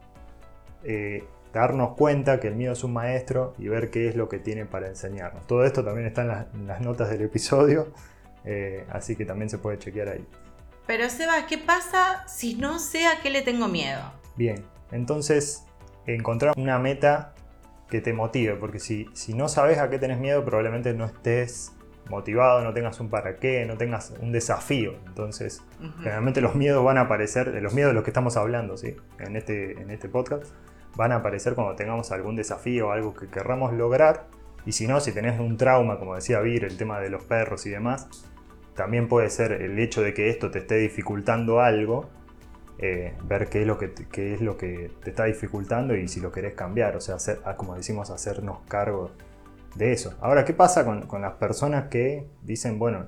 eh, 0.84 1.24
darnos 1.54 1.96
cuenta 1.96 2.40
que 2.42 2.50
el 2.50 2.56
miedo 2.56 2.74
es 2.74 2.84
un 2.84 2.92
maestro 2.92 3.54
y 3.58 3.70
ver 3.70 3.90
qué 3.90 4.10
es 4.10 4.16
lo 4.16 4.28
que 4.28 4.40
tiene 4.40 4.66
para 4.66 4.88
enseñarnos. 4.88 5.48
Todo 5.48 5.64
esto 5.64 5.84
también 5.84 6.06
está 6.06 6.48
en, 6.54 6.68
las 6.68 6.82
notas 6.82 7.10
del 7.10 7.22
episodio, 7.22 7.88
eh, 8.46 8.86
así 8.92 9.16
que 9.16 9.26
también 9.26 9.50
se 9.50 9.58
puede 9.58 9.78
chequear 9.78 10.10
ahí. 10.10 10.26
Pero 10.88 11.10
Seba, 11.10 11.48
¿qué 11.48 11.58
pasa 11.58 12.28
si 12.28 12.56
no 12.56 12.80
sé 12.80 13.08
a 13.08 13.20
qué 13.22 13.30
le 13.30 13.42
tengo 13.42 13.68
miedo? 13.68 14.02
Bien, 14.36 14.64
entonces 14.92 15.66
encontrar 16.06 16.54
una 16.58 16.78
meta 16.78 17.34
que 17.90 18.02
te 18.02 18.14
motive, 18.14 18.56
porque 18.56 18.80
si, 18.80 19.08
si 19.14 19.34
no 19.34 19.48
sabes 19.48 19.80
a 19.80 19.90
qué 19.90 20.00
tenés 20.00 20.20
miedo, 20.20 20.44
probablemente 20.44 20.94
no 20.94 21.06
estés 21.06 21.72
motivado, 22.10 22.64
no 22.64 22.74
tengas 22.74 23.00
un 23.00 23.10
para 23.10 23.38
qué, 23.38 23.66
no 23.66 23.78
tengas 23.78 24.14
un 24.20 24.32
desafío. 24.32 24.94
Entonces, 25.08 25.64
generalmente 25.98 26.42
los 26.42 26.56
miedos 26.56 26.84
van 26.84 26.98
a 26.98 27.02
aparecer, 27.02 27.52
de 27.52 27.62
los 27.62 27.74
miedos 27.74 27.92
de 27.92 27.96
los 27.96 28.04
que 28.04 28.12
estamos 28.12 28.38
hablando, 28.38 28.78
¿sí? 28.78 28.96
En 29.20 29.36
este, 29.36 29.82
en 29.82 29.90
este 29.90 30.10
podcast, 30.10 30.46
van 30.96 31.12
a 31.12 31.18
aparecer 31.18 31.56
cuando 31.56 31.76
tengamos 31.76 32.12
algún 32.12 32.36
desafío, 32.36 32.92
algo 32.92 33.14
que 33.14 33.28
querramos 33.28 33.74
lograr. 33.74 34.28
Y 34.66 34.72
si 34.72 34.88
no, 34.88 35.00
si 35.00 35.12
tenés 35.12 35.40
un 35.40 35.58
trauma, 35.58 36.00
como 36.00 36.16
decía 36.16 36.40
Vir, 36.40 36.64
el 36.64 36.78
tema 36.78 37.00
de 37.00 37.10
los 37.10 37.24
perros 37.24 37.66
y 37.66 37.70
demás, 37.70 38.08
también 38.76 39.08
puede 39.08 39.30
ser 39.30 39.54
el 39.54 39.80
hecho 39.80 40.02
de 40.02 40.14
que 40.14 40.30
esto 40.30 40.52
te 40.52 40.60
esté 40.60 40.76
dificultando 40.76 41.62
algo, 41.62 42.10
eh, 42.78 43.16
ver 43.24 43.48
qué 43.48 43.62
es, 43.62 43.68
lo 43.68 43.78
que 43.78 43.88
te, 43.88 44.34
es 44.34 44.42
lo 44.42 44.58
que 44.58 44.92
te 45.02 45.10
está 45.10 45.26
dificultando 45.26 45.96
y 45.96 46.10
si 46.10 46.20
lo 46.20 46.32
querés 46.32 46.56
cambiar, 46.56 46.96
o 46.98 47.02
sea, 47.02 47.16
hacer, 47.16 47.40
ah, 47.46 47.56
como 47.56 47.76
decimos, 47.76 48.10
hacernos 48.10 48.60
cargo 48.68 49.12
de 49.76 49.94
eso. 49.94 50.14
Ahora, 50.20 50.44
¿qué 50.44 50.54
pasa 50.54 50.84
con, 50.86 51.22
las 51.22 51.34
personas 51.36 51.88
que 51.90 52.28
dicen, 52.42 52.78
bueno, 52.78 53.08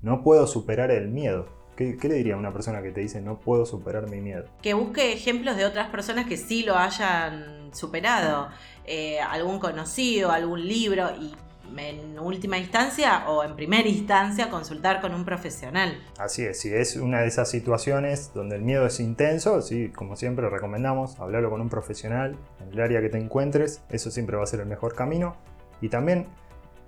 no 0.00 0.22
puedo 0.22 0.46
superar 0.46 0.90
el 0.90 1.08
miedo? 1.08 1.46
¿Qué, 1.76 1.98
le 2.00 2.14
diría 2.14 2.34
a 2.34 2.38
una 2.38 2.52
persona 2.52 2.82
que 2.82 2.92
te 2.92 3.00
dice 3.00 3.20
no 3.20 3.40
puedo 3.40 3.66
superar 3.66 4.08
mi 4.08 4.20
miedo? 4.20 4.46
Que 4.62 4.74
busque 4.74 5.12
ejemplos 5.12 5.56
de 5.56 5.66
otras 5.66 5.90
personas 5.90 6.26
que 6.26 6.36
sí 6.36 6.62
lo 6.62 6.76
hayan 6.76 7.74
superado. 7.74 8.48
Eh, 8.86 9.18
algún 9.20 9.58
conocido, 9.58 10.30
algún 10.30 10.66
libro 10.66 11.10
y 11.20 11.34
en 11.76 12.18
última 12.18 12.58
instancia 12.58 13.28
o 13.28 13.44
en 13.44 13.56
primera 13.56 13.88
instancia 13.88 14.50
consultar 14.50 15.00
con 15.00 15.14
un 15.14 15.24
profesional. 15.24 16.02
Así 16.18 16.44
es, 16.44 16.60
si 16.60 16.72
es 16.72 16.96
una 16.96 17.20
de 17.20 17.28
esas 17.28 17.50
situaciones 17.50 18.32
donde 18.34 18.56
el 18.56 18.62
miedo 18.62 18.86
es 18.86 19.00
intenso, 19.00 19.60
sí, 19.62 19.90
como 19.90 20.16
siempre 20.16 20.48
recomendamos 20.48 21.18
hablarlo 21.20 21.50
con 21.50 21.60
un 21.60 21.68
profesional 21.68 22.36
en 22.60 22.72
el 22.72 22.80
área 22.80 23.00
que 23.00 23.08
te 23.08 23.18
encuentres, 23.18 23.82
eso 23.90 24.10
siempre 24.10 24.36
va 24.36 24.44
a 24.44 24.46
ser 24.46 24.60
el 24.60 24.66
mejor 24.66 24.94
camino. 24.94 25.36
Y 25.80 25.88
también 25.88 26.26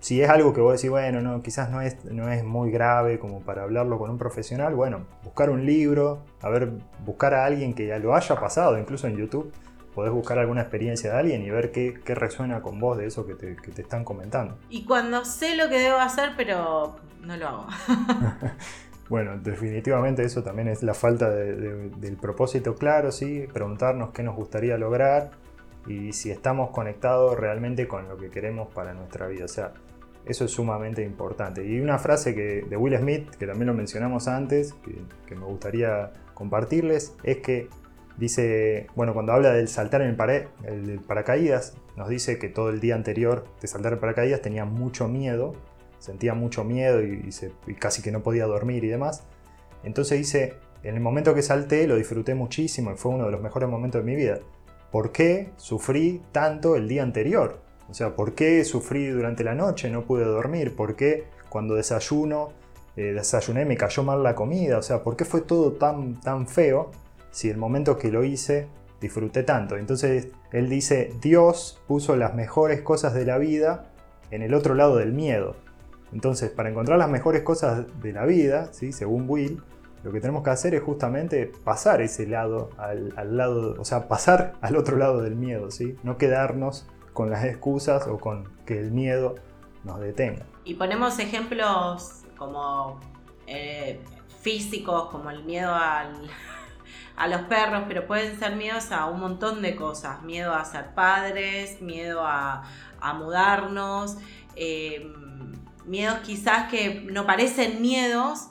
si 0.01 0.23
es 0.23 0.29
algo 0.29 0.53
que 0.53 0.61
vos 0.61 0.75
decís, 0.75 0.91
bueno, 0.91 1.21
no, 1.21 1.43
quizás 1.43 1.71
no 1.71 1.81
es, 1.81 2.05
no 2.05 2.31
es 2.31 2.45
muy 2.45 2.71
grave 2.71 3.19
como 3.19 3.41
para 3.41 3.63
hablarlo 3.63 3.99
con 3.99 4.11
un 4.11 4.19
profesional, 4.19 4.75
bueno, 4.75 5.07
buscar 5.25 5.51
un 5.51 5.67
libro, 5.67 6.23
a 6.43 6.49
ver, 6.49 6.71
buscar 7.05 7.35
a 7.35 7.45
alguien 7.45 7.75
que 7.75 7.87
ya 7.87 7.99
lo 7.99 8.15
haya 8.15 8.39
pasado, 8.39 8.79
incluso 8.79 9.07
en 9.07 9.17
YouTube 9.17 9.53
podés 9.97 10.13
buscar 10.13 10.39
alguna 10.39 10.61
experiencia 10.61 11.11
de 11.11 11.19
alguien 11.19 11.43
y 11.43 11.49
ver 11.49 11.73
qué, 11.73 11.99
resuena 12.05 12.61
con 12.61 12.79
vos 12.79 12.99
de 12.99 13.07
eso 13.07 13.27
que 13.27 13.35
te, 13.35 13.57
están 13.81 14.05
comentando. 14.05 14.59
Y 14.69 14.85
cuando 14.85 15.25
sé 15.25 15.57
lo 15.57 15.71
que 15.71 15.79
debo 15.79 15.97
hacer, 15.97 16.35
pero 16.37 16.97
no 17.23 17.35
lo 17.39 17.49
hago. 17.49 17.67
bueno, 19.09 19.39
definitivamente 19.39 20.23
eso 20.23 20.43
también 20.43 20.69
es 20.69 20.83
la 20.83 20.93
falta 20.93 21.31
del 21.31 22.19
propósito 22.21 22.75
claro, 22.75 23.11
sí, 23.11 23.47
preguntarnos 23.51 24.11
qué 24.11 24.23
nos 24.23 24.37
gustaría 24.37 24.77
lograr 24.77 25.31
y 25.87 26.13
si 26.13 26.31
estamos 26.31 26.73
conectados 26.73 27.35
realmente 27.39 27.89
con 27.89 28.07
lo 28.07 28.19
que 28.19 28.29
queremos 28.29 28.69
para 28.75 28.93
nuestra 28.93 29.29
vida. 29.29 29.47
O 29.47 29.49
sea, 29.49 29.73
eso 30.27 30.45
es 30.45 30.51
sumamente 30.51 31.03
importante. 31.05 31.67
Y 31.67 31.81
una 31.81 31.99
frase 31.99 32.35
que, 32.35 32.67
de 32.69 32.77
Will 32.77 32.99
Smith, 32.99 33.31
que 33.37 33.47
también 33.47 33.69
lo 33.69 33.73
mencionamos 33.73 34.29
antes, 34.29 34.75
que, 34.85 34.95
que 35.27 35.35
me 35.37 35.47
gustaría 35.47 36.13
compartirles, 36.35 37.15
es 37.23 37.39
que 37.39 37.71
Dice, 38.17 38.87
bueno, 38.95 39.13
cuando 39.13 39.33
habla 39.33 39.53
del 39.53 39.69
saltar 39.69 40.01
en 40.01 40.17
el, 40.65 41.01
paracaídas, 41.01 41.75
nos 41.97 42.09
dice 42.09 42.39
que 42.39 42.49
todo 42.49 42.71
el 42.71 42.81
día 42.81 42.95
anterior 42.95 43.45
de 43.61 43.69
saltar 43.69 43.93
en 43.93 44.01
paracaídas 44.01 44.41
tenía 44.41 44.65
mucho 44.65 45.07
miedo, 45.07 45.55
sentía 45.99 46.33
mucho 46.33 46.65
miedo 46.65 47.03
y, 47.03 47.31
casi 47.79 48.01
que 48.01 48.11
no 48.11 48.23
podía 48.23 48.47
dormir 48.47 48.85
y 48.85 48.89
demás. 48.89 49.25
Entonces 49.85 50.19
dice, 50.19 50.55
en 50.83 50.95
el 50.95 51.01
momento 51.01 51.35
que 51.35 51.43
salté 51.43 51.87
lo 51.87 51.97
disfruté 51.97 52.35
muchísimo 52.35 52.91
y 52.91 52.97
fue 52.97 53.13
uno 53.13 53.27
de 53.27 53.33
los 53.33 53.43
mejores 53.43 53.69
momentos 53.69 54.03
de 54.03 54.11
mi 54.11 54.17
vida. 54.17 54.39
¿Por 54.91 55.13
qué 55.13 55.51
sufrí 55.57 56.23
tanto 56.33 56.75
el 56.75 56.89
día 56.89 57.03
anterior? 57.03 57.61
O 57.91 57.95
sea, 57.95 58.17
¿por 58.17 58.35
qué 58.35 58.65
sufrí 58.65 59.09
durante 59.09 59.45
la 59.45 59.55
noche, 59.55 59.91
no 59.91 60.05
pude 60.05 60.25
dormir? 60.25 60.75
¿Por 60.75 60.97
qué 60.97 61.25
cuando 61.51 61.75
desayuno, 61.75 62.53
eh, 62.97 63.13
desayuné 63.13 63.67
me 63.67 63.77
cayó 63.77 64.03
mal 64.03 64.23
la 64.23 64.35
comida? 64.35 64.79
O 64.79 64.83
sea, 64.83 65.03
¿por 65.03 65.17
qué 65.17 65.27
fue 65.27 65.43
todo 65.43 65.73
tan, 65.73 66.19
tan 66.21 66.49
feo? 66.49 66.91
Si 67.37 67.51
el 67.51 67.59
momento 67.59 67.99
que 67.99 68.11
lo 68.11 68.25
hice 68.25 68.67
disfruté 68.99 69.43
tanto. 69.43 69.77
Entonces 69.77 70.29
él 70.53 70.71
dice, 70.71 71.13
Dios 71.21 71.79
puso 71.87 72.17
las 72.17 72.35
mejores 72.35 72.81
cosas 72.81 73.13
de 73.13 73.27
la 73.27 73.37
vida 73.37 73.91
en 74.31 74.41
el 74.41 74.55
otro 74.55 74.75
lado 74.75 74.97
del 74.97 75.13
miedo. 75.13 75.55
Entonces, 76.15 76.51
para 76.51 76.71
encontrar 76.71 76.99
las 76.99 77.11
mejores 77.11 77.43
cosas 77.43 77.85
de 78.01 78.13
la 78.15 78.25
vida, 78.25 78.73
¿sí? 78.73 78.91
según 78.91 79.27
Will, 79.29 79.63
lo 80.03 80.13
que 80.13 80.21
tenemos 80.23 80.43
que 80.45 80.49
hacer 80.49 80.75
es 80.75 80.83
justamente 80.83 81.53
pasar 81.63 82.01
ese 82.01 82.27
lado 82.27 82.71
al, 82.79 83.37
lado, 83.37 83.75
o 83.79 83.85
sea, 83.85 84.09
pasar 84.09 84.55
al 84.63 84.75
otro 84.75 84.97
lado 84.97 85.21
del 85.21 85.37
miedo, 85.37 85.71
¿sí? 85.71 85.95
No 86.05 86.17
quedarnos 86.17 86.87
con 87.13 87.29
las 87.29 87.45
excusas 87.45 88.07
o 88.07 88.17
con 88.17 88.49
que 88.65 88.81
el 88.81 88.93
miedo 88.93 89.35
nos 89.85 90.01
detenga. 90.01 90.47
Y 90.65 90.73
ponemos 90.73 91.19
ejemplos 91.19 92.23
como 92.39 92.99
eh, 93.47 94.01
físicos, 94.41 95.11
como 95.11 95.31
el 95.31 95.45
miedo 95.45 95.75
al, 95.75 96.31
a 97.17 97.29
los 97.29 97.43
perros, 97.43 97.85
pero 97.89 98.07
pueden 98.07 98.39
ser 98.39 98.57
miedos 98.57 98.93
a 98.93 99.07
un 99.07 99.21
montón 99.21 99.63
de 99.63 99.75
cosas. 99.75 100.23
Miedo 100.23 100.53
a 100.53 100.65
ser 100.65 100.95
padres, 100.95 101.81
miedo 101.81 102.23
a, 102.25 102.63
mudarnos, 103.15 104.19
eh, 104.57 105.13
miedos 105.87 106.19
quizás 106.25 106.69
que 106.71 107.07
no 107.11 107.25
parecen 107.25 107.81
miedos, 107.81 108.49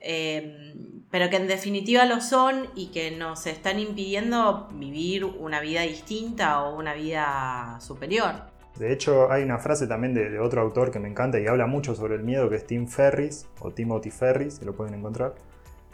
eh, 0.00 0.74
pero 1.10 1.30
que 1.30 1.36
en 1.36 1.48
definitiva 1.48 2.04
lo 2.04 2.20
son 2.20 2.68
y 2.74 2.88
que 2.88 3.10
nos 3.10 3.46
están 3.46 3.78
impidiendo 3.78 4.68
vivir 4.72 5.24
una 5.24 5.60
vida 5.60 5.82
distinta 5.82 6.62
o 6.62 6.78
una 6.78 6.92
vida 6.92 7.78
superior. 7.80 8.34
De 8.78 8.92
hecho, 8.92 9.32
hay 9.32 9.42
una 9.42 9.58
frase 9.58 9.88
también 9.88 10.14
de, 10.14 10.30
de, 10.30 10.38
otro 10.38 10.60
autor 10.60 10.92
que 10.92 11.00
me 11.00 11.08
encanta 11.08 11.40
y 11.40 11.46
habla 11.46 11.66
mucho 11.66 11.96
sobre 11.96 12.14
el 12.14 12.22
miedo, 12.22 12.48
que 12.48 12.56
es 12.56 12.66
Tim 12.66 12.86
Ferris 12.86 13.48
o 13.58 13.72
Timothy 13.72 14.10
Ferris, 14.10 14.54
se 14.56 14.64
lo 14.64 14.76
pueden 14.76 14.94
encontrar, 14.94 15.34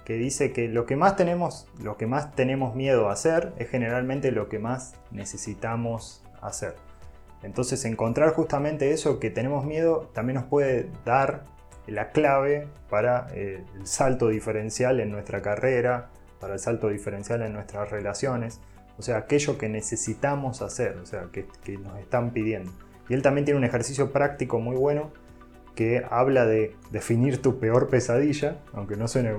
que 0.05 0.15
dice 0.15 0.53
que 0.53 0.69
lo 0.69 0.87
que 0.87 0.97
más 0.97 1.17
tenemos, 1.17 1.67
lo 1.83 1.97
que 1.97 2.07
más 2.07 2.35
tenemos 2.35 2.75
miedo 2.75 3.09
a 3.09 3.13
hacer 3.13 3.53
es 3.59 3.69
generalmente 3.71 4.33
lo 4.33 4.49
que 4.49 4.59
más 4.59 4.95
necesitamos 5.11 6.23
hacer. 6.43 6.75
Entonces 7.43 7.85
encontrar 7.85 8.33
justamente 8.35 8.93
eso 8.93 9.19
que 9.19 9.31
tenemos 9.31 9.65
miedo 9.65 10.11
también 10.15 10.37
nos 10.37 10.45
puede 10.45 10.91
dar 11.05 11.45
la 11.87 12.11
clave 12.11 12.69
para 12.89 13.27
eh, 13.35 13.63
el 13.79 13.87
salto 13.87 14.29
diferencial 14.29 15.01
en 15.01 15.11
nuestra 15.11 15.43
carrera, 15.43 16.11
para 16.41 16.55
el 16.55 16.61
salto 16.61 16.89
diferencial 16.89 17.43
en 17.43 17.53
nuestras 17.53 17.91
relaciones, 17.91 18.61
o 18.99 19.03
sea, 19.03 19.17
aquello 19.17 19.59
que 19.59 19.69
necesitamos 19.69 20.63
hacer, 20.63 20.99
o 20.99 21.07
sea, 21.07 21.29
que, 21.33 21.47
que 21.65 21.79
nos 21.79 21.99
están 21.99 22.31
pidiendo. 22.31 22.71
Y 23.09 23.15
él 23.15 23.23
también 23.23 23.45
tiene 23.45 23.59
un 23.59 23.65
ejercicio 23.65 24.13
práctico 24.13 24.61
muy 24.61 24.77
bueno 24.77 25.11
que 25.75 26.05
habla 26.09 26.47
de 26.47 26.75
definir 26.91 27.43
tu 27.43 27.59
peor 27.59 27.89
pesadilla, 27.89 28.59
aunque 28.73 28.97
no 28.97 29.09
suene, 29.09 29.35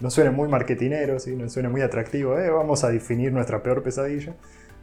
no, 0.00 0.10
suene 0.10 0.30
muy 0.30 0.48
marketinero, 0.48 1.18
¿sí? 1.18 1.36
no 1.36 1.48
suene 1.48 1.68
muy 1.68 1.82
atractivo, 1.82 2.38
eh, 2.38 2.50
vamos 2.50 2.84
a 2.84 2.88
definir 2.88 3.32
nuestra 3.32 3.62
peor 3.62 3.82
pesadilla, 3.82 4.34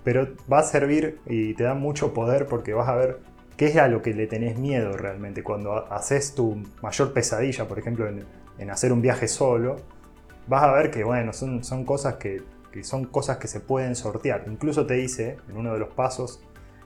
pero 0.04 0.28
va 0.52 0.60
a 0.60 0.64
servir 0.64 1.20
y 1.26 1.56
te 1.56 1.64
da 1.64 1.74
mucho 1.74 2.14
poder 2.14 2.46
porque 2.46 2.74
vas 2.74 2.90
a 2.90 2.96
ver 2.96 3.20
qué 3.58 3.68
es 3.68 3.78
a 3.78 3.88
lo 3.88 4.02
que 4.02 4.14
le 4.14 4.28
tenés 4.28 4.58
miedo 4.58 4.96
realmente. 4.96 5.44
Cuando 5.44 5.92
haces 5.92 6.36
tu 6.36 6.64
mayor 6.82 7.14
pesadilla, 7.14 7.68
por 7.68 7.80
ejemplo, 7.80 8.08
en, 8.08 8.70
hacer 8.70 8.94
un 8.94 9.02
viaje 9.02 9.28
solo, 9.28 9.78
vas 10.48 10.64
a 10.64 10.74
ver 10.74 10.92
que, 10.92 11.04
bueno, 11.04 11.34
son, 11.34 11.64
son 11.64 11.86
cosas 11.86 12.16
que, 12.16 12.44
que 12.72 12.84
son 12.84 13.06
cosas 13.06 13.38
que 13.38 13.48
se 13.48 13.60
pueden 13.60 13.96
sortear. 13.96 14.46
Incluso 14.48 14.86
te 14.86 14.96
dice, 14.96 15.38
en 15.50 15.58
uno 15.58 15.74
de 15.74 15.80
los 15.80 15.90
pasos, 15.90 16.42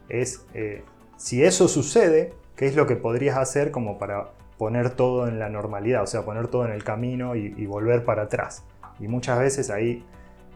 es 0.10 0.45
eh, 0.53 0.84
si 1.18 1.43
eso 1.43 1.68
sucede, 1.68 2.34
¿qué 2.58 2.66
es 2.66 2.76
lo 2.76 2.86
que 2.88 2.97
podrías 2.97 3.38
hacer 3.38 3.72
como 3.72 3.97
para 3.97 4.32
poner 4.58 4.89
todo 4.89 5.28
en 5.30 5.39
la 5.39 5.47
normalidad? 5.47 6.03
O 6.03 6.08
sea, 6.08 6.26
poner 6.26 6.49
todo 6.49 6.66
en 6.66 6.74
el 6.74 6.84
camino 6.84 7.36
y, 7.36 7.66
volver 7.66 8.03
para 8.03 8.24
atrás. 8.24 8.66
Y 8.99 9.08
muchas 9.08 9.39
veces 9.39 9.70
ahí 9.70 10.03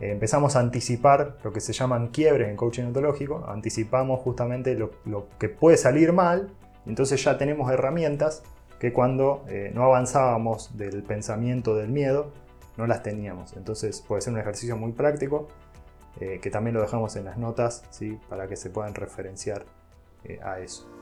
eh, 0.02 0.12
empezamos 0.12 0.56
a 0.56 0.60
anticipar 0.60 1.38
lo 1.44 1.54
que 1.54 1.62
se 1.62 1.72
llaman 1.72 2.08
quiebres 2.08 2.50
en 2.50 2.58
coaching 2.58 2.86
ontológico, 2.86 3.46
anticipamos 3.48 4.20
justamente 4.20 4.76
lo, 4.76 4.92
que 5.40 5.48
puede 5.48 5.78
salir 5.78 6.12
mal, 6.12 6.52
entonces 6.88 7.24
ya 7.24 7.38
tenemos 7.38 7.72
herramientas 7.72 8.44
que 8.80 8.92
cuando 8.92 9.46
eh, 9.48 9.72
no 9.76 9.84
avanzábamos 9.84 10.76
del 10.76 11.04
pensamiento 11.04 11.76
del 11.76 11.90
miedo, 11.90 12.32
no 12.78 12.88
las 12.88 13.04
teníamos. 13.04 13.56
Entonces 13.56 14.02
puede 14.02 14.24
ser 14.24 14.34
un 14.34 14.40
ejercicio 14.40 14.76
muy 14.76 14.92
práctico 14.92 15.50
eh, 16.20 16.40
que 16.42 16.50
también 16.50 16.74
lo 16.74 16.82
dejamos 16.82 17.16
en 17.16 17.26
las 17.26 17.38
notas 17.38 17.84
¿sí? 17.92 18.18
para 18.28 18.48
que 18.48 18.56
se 18.56 18.72
puedan 18.72 18.96
referenciar 18.96 19.66
a 20.44 20.60
eso. 20.60 21.01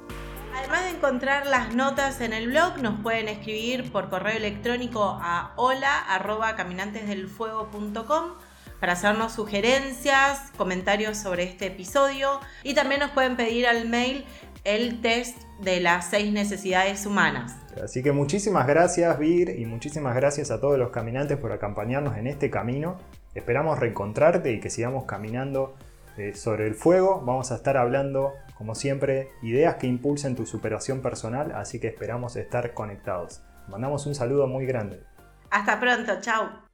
Además 0.55 0.83
de 0.83 0.89
encontrar 0.89 1.47
las 1.47 1.73
notas 1.75 2.21
en 2.21 2.31
el 2.33 2.47
blog, 2.47 2.81
nos 2.81 2.99
pueden 3.01 3.27
escribir 3.27 3.91
por 3.91 4.09
correo 4.09 4.37
electrónico 4.37 5.19
a 5.21 5.51
hola.caminantesdelfuego.com 5.55 8.31
para 8.79 8.93
hacernos 8.93 9.33
sugerencias, 9.33 10.51
comentarios 10.57 11.17
sobre 11.17 11.43
este 11.43 11.67
episodio 11.67 12.39
y 12.63 12.73
también 12.73 13.01
nos 13.01 13.11
pueden 13.11 13.35
pedir 13.35 13.67
al 13.67 13.89
mail 13.89 14.25
el 14.63 15.01
test 15.01 15.37
de 15.61 15.79
las 15.79 16.09
seis 16.09 16.31
necesidades 16.31 17.05
humanas. 17.05 17.55
Así 17.83 18.03
que 18.03 18.11
muchísimas 18.11 18.67
gracias 18.67 19.17
Vir 19.19 19.55
y 19.57 19.65
muchísimas 19.65 20.15
gracias 20.15 20.51
a 20.51 20.59
todos 20.59 20.77
los 20.77 20.89
caminantes 20.89 21.37
por 21.37 21.51
acompañarnos 21.51 22.17
en 22.17 22.27
este 22.27 22.49
camino. 22.49 22.97
Esperamos 23.35 23.79
reencontrarte 23.79 24.51
y 24.51 24.59
que 24.59 24.69
sigamos 24.69 25.05
caminando 25.05 25.75
eh, 26.17 26.33
sobre 26.35 26.67
el 26.67 26.75
fuego. 26.75 27.21
Vamos 27.25 27.51
a 27.51 27.55
estar 27.55 27.77
hablando, 27.77 28.33
como 28.59 28.75
siempre, 28.75 29.31
ideas 29.41 29.75
que 29.75 29.87
impulsen 29.87 30.35
tu 30.35 30.45
superación 30.45 31.01
personal, 31.01 31.53
así 31.53 31.79
que 31.79 31.87
esperamos 31.87 32.35
estar 32.35 32.73
conectados. 32.73 33.41
Mandamos 33.69 34.05
un 34.05 34.15
saludo 34.15 34.47
muy 34.47 34.65
grande. 34.65 35.01
Hasta 35.49 35.79
pronto, 35.79 36.19
chao. 36.19 36.68